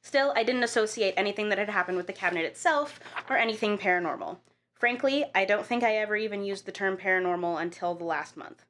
[0.02, 2.98] Still, I didn't associate anything that had happened with the cabinet itself
[3.28, 4.38] or anything paranormal.
[4.74, 8.64] Frankly, I don't think I ever even used the term paranormal until the last month.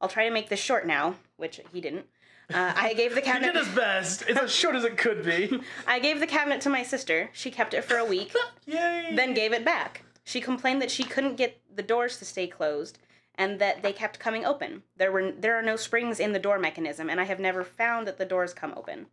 [0.00, 2.06] I'll try to make this short now, which he didn't.
[2.52, 3.52] Uh, I gave the He cabinet.
[3.54, 4.22] did his best.
[4.28, 5.60] It's as short as it could be.
[5.86, 7.30] I gave the cabinet to my sister.
[7.32, 8.32] She kept it for a week,
[8.66, 9.12] Yay.
[9.16, 10.04] then gave it back.
[10.24, 12.98] She complained that she couldn't get the doors to stay closed
[13.34, 14.84] and that they kept coming open.
[14.96, 18.06] There were there are no springs in the door mechanism and I have never found
[18.06, 19.06] that the doors come open.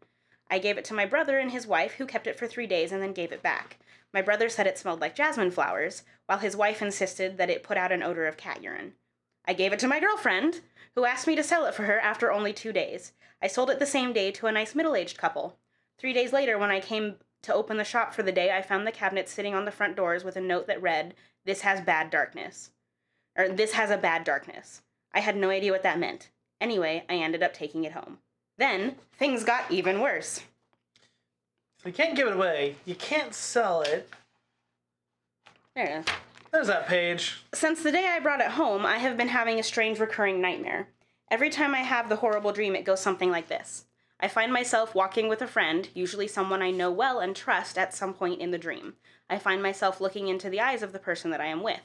[0.49, 2.91] I gave it to my brother and his wife who kept it for 3 days
[2.91, 3.77] and then gave it back.
[4.13, 7.77] My brother said it smelled like jasmine flowers, while his wife insisted that it put
[7.77, 8.93] out an odor of cat urine.
[9.45, 10.61] I gave it to my girlfriend,
[10.95, 13.13] who asked me to sell it for her after only 2 days.
[13.41, 15.57] I sold it the same day to a nice middle-aged couple.
[15.97, 18.87] 3 days later when I came to open the shop for the day, I found
[18.87, 21.13] the cabinet sitting on the front doors with a note that read,
[21.45, 22.71] "This has bad darkness."
[23.37, 24.81] Or this has a bad darkness.
[25.13, 26.29] I had no idea what that meant.
[26.59, 28.19] Anyway, I ended up taking it home.
[28.57, 30.41] Then, things got even worse.
[31.85, 32.75] You can't give it away.
[32.85, 34.09] You can't sell it.
[35.75, 36.05] There it is.
[36.51, 37.43] There's that page.
[37.53, 40.87] Since the day I brought it home, I have been having a strange recurring nightmare.
[41.29, 43.85] Every time I have the horrible dream, it goes something like this.
[44.19, 47.93] I find myself walking with a friend, usually someone I know well and trust, at
[47.93, 48.95] some point in the dream.
[49.29, 51.81] I find myself looking into the eyes of the person that I am with.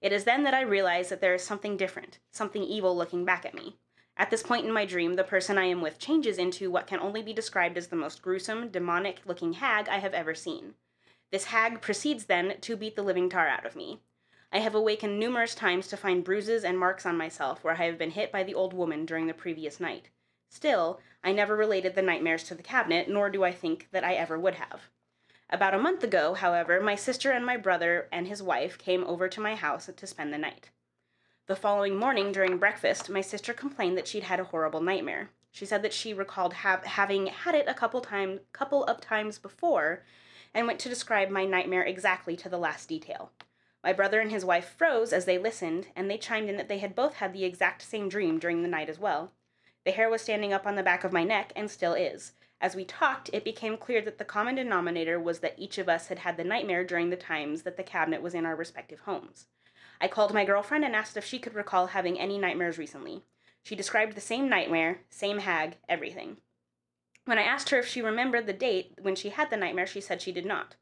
[0.00, 3.44] It is then that I realize that there is something different, something evil looking back
[3.44, 3.76] at me.
[4.18, 6.98] At this point in my dream, the person I am with changes into what can
[6.98, 10.74] only be described as the most gruesome, demonic looking hag I have ever seen.
[11.30, 14.00] This hag proceeds then to beat the living tar out of me.
[14.50, 17.96] I have awakened numerous times to find bruises and marks on myself where I have
[17.96, 20.08] been hit by the old woman during the previous night.
[20.50, 24.14] Still, I never related the nightmares to the cabinet, nor do I think that I
[24.14, 24.88] ever would have.
[25.50, 29.28] About a month ago, however, my sister and my brother and his wife came over
[29.28, 30.70] to my house to spend the night.
[31.48, 35.30] The following morning during breakfast, my sister complained that she'd had a horrible nightmare.
[35.50, 39.38] She said that she recalled ha- having had it a couple time couple of times
[39.38, 40.04] before
[40.52, 43.32] and went to describe my nightmare exactly to the last detail.
[43.82, 46.80] My brother and his wife froze as they listened, and they chimed in that they
[46.80, 49.32] had both had the exact same dream during the night as well.
[49.86, 52.32] The hair was standing up on the back of my neck and still is.
[52.60, 56.08] As we talked, it became clear that the common denominator was that each of us
[56.08, 59.46] had had the nightmare during the times that the cabinet was in our respective homes.
[60.00, 63.22] I called my girlfriend and asked if she could recall having any nightmares recently.
[63.62, 66.38] She described the same nightmare, same hag, everything.
[67.24, 70.00] When I asked her if she remembered the date when she had the nightmare, she
[70.00, 70.76] said she did not.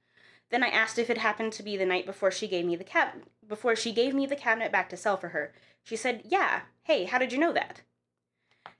[0.50, 2.84] Then I asked if it happened to be the night before she gave me the
[2.84, 5.52] cab before she gave me the cabinet back to sell for her.
[5.82, 6.62] She said, "Yeah.
[6.84, 7.82] Hey, how did you know that?"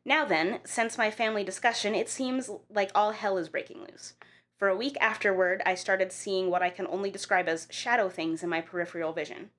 [0.04, 4.14] Now then, since my family discussion, it seems like all hell is breaking loose.
[4.56, 8.42] For a week afterward, I started seeing what I can only describe as shadow things
[8.42, 9.50] in my peripheral vision.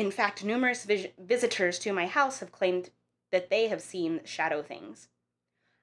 [0.00, 2.88] In fact, numerous vis- visitors to my house have claimed
[3.32, 5.10] that they have seen shadow things.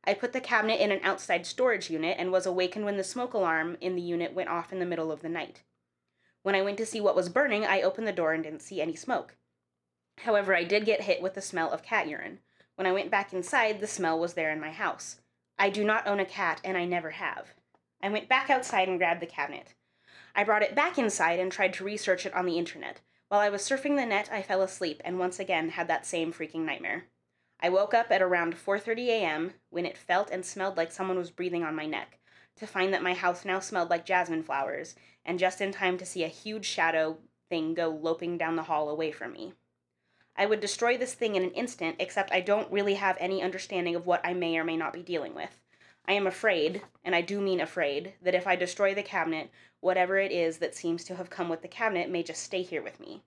[0.05, 3.35] I put the cabinet in an outside storage unit and was awakened when the smoke
[3.35, 5.61] alarm in the unit went off in the middle of the night.
[6.41, 8.81] When I went to see what was burning, I opened the door and didn't see
[8.81, 9.35] any smoke.
[10.21, 12.39] However, I did get hit with the smell of cat urine.
[12.73, 15.21] When I went back inside, the smell was there in my house.
[15.59, 17.53] I do not own a cat, and I never have.
[18.01, 19.75] I went back outside and grabbed the cabinet.
[20.35, 23.01] I brought it back inside and tried to research it on the internet.
[23.29, 26.31] While I was surfing the net, I fell asleep and once again had that same
[26.31, 27.07] freaking nightmare.
[27.59, 29.53] I woke up at around 4:30 a.m.
[29.69, 32.19] when it felt and smelled like someone was breathing on my neck,
[32.55, 36.05] to find that my house now smelled like jasmine flowers, and just in time to
[36.05, 37.17] see a huge shadow
[37.49, 39.53] thing go loping down the hall away from me.
[40.37, 43.95] I would destroy this thing in an instant, except I don't really have any understanding
[43.95, 45.59] of what I may or may not be dealing with.
[46.07, 49.51] I am afraid, and I do mean afraid, that if I destroy the cabinet,
[49.81, 52.81] whatever it is that seems to have come with the cabinet may just stay here
[52.81, 53.23] with me.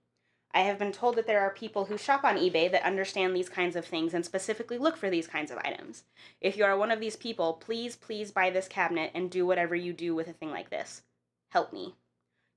[0.53, 3.49] I have been told that there are people who shop on eBay that understand these
[3.49, 6.03] kinds of things and specifically look for these kinds of items.
[6.41, 9.75] If you are one of these people, please, please buy this cabinet and do whatever
[9.75, 11.03] you do with a thing like this.
[11.49, 11.95] Help me.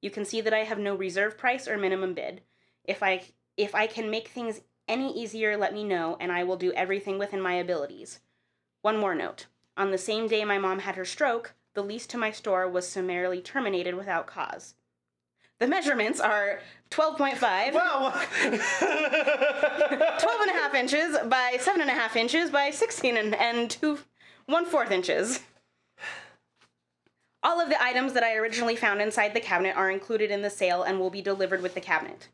[0.00, 2.40] You can see that I have no reserve price or minimum bid.
[2.84, 3.22] If I
[3.56, 7.18] if I can make things any easier, let me know and I will do everything
[7.18, 8.20] within my abilities.
[8.82, 9.46] One more note.
[9.76, 12.88] On the same day my mom had her stroke, the lease to my store was
[12.88, 14.74] summarily terminated without cause.
[15.58, 16.60] The measurements are
[16.90, 18.10] 12.5, Wow.
[18.40, 18.52] 12
[20.40, 23.98] and a half inches by 7 and a half inches by 16 and, and 2,
[24.46, 25.40] 1 fourth inches.
[27.42, 30.50] All of the items that I originally found inside the cabinet are included in the
[30.50, 32.28] sale and will be delivered with the cabinet.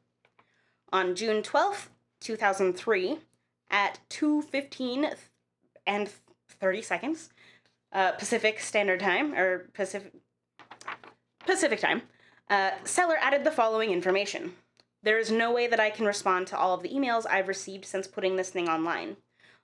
[0.93, 1.88] On June 12th,
[2.20, 3.18] 2003,
[3.70, 5.14] at 2:15
[5.86, 6.11] and
[6.61, 7.30] 30 seconds,
[7.92, 10.12] uh, Pacific Standard Time or Pacific
[11.46, 12.02] Pacific Time,
[12.48, 14.54] uh, seller added the following information.
[15.02, 17.86] There is no way that I can respond to all of the emails I've received
[17.86, 19.16] since putting this thing online.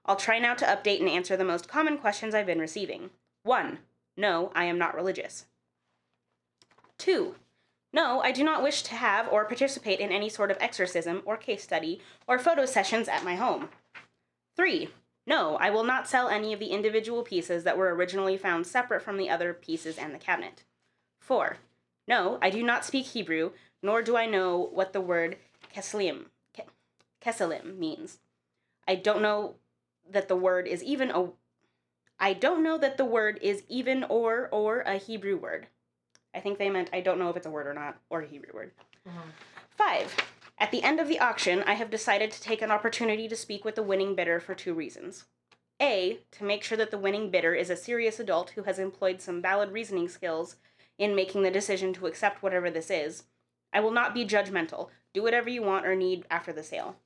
[0.07, 3.11] I'll try now to update and answer the most common questions I've been receiving.
[3.43, 3.79] 1.
[4.17, 5.47] No, I am not religious.
[6.99, 7.35] 2.
[7.93, 11.37] No, I do not wish to have or participate in any sort of exorcism or
[11.37, 13.69] case study or photo sessions at my home.
[14.57, 14.89] 3.
[15.27, 19.03] No, I will not sell any of the individual pieces that were originally found separate
[19.03, 20.63] from the other pieces and the cabinet.
[21.21, 21.57] 4.
[22.07, 23.51] No, I do not speak Hebrew,
[23.83, 25.37] nor do I know what the word
[25.75, 26.71] keslim, ke-
[27.21, 28.19] keselim means.
[28.87, 29.57] I don't know
[30.09, 31.31] that the word is even a
[32.19, 35.67] I don't know that the word is even or or a Hebrew word.
[36.35, 38.27] I think they meant I don't know if it's a word or not, or a
[38.27, 38.71] Hebrew word.
[39.09, 39.31] Mm-hmm.
[39.77, 40.15] Five.
[40.59, 43.65] At the end of the auction, I have decided to take an opportunity to speak
[43.65, 45.27] with the winning bidder for two reasons.
[45.81, 49.21] A, to make sure that the winning bidder is a serious adult who has employed
[49.21, 50.57] some valid reasoning skills
[50.99, 53.25] in making the decision to accept whatever this is.
[53.73, 54.89] I will not be judgmental.
[55.13, 56.97] Do whatever you want or need after the sale.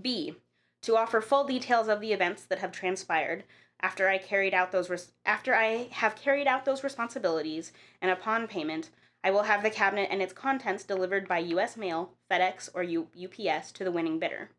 [0.00, 0.36] B,
[0.82, 3.44] to offer full details of the events that have transpired
[3.80, 8.46] after I carried out those res- after I have carried out those responsibilities and upon
[8.46, 8.90] payment,
[9.26, 13.08] I will have the cabinet and its contents delivered by US mail, FedEx, or U-
[13.16, 14.50] UPS to the winning bidder.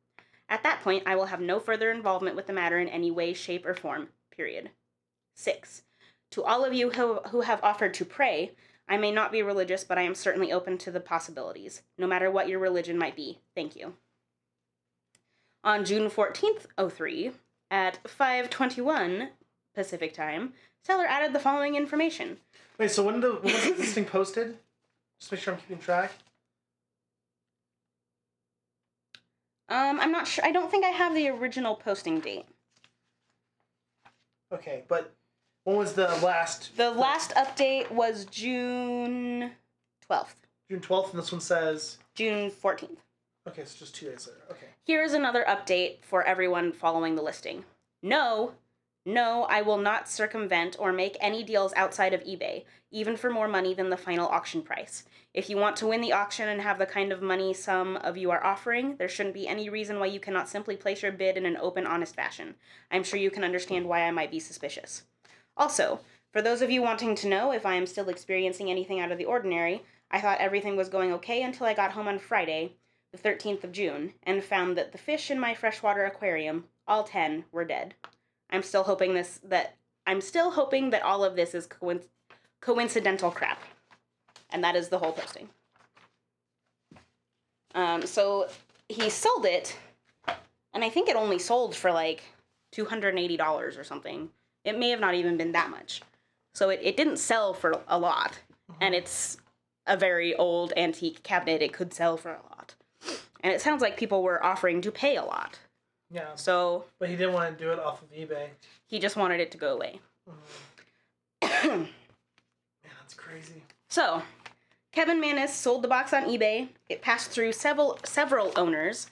[0.49, 3.34] At that point, I will have no further involvement with the matter in any way,
[3.34, 4.09] shape, or form.
[4.30, 4.72] Period.
[5.36, 5.84] 6.
[6.32, 8.57] To all of you who, who have offered to pray,
[8.89, 12.30] I may not be religious, but I am certainly open to the possibilities, no matter
[12.30, 13.39] what your religion might be.
[13.55, 13.93] Thank you.
[15.63, 17.32] On June 14th, 03,
[17.72, 19.30] at 5:21
[19.74, 22.41] Pacific Time, seller added the following information.
[22.80, 24.57] Wait, so when, the, when was this thing posted?
[25.19, 26.11] Just make sure I'm keeping track.
[29.69, 30.45] Um, I'm not sure.
[30.45, 32.45] I don't think I have the original posting date.
[34.53, 35.13] Okay, but
[35.65, 36.78] when was the last?
[36.78, 39.51] The last update was June
[40.09, 40.36] 12th,
[40.69, 41.97] June 12th, and this one says.
[42.15, 42.97] June 14th.
[43.47, 44.41] Okay, so just two days later.
[44.51, 44.67] Okay.
[44.84, 47.65] Here is another update for everyone following the listing.
[48.01, 48.53] No,
[49.07, 53.47] no, I will not circumvent or make any deals outside of eBay, even for more
[53.47, 55.05] money than the final auction price.
[55.33, 58.17] If you want to win the auction and have the kind of money some of
[58.17, 61.37] you are offering, there shouldn't be any reason why you cannot simply place your bid
[61.37, 62.55] in an open, honest fashion.
[62.91, 65.03] I'm sure you can understand why I might be suspicious.
[65.55, 66.01] Also,
[66.33, 69.17] For those of you wanting to know if I am still experiencing anything out of
[69.17, 72.73] the ordinary, I thought everything was going okay until I got home on Friday,
[73.13, 77.45] the 13th of June, and found that the fish in my freshwater aquarium, all 10,
[77.53, 77.95] were dead.
[78.49, 79.75] I'm still hoping this that
[80.05, 82.07] I'm still hoping that all of this is coinc-
[82.61, 83.61] coincidental crap.
[84.49, 85.49] And that is the whole posting.
[87.75, 88.47] Um, so
[88.87, 89.77] he sold it,
[90.73, 92.23] and I think it only sold for like
[92.73, 94.29] $280 or something.
[94.63, 96.01] It may have not even been that much.
[96.53, 98.39] So it, it didn't sell for a lot.
[98.81, 99.37] And it's
[99.85, 101.61] a very old antique cabinet.
[101.61, 102.75] It could sell for a lot.
[103.41, 105.59] And it sounds like people were offering to pay a lot.
[106.11, 106.35] Yeah.
[106.35, 108.49] So But he didn't want to do it off of eBay.
[108.85, 109.99] he just wanted it to go away.
[111.63, 111.87] Man,
[112.83, 113.63] that's crazy.
[113.89, 114.21] So,
[114.91, 116.69] Kevin Mannis sold the box on eBay.
[116.89, 119.07] It passed through several several owners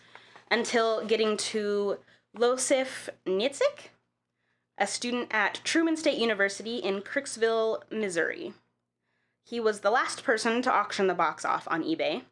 [0.50, 1.98] until getting to
[2.38, 3.90] Iosif Neitzke,
[4.78, 8.54] a student at Truman State University in Kirksville, Missouri.
[9.46, 12.24] He was the last person to auction the box off on eBay.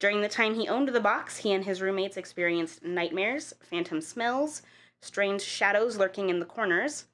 [0.00, 4.62] During the time he owned the box, he and his roommates experienced nightmares, phantom smells,
[5.00, 7.06] strange shadows lurking in the corners,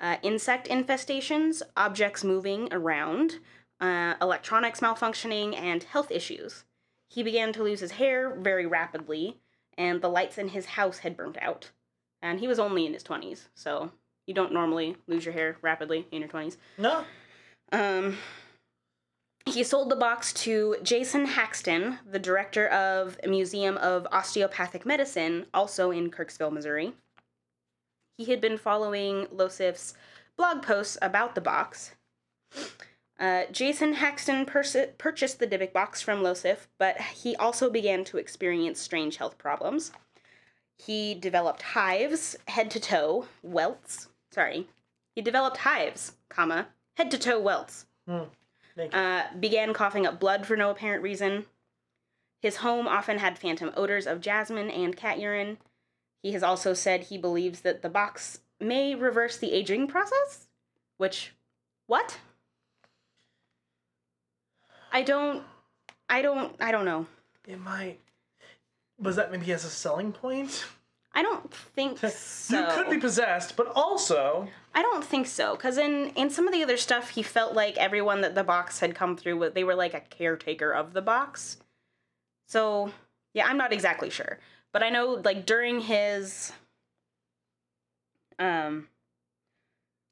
[0.00, 3.38] uh, insect infestations, objects moving around,
[3.80, 6.64] uh, electronics malfunctioning, and health issues.
[7.08, 9.38] He began to lose his hair very rapidly,
[9.76, 11.70] and the lights in his house had burnt out.
[12.20, 13.92] And he was only in his 20s, so
[14.26, 16.56] you don't normally lose your hair rapidly in your 20s.
[16.76, 17.04] No.
[17.72, 18.16] Um,
[19.46, 25.90] he sold the box to Jason Haxton, the director of Museum of Osteopathic Medicine, also
[25.90, 26.92] in Kirksville, Missouri.
[28.16, 29.94] He had been following Iosif's
[30.36, 31.92] blog posts about the box.
[33.18, 38.18] Uh, Jason Haxton pers- purchased the Dybbuk box from Losif, but he also began to
[38.18, 39.92] experience strange health problems.
[40.76, 44.08] He developed hives, head to toe, welts.
[44.30, 44.68] Sorry.
[45.16, 48.30] He developed hives, comma, head to toe welts you.
[48.92, 51.46] Uh, began coughing up blood for no apparent reason.
[52.40, 55.58] His home often had phantom odors of jasmine and cat urine.
[56.22, 60.46] He has also said he believes that the box may reverse the aging process.
[60.96, 61.32] Which,
[61.86, 62.18] what?
[64.92, 65.44] I don't,
[66.08, 67.06] I don't, I don't know.
[67.46, 67.98] it might.
[68.98, 70.64] Was that maybe as a selling point?
[71.18, 72.60] I don't think so.
[72.60, 74.46] You could be possessed, but also.
[74.72, 77.76] I don't think so, because in in some of the other stuff, he felt like
[77.76, 81.56] everyone that the box had come through they were like a caretaker of the box.
[82.46, 82.92] So
[83.34, 84.38] yeah, I'm not exactly sure,
[84.72, 86.52] but I know like during his,
[88.38, 88.86] um,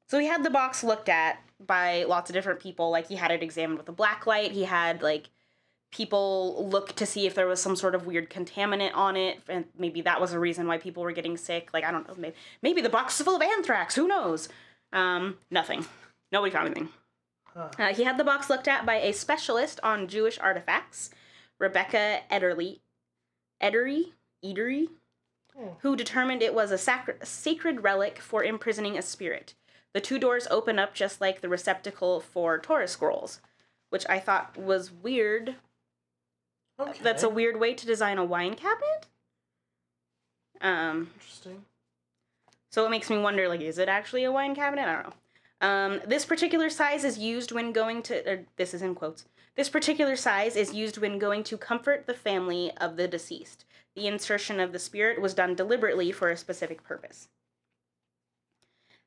[0.09, 2.89] so he had the box looked at by lots of different people.
[2.91, 4.51] Like he had it examined with a black light.
[4.51, 5.29] He had like
[5.97, 9.65] people look to see if there was some sort of weird contaminant on it and
[9.79, 11.69] maybe that was a reason why people were getting sick.
[11.73, 14.47] Like i don't know maybe, maybe the box is full of anthrax who knows?
[14.93, 15.85] Um, nothing.
[16.31, 16.89] Nobody found anything.
[17.53, 17.69] Huh.
[17.79, 21.09] uh, he had the box looked at by a specialist on jewish artifacts
[21.59, 22.81] rebecca ederly
[23.63, 24.11] edery
[24.45, 24.89] edery
[25.59, 25.77] Oh.
[25.81, 29.55] who determined it was a sacred, sacred relic for imprisoning a spirit.
[29.95, 33.41] The two doors open up just like the receptacle for torah scrolls
[33.89, 35.55] which i thought was weird
[36.79, 36.99] Okay.
[37.01, 39.07] that's a weird way to design a wine cabinet.
[40.61, 41.65] Um, Interesting.
[42.71, 44.87] so it makes me wonder, like, is it actually a wine cabinet?
[44.87, 45.13] I don't know.
[45.59, 48.29] Um, this particular size is used when going to.
[48.29, 49.25] Or this is in quotes.
[49.55, 53.65] This particular size is used when going to comfort the family of the deceased.
[53.95, 57.27] The insertion of the spirit was done deliberately for a specific purpose.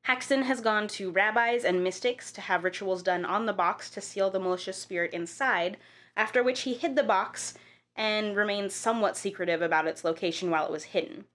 [0.01, 4.01] Haxton has gone to rabbis and mystics to have rituals done on the box to
[4.01, 5.77] seal the malicious spirit inside,
[6.21, 7.55] after which he hid the box
[7.95, 11.25] and remained somewhat secretive about its location while it was hidden.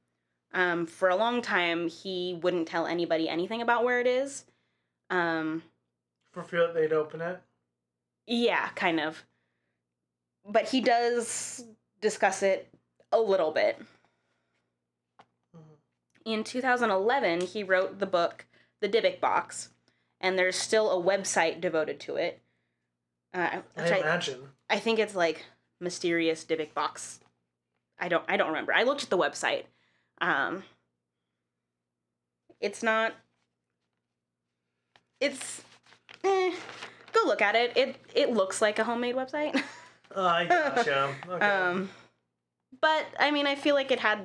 [0.54, 4.44] Um, for a long time, he wouldn't tell anybody anything about where it is.
[5.10, 5.64] Um,
[6.30, 7.42] For fear that they'd open it.
[8.28, 9.24] yeah, kind of.
[10.48, 11.64] But he does
[12.00, 12.72] discuss it
[13.10, 13.82] a little bit.
[15.52, 15.78] Mhm.
[16.24, 18.46] In 2011, he wrote the book
[18.78, 19.70] The Dybbuk Box,
[20.20, 22.40] and there's still a website devoted to it.
[23.36, 24.40] Uh, I I, imagine.
[24.70, 25.44] I think it's like
[25.80, 27.20] mysterious Dybbuk box.
[27.98, 28.72] I don't I don't remember.
[28.74, 29.64] I looked at the website.
[30.20, 30.62] Um
[32.60, 33.12] it's not
[35.20, 35.62] it's
[36.24, 36.52] eh,
[37.12, 37.76] go look at it.
[37.76, 39.62] It it looks like a homemade website.
[40.14, 41.14] Oh, I gotcha.
[41.28, 41.44] Okay.
[41.46, 41.90] um
[42.80, 44.20] but I mean I feel like it had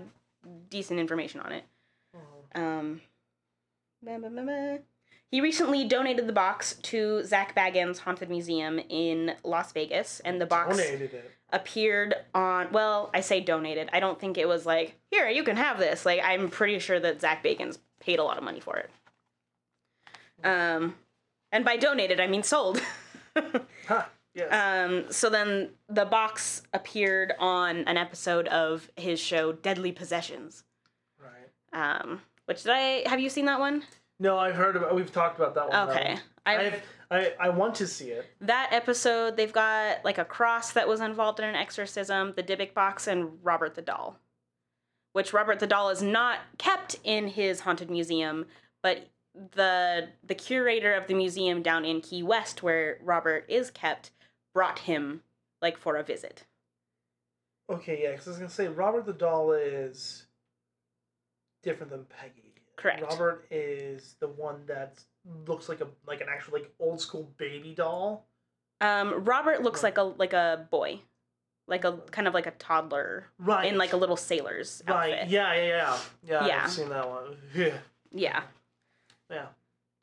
[0.70, 1.66] decent information on it.
[2.16, 2.62] Mhm.
[2.62, 3.02] Um,
[4.02, 4.80] ba- ba- ba- ba.
[5.32, 10.46] He recently donated the box to Zach Bagans Haunted Museum in Las Vegas, and the
[10.46, 11.32] box Donated it.
[11.54, 12.72] appeared on.
[12.74, 13.90] Well, I say donated.
[13.94, 16.06] I don't think it was like here you can have this.
[16.06, 18.90] Like I'm pretty sure that Zach Bagans paid a lot of money for it.
[20.44, 20.96] Um,
[21.52, 22.82] And by donated, I mean sold.
[23.88, 24.04] Huh.
[24.34, 24.52] Yes.
[24.54, 30.64] um, so then the box appeared on an episode of his show Deadly Possessions.
[31.18, 31.50] right.
[32.02, 33.84] Um, which did I have you seen that one?
[34.22, 34.94] No, I've heard about.
[34.94, 35.90] We've talked about that one.
[35.90, 36.16] Okay.
[36.46, 36.74] I've,
[37.10, 38.32] I've, I I want to see it.
[38.42, 42.76] that episode they've got like a cross that was involved in an exorcism, the Dybbuk
[42.76, 44.20] box, and Robert the doll.
[45.14, 48.46] Which Robert the doll is not kept in his haunted museum,
[48.84, 54.12] but the the curator of the museum down in Key West, where Robert is kept,
[54.54, 55.22] brought him
[55.64, 56.44] like for a visit.
[57.72, 60.28] Okay, yeah, because I was gonna say Robert the doll is
[61.64, 62.51] different than Peggy.
[62.78, 63.02] Correct.
[63.04, 65.00] Robert is the one that
[65.48, 68.26] looks like a like an actual like old school baby doll.
[68.80, 71.00] Um, Robert looks like a like a boy,
[71.68, 73.66] like a kind of like a toddler Right.
[73.72, 75.14] in like a little sailor's right.
[75.14, 75.30] outfit.
[75.30, 75.98] Yeah, yeah, yeah.
[76.24, 76.62] Yeah, Yeah.
[76.64, 77.38] I've seen that one.
[77.54, 77.74] Yeah.
[78.14, 78.42] Yeah.
[79.30, 79.46] Yeah.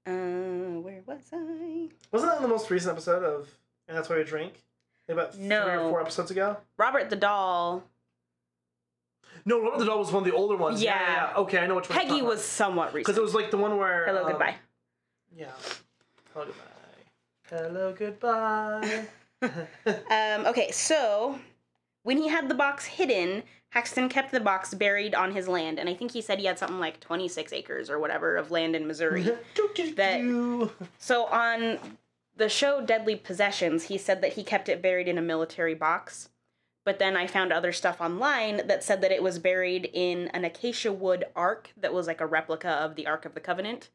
[0.07, 1.89] Uh, where was I?
[2.11, 3.49] Wasn't that in the most recent episode of
[3.87, 4.55] And That's Why We Drink?
[5.11, 6.57] About three or four episodes ago?
[6.79, 7.83] Robert the doll.
[9.49, 10.83] No, Robert the Doll was one of the older ones.
[10.83, 10.95] Yeah.
[11.01, 11.31] Yeah.
[11.31, 11.99] yeah, Okay, I know which one.
[11.99, 13.07] Peggy was somewhat recent.
[13.07, 14.05] Because it was like the one where.
[14.07, 14.57] Hello, um, goodbye.
[15.35, 15.47] Yeah.
[16.35, 16.73] Hello, goodbye.
[17.51, 19.05] Hello, goodbye.
[20.11, 21.39] Um, okay, so
[22.03, 25.89] when he had the box hidden, Haxton kept the box buried on his land, and
[25.89, 28.87] I think he said he had something like 26 acres or whatever of land in
[28.89, 29.23] Missouri.
[29.95, 31.79] That- so on
[32.37, 36.29] the show Deadly Possessions, he said that he kept it buried in a military box.
[36.89, 40.47] But then I found other stuff online that said that it was buried in an
[40.47, 43.91] acacia wood ark that was like a replica of the Ark of the Covenant,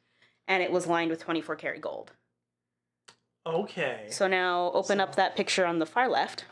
[0.48, 2.12] and it was lined with 24 karat gold.
[3.48, 4.06] Okay.
[4.12, 6.46] So now open up that picture on the far left.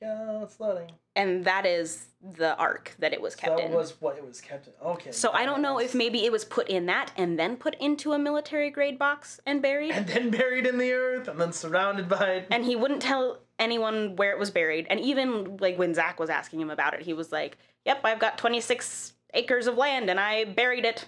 [0.00, 0.92] There we go, it's loading.
[1.20, 2.06] And that is
[2.36, 3.70] the ark that it was kept that in.
[3.70, 4.72] That was what it was kept in.
[4.84, 5.10] Okay.
[5.12, 8.12] so I don't know if maybe it was put in that and then put into
[8.12, 9.92] a military grade box and buried.
[9.92, 12.44] And then buried in the earth, and then surrounded by.
[12.50, 14.86] And he wouldn't tell anyone where it was buried.
[14.90, 17.56] And even like when Zach was asking him about it, he was like,
[17.86, 21.06] "Yep, I've got 26 acres of land and I buried it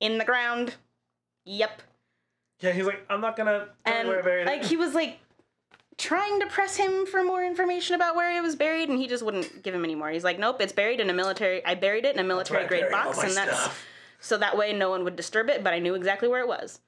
[0.00, 0.74] in the ground."
[1.44, 1.82] Yep.
[2.60, 4.66] Yeah, he's like, I'm not gonna tell you And where I buried like it.
[4.68, 5.18] he was like
[5.98, 9.24] trying to press him for more information about where it was buried and he just
[9.24, 10.10] wouldn't give him any more.
[10.10, 12.90] He's like, "Nope, it's buried in a military I buried it in a military grade
[12.90, 13.84] box my and that's stuff.
[14.20, 16.80] so that way no one would disturb it, but I knew exactly where it was."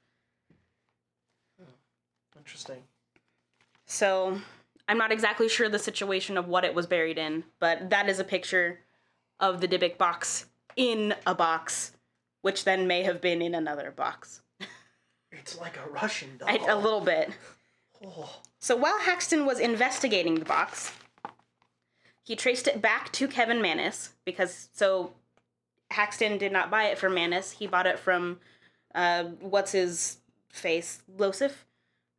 [1.59, 1.71] Hmm,
[2.37, 2.83] interesting.
[3.87, 4.41] So
[4.87, 8.19] I'm not exactly sure the situation of what it was buried in, but that is
[8.19, 8.81] a picture
[9.41, 10.47] of the Dybbuk box
[10.77, 11.93] in a box,
[12.43, 14.43] which then may have been in another box.
[15.31, 16.49] It's like a Russian doll.
[16.51, 17.31] I, a little bit.
[18.05, 18.41] Oh.
[18.61, 20.93] So while Haxton was investigating the box,
[22.23, 25.13] he traced it back to Kevin Mannis because so
[25.91, 27.53] Haxton did not buy it from Mannis.
[27.53, 28.41] He bought it from
[28.95, 30.19] uh, what's his
[30.51, 31.53] face, Iosif,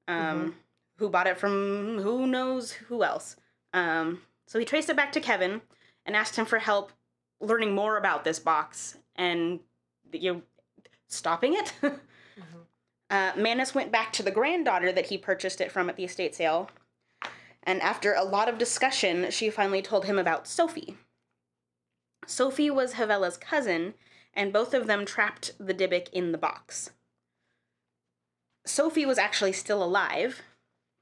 [0.07, 0.55] um,
[0.97, 3.35] who bought it from who knows who else.
[3.73, 5.61] Um, so he traced it back to Kevin
[6.05, 6.91] and asked him for help
[7.39, 9.59] learning more about this box and
[10.11, 10.41] you know,
[11.07, 11.73] stopping it.
[13.09, 16.35] Uh, Mannis went back to the granddaughter that he purchased it from at the estate
[16.35, 16.69] sale,
[17.63, 20.95] and after a lot of discussion, she finally told him about Sophie.
[22.27, 23.95] Sophie was Havela's cousin,
[24.33, 26.91] and both of them trapped the Dybbuk in the box.
[28.65, 30.43] Sophie was actually still alive,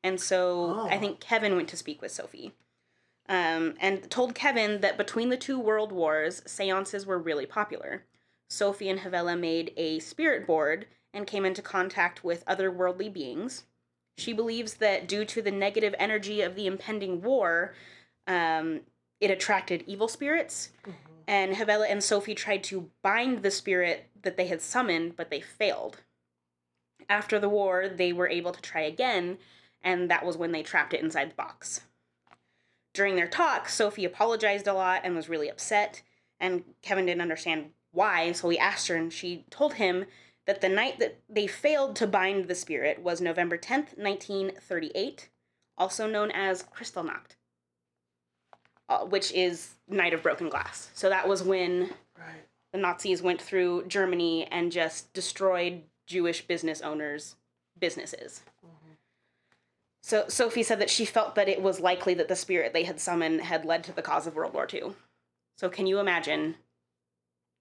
[0.03, 0.87] and so Oh.
[0.89, 2.53] I think Kevin went to speak with Sophie.
[3.29, 8.05] Um, and told Kevin that between the two world wars, seances were really popular.
[8.49, 10.87] Sophie and Havela made a spirit board
[11.17, 13.65] and came into contact with otherworldly beings.
[14.17, 17.73] She believes that due to the negative energy of the impending war,
[18.27, 18.81] um,
[19.19, 20.69] it attracted evil spirits.
[21.27, 25.41] And Havela and Sophie tried to bind the spirit that they had summoned, but they
[25.41, 25.97] failed.
[27.09, 29.37] After the war, they were able to try again,
[29.81, 31.81] and that was when they trapped it inside the box.
[32.93, 36.01] During their talk, Sophie apologized a lot and was really upset,
[36.39, 40.05] and Kevin didn't understand why, so he asked her, and she told him
[40.47, 45.29] that the night that they failed to bind the spirit was November 10th, 1938,
[45.77, 47.35] also known as Kristallnacht,
[48.89, 50.89] uh, which is Night of Broken Glass.
[50.95, 52.45] So that was when Right.
[52.71, 57.35] the Nazis went through Germany and just destroyed Jewish business owners'
[57.77, 58.41] businesses.
[60.01, 63.01] So Sophie said that she felt that it was likely that the spirit they had
[63.01, 64.95] summoned had led to the cause of World War II.
[65.57, 66.55] So can you imagine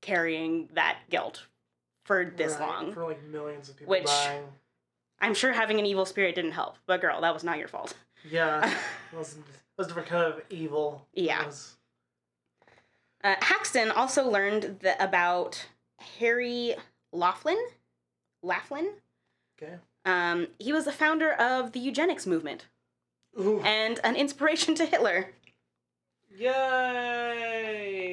[0.01, 1.47] carrying that guilt
[2.07, 2.93] for this Right, long?
[2.93, 4.09] For like millions of people Which-.
[5.21, 7.95] I'm sure having an evil spirit didn't help, but girl, that was not your fault.
[8.29, 8.67] Yeah.
[9.13, 9.39] it was, it
[9.79, 11.07] was a different kind of evil.
[11.15, 11.47] Yeah.
[11.47, 11.77] was-
[13.25, 15.67] Uh, Haxton also learned that about
[16.19, 16.75] Harry
[17.13, 17.59] Laughlin.
[18.43, 18.91] Laughlin.
[19.61, 19.75] Okay.
[20.05, 22.67] Um, he was the founder of the eugenics movement
[23.41, 23.61] Ooh.
[23.63, 25.31] and an inspiration to Hitler.
[26.39, 28.06] Yay!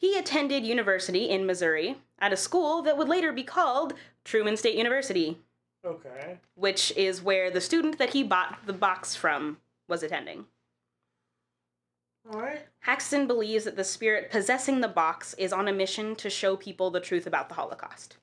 [0.00, 3.92] He attended university in Missouri at a school that would later be called
[4.24, 5.36] Truman State University,
[5.84, 6.38] Okay.
[6.54, 10.46] which is where the student that he bought the box from was attending.
[12.32, 12.66] All right.
[12.80, 16.90] Haxton believes that the spirit possessing the box is on a mission to show people
[16.90, 18.16] the truth about the Holocaust.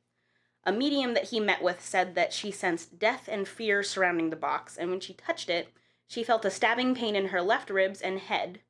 [0.64, 4.36] A medium that he met with said that she sensed death and fear surrounding the
[4.36, 5.70] box, and when she touched it,
[6.08, 8.62] she felt a stabbing pain in her left ribs and head.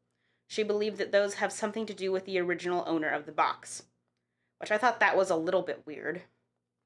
[0.47, 3.83] She believed that those have something to do with the original owner of the box,
[4.59, 6.21] which I thought that was a little bit weird,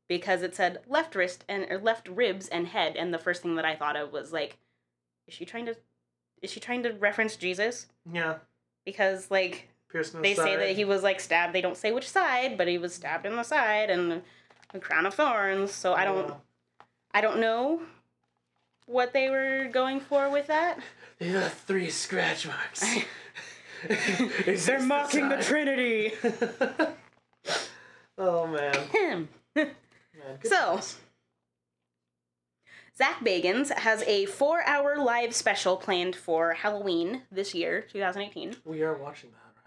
[0.09, 3.55] because it said left wrist and or left ribs and head, and the first thing
[3.55, 4.57] that I thought of was like,
[5.27, 5.75] is she trying to,
[6.41, 7.85] is she trying to reference Jesus?
[8.11, 8.35] Yeah.
[8.83, 10.23] Because like Pearson.
[10.23, 11.53] they say that he was like stabbed.
[11.53, 14.23] They don't say which side, but he was stabbed in the side and
[14.73, 15.71] the crown of thorns.
[15.71, 16.33] So I don't,
[17.13, 17.81] I don't know
[18.87, 20.79] what they were going for with that.
[21.19, 21.31] They
[21.67, 22.83] three scratch marks.
[24.45, 25.43] Is They're mocking the side?
[25.43, 26.13] Trinity.
[28.17, 28.75] oh man.
[28.91, 29.29] Him.
[29.55, 29.69] man
[30.43, 30.97] So- times.
[32.97, 38.57] Zach Bagans has a four-hour live special planned for Halloween this year, 2018.
[38.65, 39.63] we are watching that,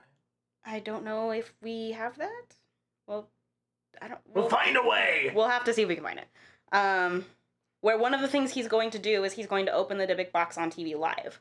[0.69, 0.77] right?
[0.77, 2.55] I don't know if we have that.
[3.09, 3.29] Well,
[4.01, 4.21] I don't.
[4.33, 5.33] We'll find a way.
[5.35, 6.29] We'll have to see if we can find it.
[6.71, 7.25] Um,
[7.81, 10.07] where one of the things he's going to do is he's going to open the
[10.07, 11.41] Dybbuk box on TV live.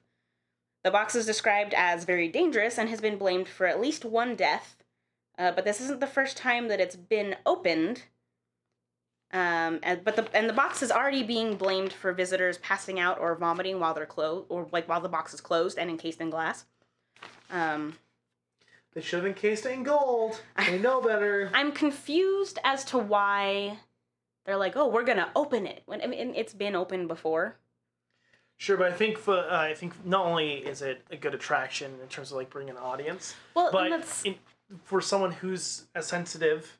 [0.83, 4.35] The box is described as very dangerous and has been blamed for at least one
[4.35, 4.83] death,
[5.37, 8.03] uh, but this isn't the first time that it's been opened.
[9.31, 13.17] Um, and, but the and the box is already being blamed for visitors passing out
[13.19, 16.29] or vomiting while they're closed, or like while the box is closed and encased in
[16.29, 16.65] glass.
[17.49, 17.95] Um,
[18.93, 20.39] They should have encased it in gold.
[20.57, 21.49] They know better.
[21.53, 23.79] I'm confused as to why
[24.45, 27.57] they're like, "Oh, we're gonna open it." When I mean, it's been opened before.
[28.57, 31.91] Sure, but I think for uh, I think not only is it a good attraction
[32.01, 34.35] in terms of like bringing an audience, Well, but that's in,
[34.83, 36.79] for someone who's as sensitive,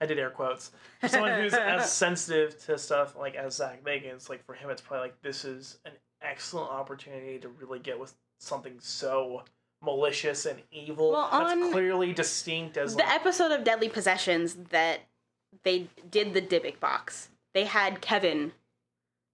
[0.00, 0.72] I did air quotes.
[1.00, 4.80] For someone who's as sensitive to stuff like as Zach Bagans, like for him, it's
[4.80, 5.92] probably like this is an
[6.22, 9.44] excellent opportunity to really get with something so
[9.82, 15.00] malicious and evil Well, that's clearly distinct as the like, episode of Deadly Possessions that
[15.62, 17.28] they did the Dybbuk box.
[17.52, 18.52] They had Kevin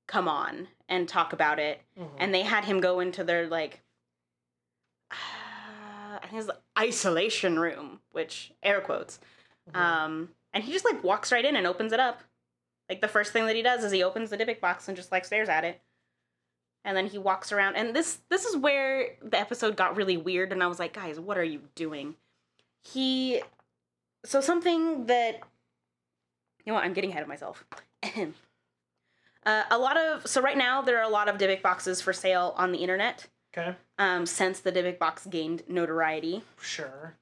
[0.06, 2.10] come on and talk about it, Mhm.
[2.18, 3.80] and they had him go into their like,
[5.10, 5.14] uh,
[6.22, 9.18] I think it's isolation room, which air quotes.
[9.70, 9.76] Mhm.
[9.76, 12.22] Um, and he just like walks right in and opens it up.
[12.88, 15.12] Like the first thing that he does is he opens the Dybbuk box and just
[15.12, 15.80] like stares at it.
[16.84, 20.50] And then he walks around and this this is where the episode got really weird
[20.52, 22.16] and I was like, "Guys, what are you doing?"
[22.82, 23.42] He
[24.24, 25.34] so something that
[26.64, 27.64] you know what, I'm getting ahead of myself.
[29.46, 32.12] uh, a lot of so right now there are a lot of Dybbuk boxes for
[32.12, 36.42] sale on the internet okay, um, since the Dybbuk box gained notoriety.
[36.60, 37.14] sure.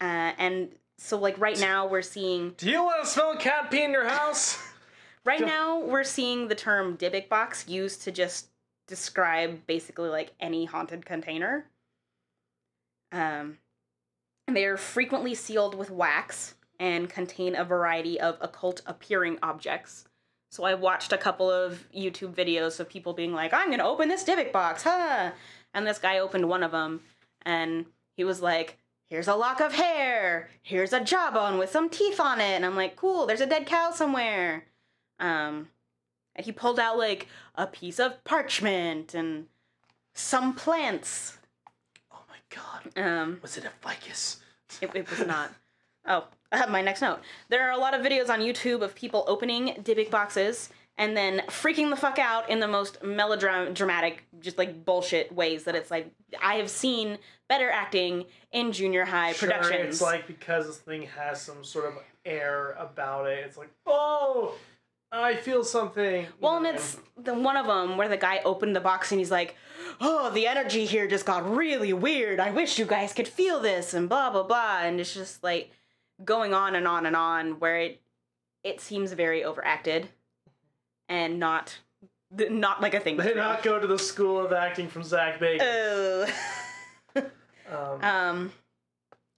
[0.00, 3.82] Uh, and so like right now we're seeing Do you want to smell cat pee
[3.82, 4.58] in your house?
[5.26, 8.46] Right Go- now, we're seeing the term Dybbuk box used to just
[8.86, 11.66] describe basically like any haunted container.
[13.10, 13.58] Um,
[14.46, 20.04] they're frequently sealed with wax and contain a variety of occult appearing objects.
[20.56, 24.08] So I watched a couple of YouTube videos of people being like, "I'm gonna open
[24.08, 25.32] this Dybbuk box, huh?"
[25.74, 27.02] And this guy opened one of them,
[27.42, 27.84] and
[28.16, 28.78] he was like,
[29.10, 30.48] "Here's a lock of hair.
[30.62, 33.26] Here's a jawbone with some teeth on it." And I'm like, "Cool.
[33.26, 34.64] There's a dead cow somewhere."
[35.18, 35.68] Um,
[36.34, 39.48] and he pulled out like a piece of parchment and
[40.14, 41.36] some plants.
[42.10, 44.38] oh my god, Um, was it a ficus?
[44.80, 45.52] it, it was not.
[46.06, 47.20] Oh, uh, my next note.
[47.48, 51.42] There are a lot of videos on YouTube of people opening Dybbuk boxes and then
[51.48, 56.10] freaking the fuck out in the most melodramatic, just like bullshit ways that it's like,
[56.42, 57.18] I have seen
[57.48, 59.96] better acting in junior high Sure, productions.
[59.96, 61.94] It's like because this thing has some sort of
[62.24, 63.44] air about it.
[63.46, 64.54] It's like, oh,
[65.12, 66.26] I feel something.
[66.40, 69.30] Well, and it's the one of them where the guy opened the box and he's
[69.30, 69.54] like,
[70.00, 72.40] "Oh, the energy here just got really weird.
[72.40, 75.70] I wish you guys could feel this," and blah blah blah, and it's just like
[76.24, 78.00] going on and on and on, where it
[78.62, 80.08] it seems very overacted
[81.08, 81.78] and not
[82.30, 83.16] not like a thing.
[83.16, 85.60] They not go to the school of acting from Zach Bagans.
[85.62, 87.22] Oh.
[87.70, 88.52] um, Um,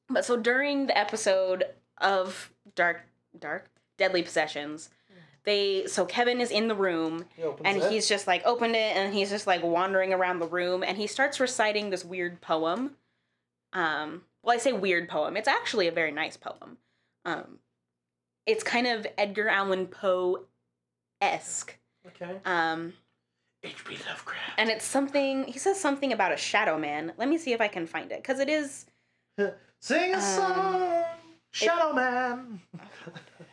[0.08, 1.64] but so during the episode
[1.98, 3.02] of Dark
[3.38, 3.68] Dark
[3.98, 4.90] Deadly Possessions,
[5.44, 7.90] they so Kevin is in the room he and it.
[7.90, 11.06] he's just like opened it and he's just like wandering around the room and he
[11.06, 12.96] starts reciting this weird poem.
[13.72, 15.36] Um, well, I say weird poem.
[15.36, 16.78] It's actually a very nice poem.
[17.26, 17.58] Um,
[18.46, 20.44] it's kind of Edgar Allan Poe
[21.20, 21.76] esque.
[22.06, 22.36] Okay.
[22.46, 22.94] Um,
[23.62, 23.98] H.P.
[24.08, 24.52] Lovecraft.
[24.56, 27.12] and it's something he says something about a shadow man.
[27.18, 28.86] Let me see if I can find it because it is.
[29.80, 31.04] Sing a Um, song,
[31.50, 32.60] Shadow Man.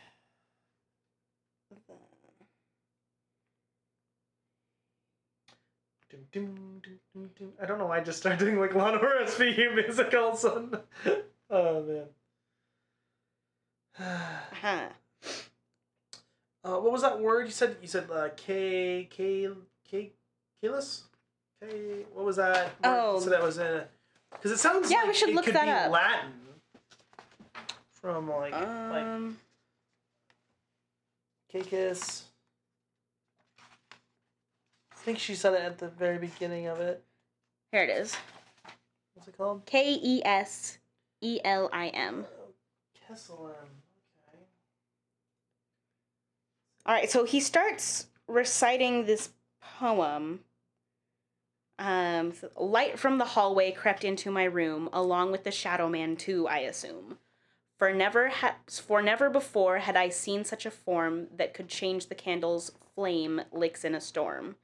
[6.36, 7.48] Dum, dum, dum, dum.
[7.62, 10.44] I don't know why I just started doing like Lana speaking musicals.
[10.44, 10.78] On...
[11.50, 12.04] oh man.
[14.60, 14.88] Huh.
[16.62, 17.76] Uh, what was that word you said?
[17.80, 19.48] You said uh, K K
[19.90, 20.10] K
[20.62, 21.04] Kalis?
[21.62, 22.04] K.
[22.12, 22.66] What was that?
[22.66, 22.70] word?
[22.84, 23.18] Oh.
[23.18, 23.84] so that was in.
[24.32, 25.90] Because it sounds Yeah, like we should look that be up.
[25.90, 26.32] Latin.
[27.94, 29.38] From like like Um,
[31.50, 32.24] Kakis.
[35.06, 37.00] I think she said it at the very beginning of it.
[37.70, 38.16] here it is.
[39.14, 39.64] What's it called?
[39.64, 40.78] K E S
[41.20, 42.24] E L I M.
[43.08, 43.54] Kesselim.
[43.54, 44.38] Okay.
[46.84, 49.28] All right, so he starts reciting this
[49.78, 50.40] poem.
[51.78, 56.16] Um, so, light from the hallway crept into my room, along with the shadow man
[56.16, 56.48] too.
[56.48, 57.18] I assume,
[57.78, 62.08] for never ha- for never before had I seen such a form that could change
[62.08, 64.56] the candle's flame licks in a storm.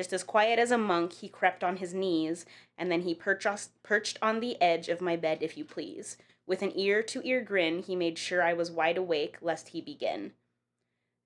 [0.00, 2.46] Just as quiet as a monk, he crept on his knees,
[2.78, 3.46] and then he perch
[3.82, 6.16] perched on the edge of my bed, if you please.
[6.46, 9.82] With an ear to ear grin, he made sure I was wide awake, lest he
[9.82, 10.32] begin.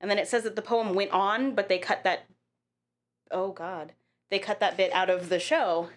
[0.00, 2.24] And then it says that the poem went on, but they cut that.
[3.30, 3.92] Oh, God.
[4.28, 5.90] They cut that bit out of the show.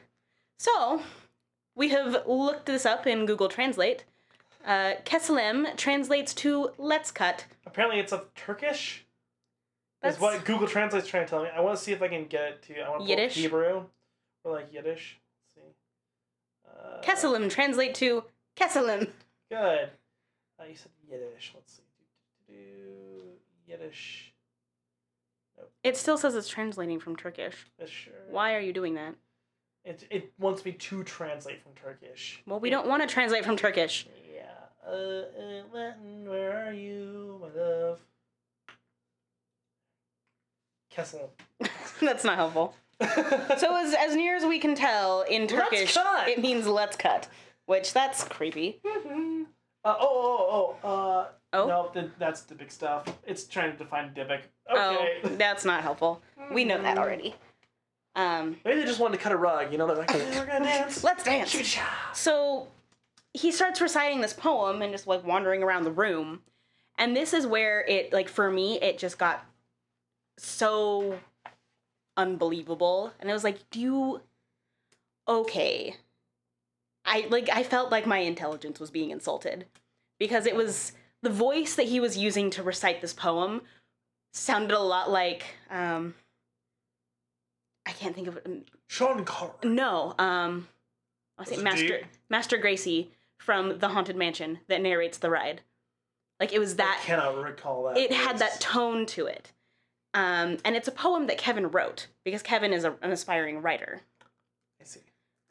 [0.59, 1.01] So,
[1.75, 4.03] we have looked this up in Google Translate.
[4.63, 7.45] Uh, translates to let's cut.
[7.65, 9.06] Apparently, it's a Turkish.
[10.07, 11.49] That's what Google Translate's trying to tell me.
[11.55, 12.79] I want to see if I can get it to.
[12.79, 13.35] I want to Yiddish?
[13.35, 13.83] Hebrew
[14.43, 15.19] or like Yiddish.
[15.55, 15.73] Let's see.
[16.67, 18.23] Uh, Keselem translate to
[18.55, 19.09] Keselem.
[19.49, 19.89] Good.
[20.59, 21.53] Uh, you said Yiddish.
[21.55, 21.81] Let's see.
[22.47, 23.73] Do, do.
[25.83, 27.65] It still says it's translating from Turkish.
[27.85, 28.13] Sure.
[28.29, 29.15] Why are you doing that?
[29.85, 32.41] It, it wants me to translate from Turkish.
[32.45, 34.05] Well, we don't want to translate from Turkish.
[34.33, 34.41] Yeah.
[34.85, 37.99] Uh, uh, Latin, where are you, my love?
[40.97, 41.31] Kessel.
[42.01, 42.73] That's not helpful.
[43.59, 45.95] So as as near as we can tell, in Turkish,
[46.27, 47.27] it means let's cut,
[47.67, 48.81] which that's creepy.
[48.83, 48.89] Uh,
[49.85, 53.05] oh, oh, oh, uh, Oh, no, th- that's the big stuff.
[53.25, 54.41] It's trying to define Dybbuk.
[54.69, 55.19] Okay.
[55.23, 56.21] oh, that's not helpful.
[56.51, 57.35] We know that already.
[58.15, 59.87] Um, Maybe they just wanted to cut a rug, you know?
[59.87, 61.03] They're like, hey, we're gonna dance.
[61.03, 61.55] let's dance.
[62.13, 62.67] So
[63.33, 66.41] he starts reciting this poem and just like wandering around the room,
[66.97, 69.45] and this is where it like for me it just got
[70.37, 71.19] so
[72.15, 74.21] unbelievable, and it was like, do you
[75.27, 75.95] okay?
[77.05, 79.65] I like I felt like my intelligence was being insulted
[80.19, 80.91] because it was
[81.23, 83.61] the voice that he was using to recite this poem
[84.33, 86.13] sounded a lot like um
[87.85, 88.67] I can't think of it.
[88.87, 89.53] Sean Connery.
[89.63, 90.67] No, um
[91.37, 92.07] I say Master deep?
[92.29, 93.07] Master Gracey
[93.39, 95.61] from The Haunted Mansion that narrates the ride.
[96.41, 97.97] Like it was that I cannot recall that.
[97.97, 99.53] it had that tone to it.
[100.17, 104.01] Um, and it's a poem that Kevin wrote because Kevin is a, an aspiring writer.
[104.81, 105.01] I see.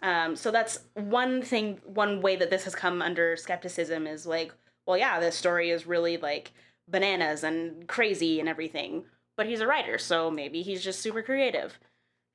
[0.03, 4.53] Um, so that's one thing, one way that this has come under skepticism is like,
[4.85, 6.51] well, yeah, this story is really like
[6.89, 9.05] bananas and crazy and everything,
[9.37, 11.79] but he's a writer, so maybe he's just super creative.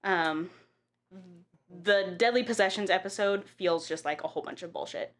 [0.06, 0.52] Um,
[1.84, 5.14] the Deadly Possessions episode feels just like a whole bunch of bullshit.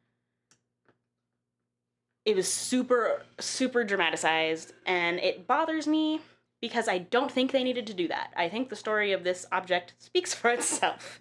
[2.24, 6.22] It was super, super dramatized, and it bothers me
[6.62, 8.32] because I don't think they needed to do that.
[8.36, 11.20] I think the story of this object speaks for itself.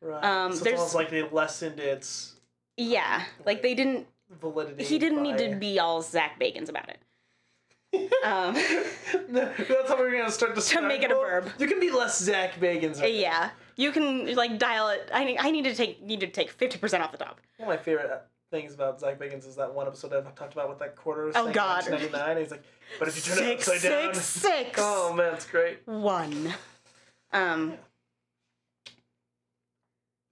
[0.00, 0.22] Right.
[0.22, 2.34] Um, so it's almost like they lessened its
[2.76, 4.06] Yeah, like they didn't.
[4.40, 4.84] validity.
[4.84, 6.98] He didn't need to be all Zach Bagans about it.
[8.22, 8.54] Um,
[9.30, 11.48] That's how we're gonna start to make it a verb.
[11.58, 13.00] You can be less Zach Bagans.
[13.00, 13.14] right?
[13.14, 15.08] yeah, you can like dial it.
[15.12, 15.38] I need.
[15.38, 16.02] I need to take.
[16.02, 17.40] Need to take fifty percent off the top.
[17.56, 18.10] One of my favorite
[18.50, 21.30] things about Zach Bagans is that one episode I've talked about with that quarter.
[21.34, 21.88] Oh, God.
[21.90, 22.36] Ninety nine.
[22.38, 22.62] He's like,
[22.98, 24.14] but if you turn Six, it upside down.
[24.14, 24.70] six, six.
[24.82, 25.80] Oh man, it's great.
[25.86, 26.54] One.
[27.32, 27.74] Um,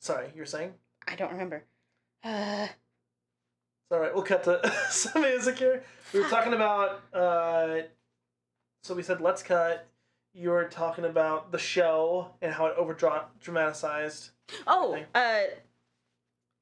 [0.01, 0.73] Sorry, you were saying?
[1.09, 1.65] I don't remember.
[2.25, 4.15] Uh, It's all right.
[4.15, 5.83] We'll cut to some music here.
[6.13, 7.03] We were talking about.
[7.13, 7.83] Uh,
[8.83, 9.87] so we said let's cut.
[10.33, 12.95] You were talking about the show and how it over
[13.41, 14.31] dramatized.
[14.67, 15.41] oh, uh,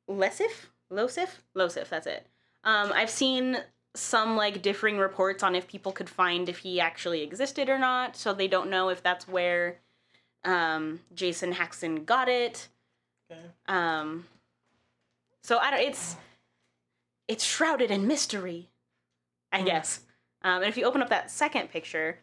[0.09, 1.89] Lesif, Iosif, Iosif.
[1.89, 2.27] That's it.
[2.65, 3.59] Um, I've seen
[3.95, 8.17] some like differing reports on if people could find if he actually existed or not.
[8.17, 9.79] So they don't know if that's where
[10.45, 12.69] um, Jason Haxton got it.
[13.31, 13.41] Okay.
[13.67, 14.27] Um,
[15.43, 15.81] so I don't.
[15.81, 16.17] It's
[17.29, 18.69] it's shrouded in mystery,
[19.53, 19.67] I Hmm.
[19.67, 20.01] guess.
[20.43, 22.19] Um, and if you open up that second picture,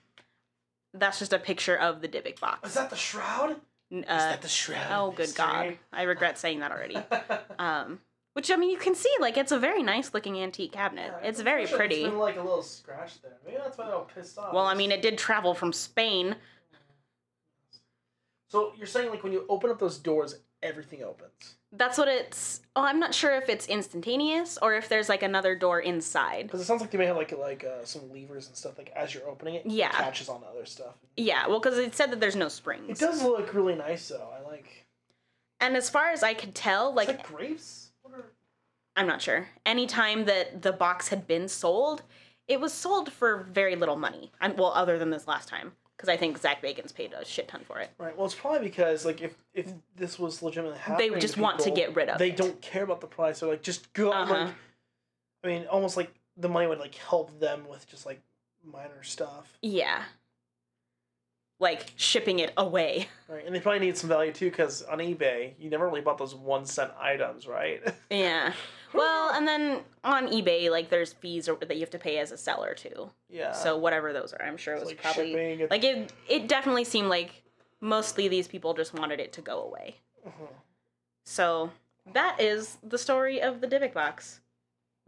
[0.93, 2.69] that's just a picture of the Dybbuk box.
[2.69, 3.55] Is that the shroud?
[3.91, 4.87] N- Is uh, that the shroud?
[4.91, 5.77] oh, good God.
[5.91, 6.97] I regret saying that already.
[7.59, 7.99] Um,
[8.33, 11.11] which, I mean, you can see, like, it's a very nice looking antique cabinet.
[11.21, 11.95] Yeah, it's very pretty.
[12.03, 13.37] It's been like a little scratch there.
[13.45, 14.53] Maybe that's why all pissed off.
[14.53, 16.35] Well, I mean, it did travel from Spain.
[18.49, 21.55] So you're saying like when you open up those doors, everything opens.
[21.71, 22.59] That's what it's.
[22.75, 26.43] Oh, I'm not sure if it's instantaneous or if there's like another door inside.
[26.47, 28.77] Because it sounds like they may have like like uh, some levers and stuff.
[28.77, 29.87] Like as you're opening it, Yeah.
[29.87, 30.95] it catches on other stuff.
[31.15, 33.01] Yeah, well, because it said that there's no springs.
[33.01, 34.29] It does look really nice though.
[34.37, 34.85] I like.
[35.61, 37.80] And as far as I could tell, Like, like, like grapes.
[38.95, 39.47] I'm not sure.
[39.65, 42.03] Anytime that the box had been sold,
[42.47, 44.31] it was sold for very little money.
[44.41, 47.47] I'm, well, other than this last time, because I think Zach Bagans paid a shit
[47.47, 47.91] ton for it.
[47.97, 48.15] Right.
[48.17, 51.59] Well, it's probably because like if if this was legitimately happening, They just to want
[51.59, 52.37] to get rid of They it.
[52.37, 53.39] don't care about the price.
[53.39, 54.11] They're like just go.
[54.11, 54.33] Uh-huh.
[54.33, 54.53] Like,
[55.43, 58.21] I mean, almost like the money would like help them with just like
[58.65, 59.57] minor stuff.
[59.61, 60.03] Yeah.
[61.59, 63.07] Like shipping it away.
[63.29, 66.17] Right, and they probably need some value too, because on eBay, you never really bought
[66.17, 67.81] those one cent items, right?
[68.09, 68.51] Yeah.
[68.93, 72.31] Well, and then on eBay, like there's fees or, that you have to pay as
[72.31, 73.09] a seller too.
[73.29, 73.51] yeah.
[73.53, 76.11] So whatever those are, I'm sure it was like probably shipping like it.
[76.27, 77.43] It definitely seemed like
[77.79, 79.95] mostly these people just wanted it to go away.
[80.27, 80.47] Mhm.
[81.25, 81.71] So
[82.13, 84.41] that is the story of the Dybbuk box.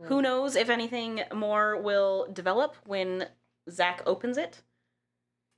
[0.04, 0.24] Who Mm.
[0.24, 3.28] knows if anything more will develop when
[3.70, 4.62] Zach opens it?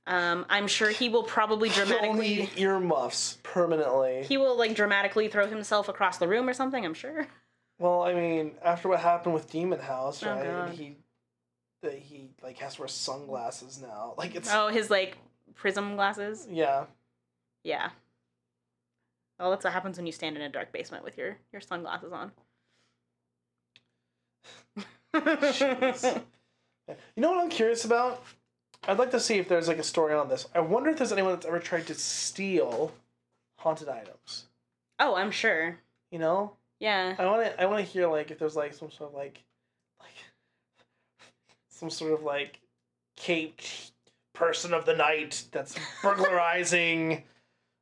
[0.06, 2.48] Um, I'm sure he will probably dramatically.
[2.56, 4.22] earmuffs permanently.
[4.24, 6.84] He will like dramatically throw himself across the room or something.
[6.84, 7.26] I'm sure.
[7.78, 10.44] Well, I mean, after what happened with Demon House, Oh, right?
[10.44, 10.70] God.
[10.70, 10.96] he
[11.82, 14.14] that he like has to wear sunglasses now.
[14.18, 15.18] Like it's Oh, his like
[15.54, 16.46] prism glasses.
[16.50, 16.86] yeah.
[17.62, 17.90] Yeah.
[19.38, 22.12] Well, that's what happens when you stand in a dark basement with your your sunglasses
[22.12, 22.32] on.
[27.16, 28.22] You know what I'm curious about?
[28.86, 30.46] I'd like to see if there's like a story on this.
[30.54, 32.92] I wonder if there's anyone that's ever tried to steal
[33.58, 34.44] haunted items.
[35.00, 35.78] oh, I'm sure.
[36.12, 36.52] You know?
[36.80, 37.14] Yeah.
[37.18, 37.62] I want to.
[37.62, 39.42] I want to hear like if there's like some sort of like,
[40.00, 40.10] like,
[41.70, 42.60] some sort of like,
[43.16, 43.92] caped
[44.34, 47.24] person of the night that's burglarizing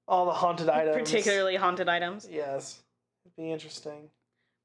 [0.06, 1.10] all the haunted items.
[1.10, 2.28] Particularly haunted items.
[2.30, 2.82] Yes,
[3.24, 4.10] it'd be interesting.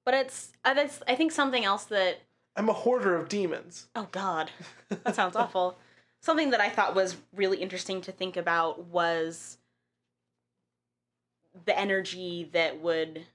[0.06, 2.20] But it's uh, that's I think something else that
[2.56, 3.88] I'm a hoarder of demons.
[3.96, 4.52] oh god,
[4.90, 5.78] that sounds awful.
[6.22, 9.58] Something that I thought was really interesting to think about was
[11.66, 13.26] the energy that would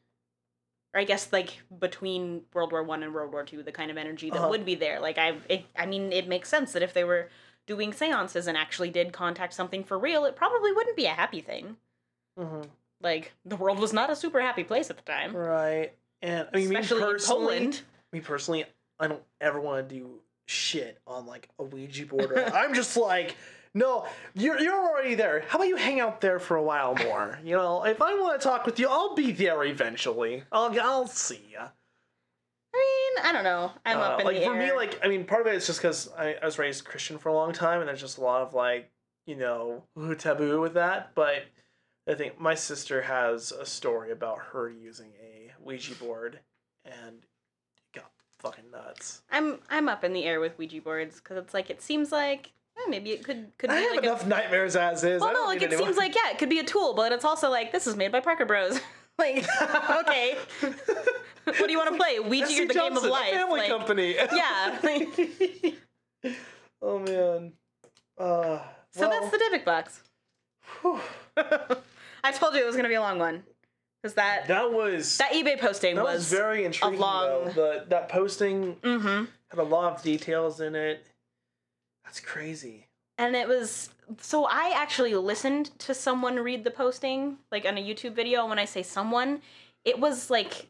[0.94, 3.96] or I guess like between World War 1 and World War 2 the kind of
[3.98, 4.48] energy that Uh-huh.
[4.50, 5.00] would be there.
[5.00, 7.28] Like I it, I mean it makes sense that if they were
[7.66, 11.40] doing séances and actually did contact something for real, it probably wouldn't be a happy
[11.40, 11.76] thing.
[12.38, 12.62] hmm
[13.00, 15.34] Like the world was not a super happy place at the time.
[15.34, 15.92] Right,
[16.22, 17.82] and I mean, Especially me personally, Poland.
[18.12, 18.64] me personally,
[19.00, 22.36] I don't ever want to do shit on like a Ouija board.
[22.54, 23.34] I'm just like,
[23.74, 25.44] no, you're you're already there.
[25.48, 27.38] How about you hang out there for a while more?
[27.44, 30.44] You know, if I want to talk with you, I'll be there eventually.
[30.52, 31.68] I'll I'll see ya.
[32.72, 32.76] I
[33.16, 33.72] mean, I don't know.
[33.84, 34.34] I'm Uh, up in the air.
[34.34, 36.44] like the for me, like I mean, part of it is just because I, I
[36.44, 38.90] was raised Christian for a long time, and there's just a lot of like
[39.26, 39.84] you know
[40.18, 41.12] taboo with that.
[41.14, 41.44] But
[42.08, 46.40] I think my sister has a story about her using a Ouija board,
[46.84, 47.24] and
[47.76, 49.22] it got fucking nuts.
[49.30, 52.52] I'm I'm up in the air with Ouija boards because it's like it seems like
[52.78, 55.20] eh, maybe it could could I be have like enough a nightmares as is.
[55.20, 57.50] Well no like it seems like yeah it could be a tool but it's also
[57.50, 58.80] like this is made by Parker Bros
[59.18, 59.44] like
[60.00, 60.36] okay
[61.44, 64.14] what do you want to play Ouija or the game of life family like, company.
[64.34, 65.74] yeah like,
[66.82, 67.52] oh man.
[68.16, 68.60] Uh,
[68.92, 70.00] so well, that's the Dybbuk box.
[72.22, 73.42] I told you it was gonna be a long one
[74.00, 77.00] because that, that was that eBay posting that was, was, very intriguing.
[77.00, 77.50] long- though.
[77.50, 79.24] The that posting mm-hmm
[79.54, 81.06] had a lot of details in it.
[82.04, 82.86] That's crazy.
[83.18, 83.90] and it was
[84.20, 88.50] so i actually listened to someone read the posting like on a youtube video and
[88.50, 89.40] when i say someone
[89.84, 90.68] it was like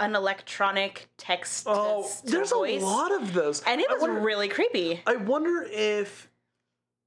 [0.00, 4.48] an electronic text Oh, there's voice, a lot of those, and it was wonder- really
[4.48, 6.28] creepy I wonder if,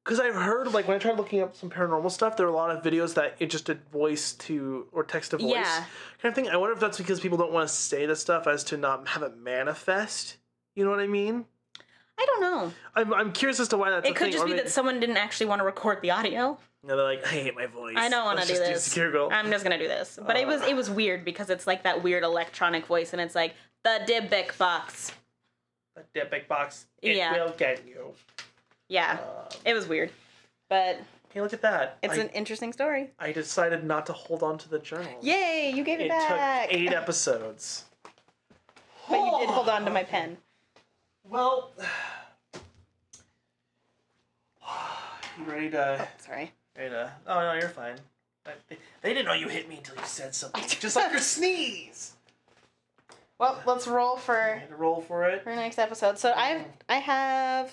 [0.05, 2.55] because I've heard like when I tried looking up some paranormal stuff, there were a
[2.55, 5.85] lot of videos that it just did voice to or text to voice Yeah.
[6.21, 6.49] kind of thing.
[6.49, 9.07] I wonder if that's because people don't want to say the stuff as to not
[9.07, 10.37] have it manifest.
[10.75, 11.45] You know what I mean?
[12.19, 14.07] I don't know I'm, I'm curious as to why that's.
[14.07, 14.33] it could thing.
[14.33, 17.29] just be that someone didn't actually want to record the audio No, they're like, I
[17.29, 17.95] hate my voice.
[17.97, 20.45] i don't want to do just use this i'm just gonna do this but it
[20.47, 20.67] was Uh.
[20.69, 24.57] it was weird because it's like that weird electronic voice and it's like the Dybbuk
[24.57, 25.11] box
[25.95, 26.85] The Dybbuk box.
[27.01, 27.33] It Yeah.
[27.33, 28.13] will get you.
[28.89, 30.11] yeah Uh, it was weird
[30.69, 30.99] but
[31.33, 31.97] hey, look at that.
[32.03, 35.11] it's I, an interesting story I decided not to hold on to the journal.
[35.21, 37.85] yay you gave it, It back It took eight episodes.
[39.09, 40.37] but you did hold on to my pen
[41.27, 41.71] Well,
[45.37, 45.97] You ready to?
[46.01, 46.51] Oh, sorry.
[46.77, 47.11] Ready to?
[47.27, 47.95] Oh no, you're fine.
[48.45, 50.63] I- They, they didn't know you hit me until you said something.
[50.67, 52.13] Just like your sneeze.
[53.39, 55.43] Well, let's roll for had to roll for it.
[55.43, 56.19] for next episode.
[56.19, 57.71] So I I have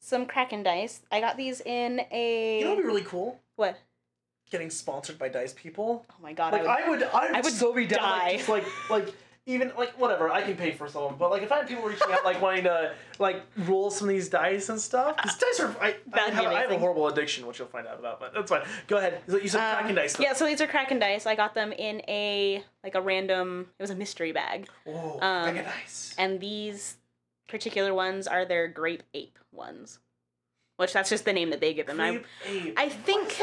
[0.00, 1.00] some Kraken dice.
[1.10, 3.40] I got these in a You know what'd be really cool?
[3.56, 3.76] what?
[4.50, 6.04] Getting sponsored by Dice People.
[6.10, 6.52] Oh my god!
[6.52, 7.98] Like I would, I would, I would, I would so be down.
[8.00, 8.26] die.
[8.28, 9.14] Like, just like, like
[9.50, 10.30] even like whatever.
[10.30, 12.64] I can pay for some, but like if I had people reaching out, like wanting
[12.64, 15.74] to like roll some of these dice and stuff, because dice are.
[15.80, 18.50] I, I, have, I have a horrible addiction, which you'll find out about, but that's
[18.50, 18.62] fine.
[18.86, 19.20] Go ahead.
[19.28, 20.14] You said um, cracking dice.
[20.14, 20.22] Though.
[20.24, 21.26] Yeah, so these are Kraken dice.
[21.26, 23.66] I got them in a like a random.
[23.78, 26.14] It was a mystery bag, Oh, um, dice.
[26.18, 26.96] and these
[27.48, 29.98] particular ones are their grape ape ones,
[30.76, 32.00] which that's just the name that they give them.
[32.00, 32.74] I, ape.
[32.76, 33.40] I think-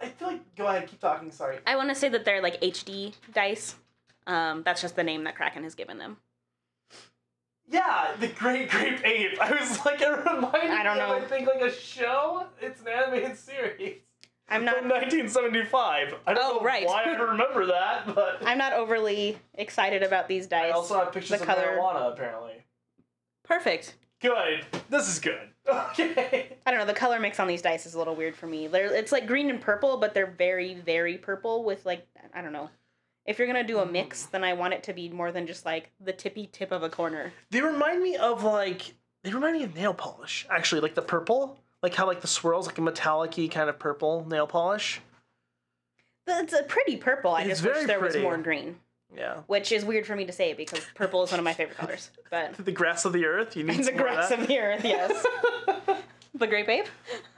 [0.00, 0.54] I feel like.
[0.56, 0.86] Go ahead.
[0.88, 1.30] Keep talking.
[1.30, 1.58] Sorry.
[1.66, 3.76] I want to say that they're like HD dice.
[4.26, 6.16] Um, that's just the name that Kraken has given them.
[7.68, 9.40] Yeah, the Great Grape Ape.
[9.40, 11.14] I was like, it reminded I don't me of, know.
[11.16, 12.46] I think like a show.
[12.60, 13.96] It's an animated series.
[14.48, 14.78] I'm not.
[14.78, 16.14] From 1975.
[16.26, 16.86] I don't Oh, know right.
[16.86, 20.66] why I remember that, but I'm not overly excited about these dice.
[20.66, 22.64] I also have pictures the of color- marijuana apparently.
[23.44, 23.94] Perfect.
[24.20, 24.64] Good.
[24.88, 25.40] This is good.
[25.68, 26.56] Okay.
[26.64, 26.86] I don't know.
[26.86, 28.68] The color mix on these dice is a little weird for me.
[28.68, 32.52] They're it's like green and purple, but they're very very purple with like I don't
[32.52, 32.70] know.
[33.26, 34.30] If you're gonna do a mix, Mm.
[34.30, 36.88] then I want it to be more than just like the tippy tip of a
[36.88, 37.32] corner.
[37.50, 38.94] They remind me of like
[39.24, 40.46] they remind me of nail polish.
[40.50, 44.24] Actually, like the purple, like how like the swirls like a metallic-y kind of purple
[44.28, 45.00] nail polish.
[46.26, 47.32] But It's a pretty purple.
[47.32, 48.18] I It's just very wish there pretty.
[48.18, 48.80] was more green,
[49.14, 49.38] Yeah.
[49.46, 52.10] which is weird for me to say because purple is one of my favorite colors.
[52.30, 53.56] But The grass of the earth.
[53.56, 54.40] You need the some more grass that.
[54.40, 55.24] of the earth, yes.
[56.34, 56.86] the grape ape.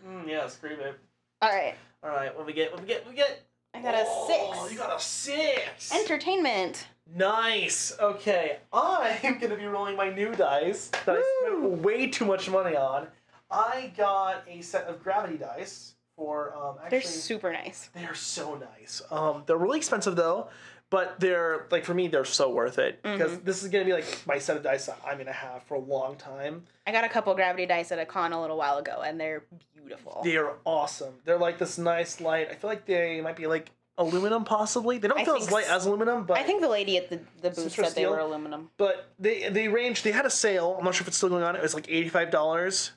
[0.06, 0.94] mm, yes, great babe.
[1.40, 2.72] All right, All right, what we get?
[2.72, 3.02] What we get?
[3.04, 3.40] What we get?
[3.74, 4.72] I got a Oh, six.
[4.72, 5.92] You got a six.
[5.94, 6.86] Entertainment.
[7.14, 7.96] Nice.
[8.00, 12.76] Okay, I'm gonna be rolling my new dice that I spent way too much money
[12.76, 13.06] on.
[13.50, 16.76] I got a set of gravity dice for um.
[16.82, 17.88] Actually, They're super nice.
[17.94, 19.00] They are so nice.
[19.10, 20.48] Um, they're really expensive though,
[20.90, 23.44] but they're like for me they're so worth it because Mm-hmm.
[23.44, 25.80] this is gonna be like my set of dice that I'm gonna have for a
[25.80, 26.64] long time.
[26.86, 29.42] I got a couple gravity dice at a con a little while ago, and they're
[29.74, 30.20] beautiful.
[30.24, 31.14] They are awesome.
[31.24, 32.48] They're like this nice light.
[32.50, 34.98] I feel like they might be like aluminum possibly.
[34.98, 37.20] They don't I feel as light as aluminum, but I think the lady at the,
[37.42, 38.70] the booth said they were aluminum.
[38.78, 40.02] but they they range.
[40.02, 40.76] They had a sale.
[40.78, 41.56] I'm not sure if it's still going on.
[41.56, 42.92] It was like eighty five dollars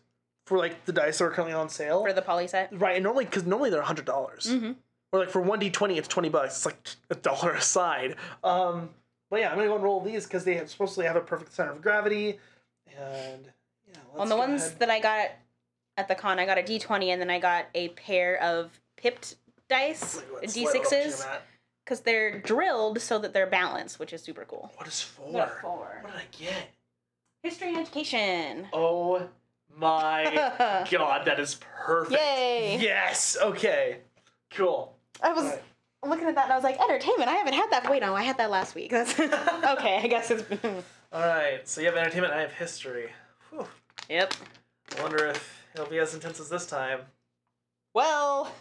[0.46, 2.02] for like the dice that are currently on sale.
[2.04, 2.70] For the poly set?
[2.78, 4.46] Right, and normally because normally they're hundred dollars.
[4.50, 4.76] Mhm.
[5.12, 6.56] Or like for one d twenty, it's twenty bucks.
[6.58, 8.16] It's like a dollar a side.
[8.44, 8.90] Um,
[9.30, 11.54] but yeah, I'm gonna go and roll these because they have, supposedly have a perfect
[11.54, 12.40] center of gravity,
[12.98, 13.46] and
[13.90, 13.98] yeah.
[14.14, 14.80] Let's On the go ones ahead.
[14.80, 15.30] that I got
[15.98, 19.36] at the con, I got a D20 and then I got a pair of pipped
[19.68, 21.28] dice, Wait, what- what D6s,
[21.84, 24.72] because they're drilled so that they're balanced, which is super cool.
[24.78, 25.32] What is four?
[25.34, 26.00] got four.
[26.02, 26.70] What did I get?
[27.44, 28.68] History and education.
[28.72, 29.28] Oh
[29.76, 31.56] my god, that is
[31.86, 32.22] perfect.
[32.22, 32.78] Yay!
[32.82, 33.36] Yes.
[33.42, 33.98] Okay.
[34.52, 34.94] Cool.
[35.22, 35.64] I was Alright.
[36.06, 37.30] looking at that and I was like, entertainment.
[37.30, 37.89] I haven't had that.
[37.89, 38.91] Wait, no, I had that last week.
[38.91, 39.99] That's okay.
[40.03, 40.84] I guess it's been.
[41.14, 41.68] All right.
[41.68, 42.34] So you have entertainment.
[42.34, 43.10] I have history.
[43.52, 43.68] Whew.
[44.10, 44.34] yep.
[44.98, 47.02] I wonder if it'll be as intense as this time.
[47.93, 48.53] Well,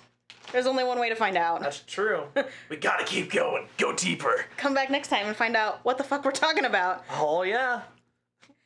[0.52, 1.60] there's only one way to find out.
[1.60, 2.24] That's true.
[2.68, 3.68] we gotta keep going.
[3.78, 4.44] Go deeper.
[4.56, 7.04] Come back next time and find out what the fuck we're talking about.
[7.12, 7.82] Oh yeah.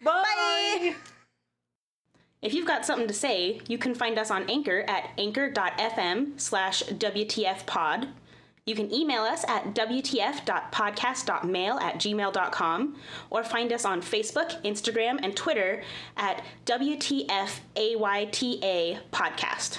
[0.02, 0.22] Bye.
[0.22, 0.94] Bye.
[2.44, 6.82] If you've got something to say, you can find us on Anchor at anchor.fm slash
[6.82, 8.08] WTFpod.
[8.66, 12.96] You can email us at WTF.podcast.mail at gmail.com
[13.30, 15.82] or find us on Facebook, Instagram, and Twitter
[16.18, 17.58] at WTFAYTA
[19.10, 19.78] Podcast.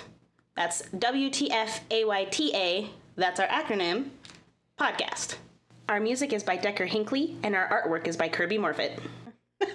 [0.56, 4.10] That's WTFAYTA, that's our acronym,
[4.80, 5.36] podcast.
[5.88, 8.98] Our music is by Decker Hinckley, and our artwork is by Kirby Morfitt.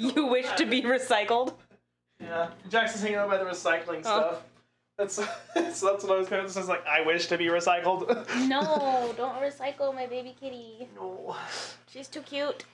[0.00, 1.52] You wish to be recycled?
[2.18, 2.48] Yeah.
[2.70, 4.00] Jackson's hanging out by the recycling oh.
[4.00, 4.42] stuff.
[4.96, 8.08] That's so that's what I was kind of says like I wish to be recycled.
[8.48, 10.88] No, don't recycle my baby kitty.
[10.96, 11.36] no.
[11.92, 12.64] She's too cute.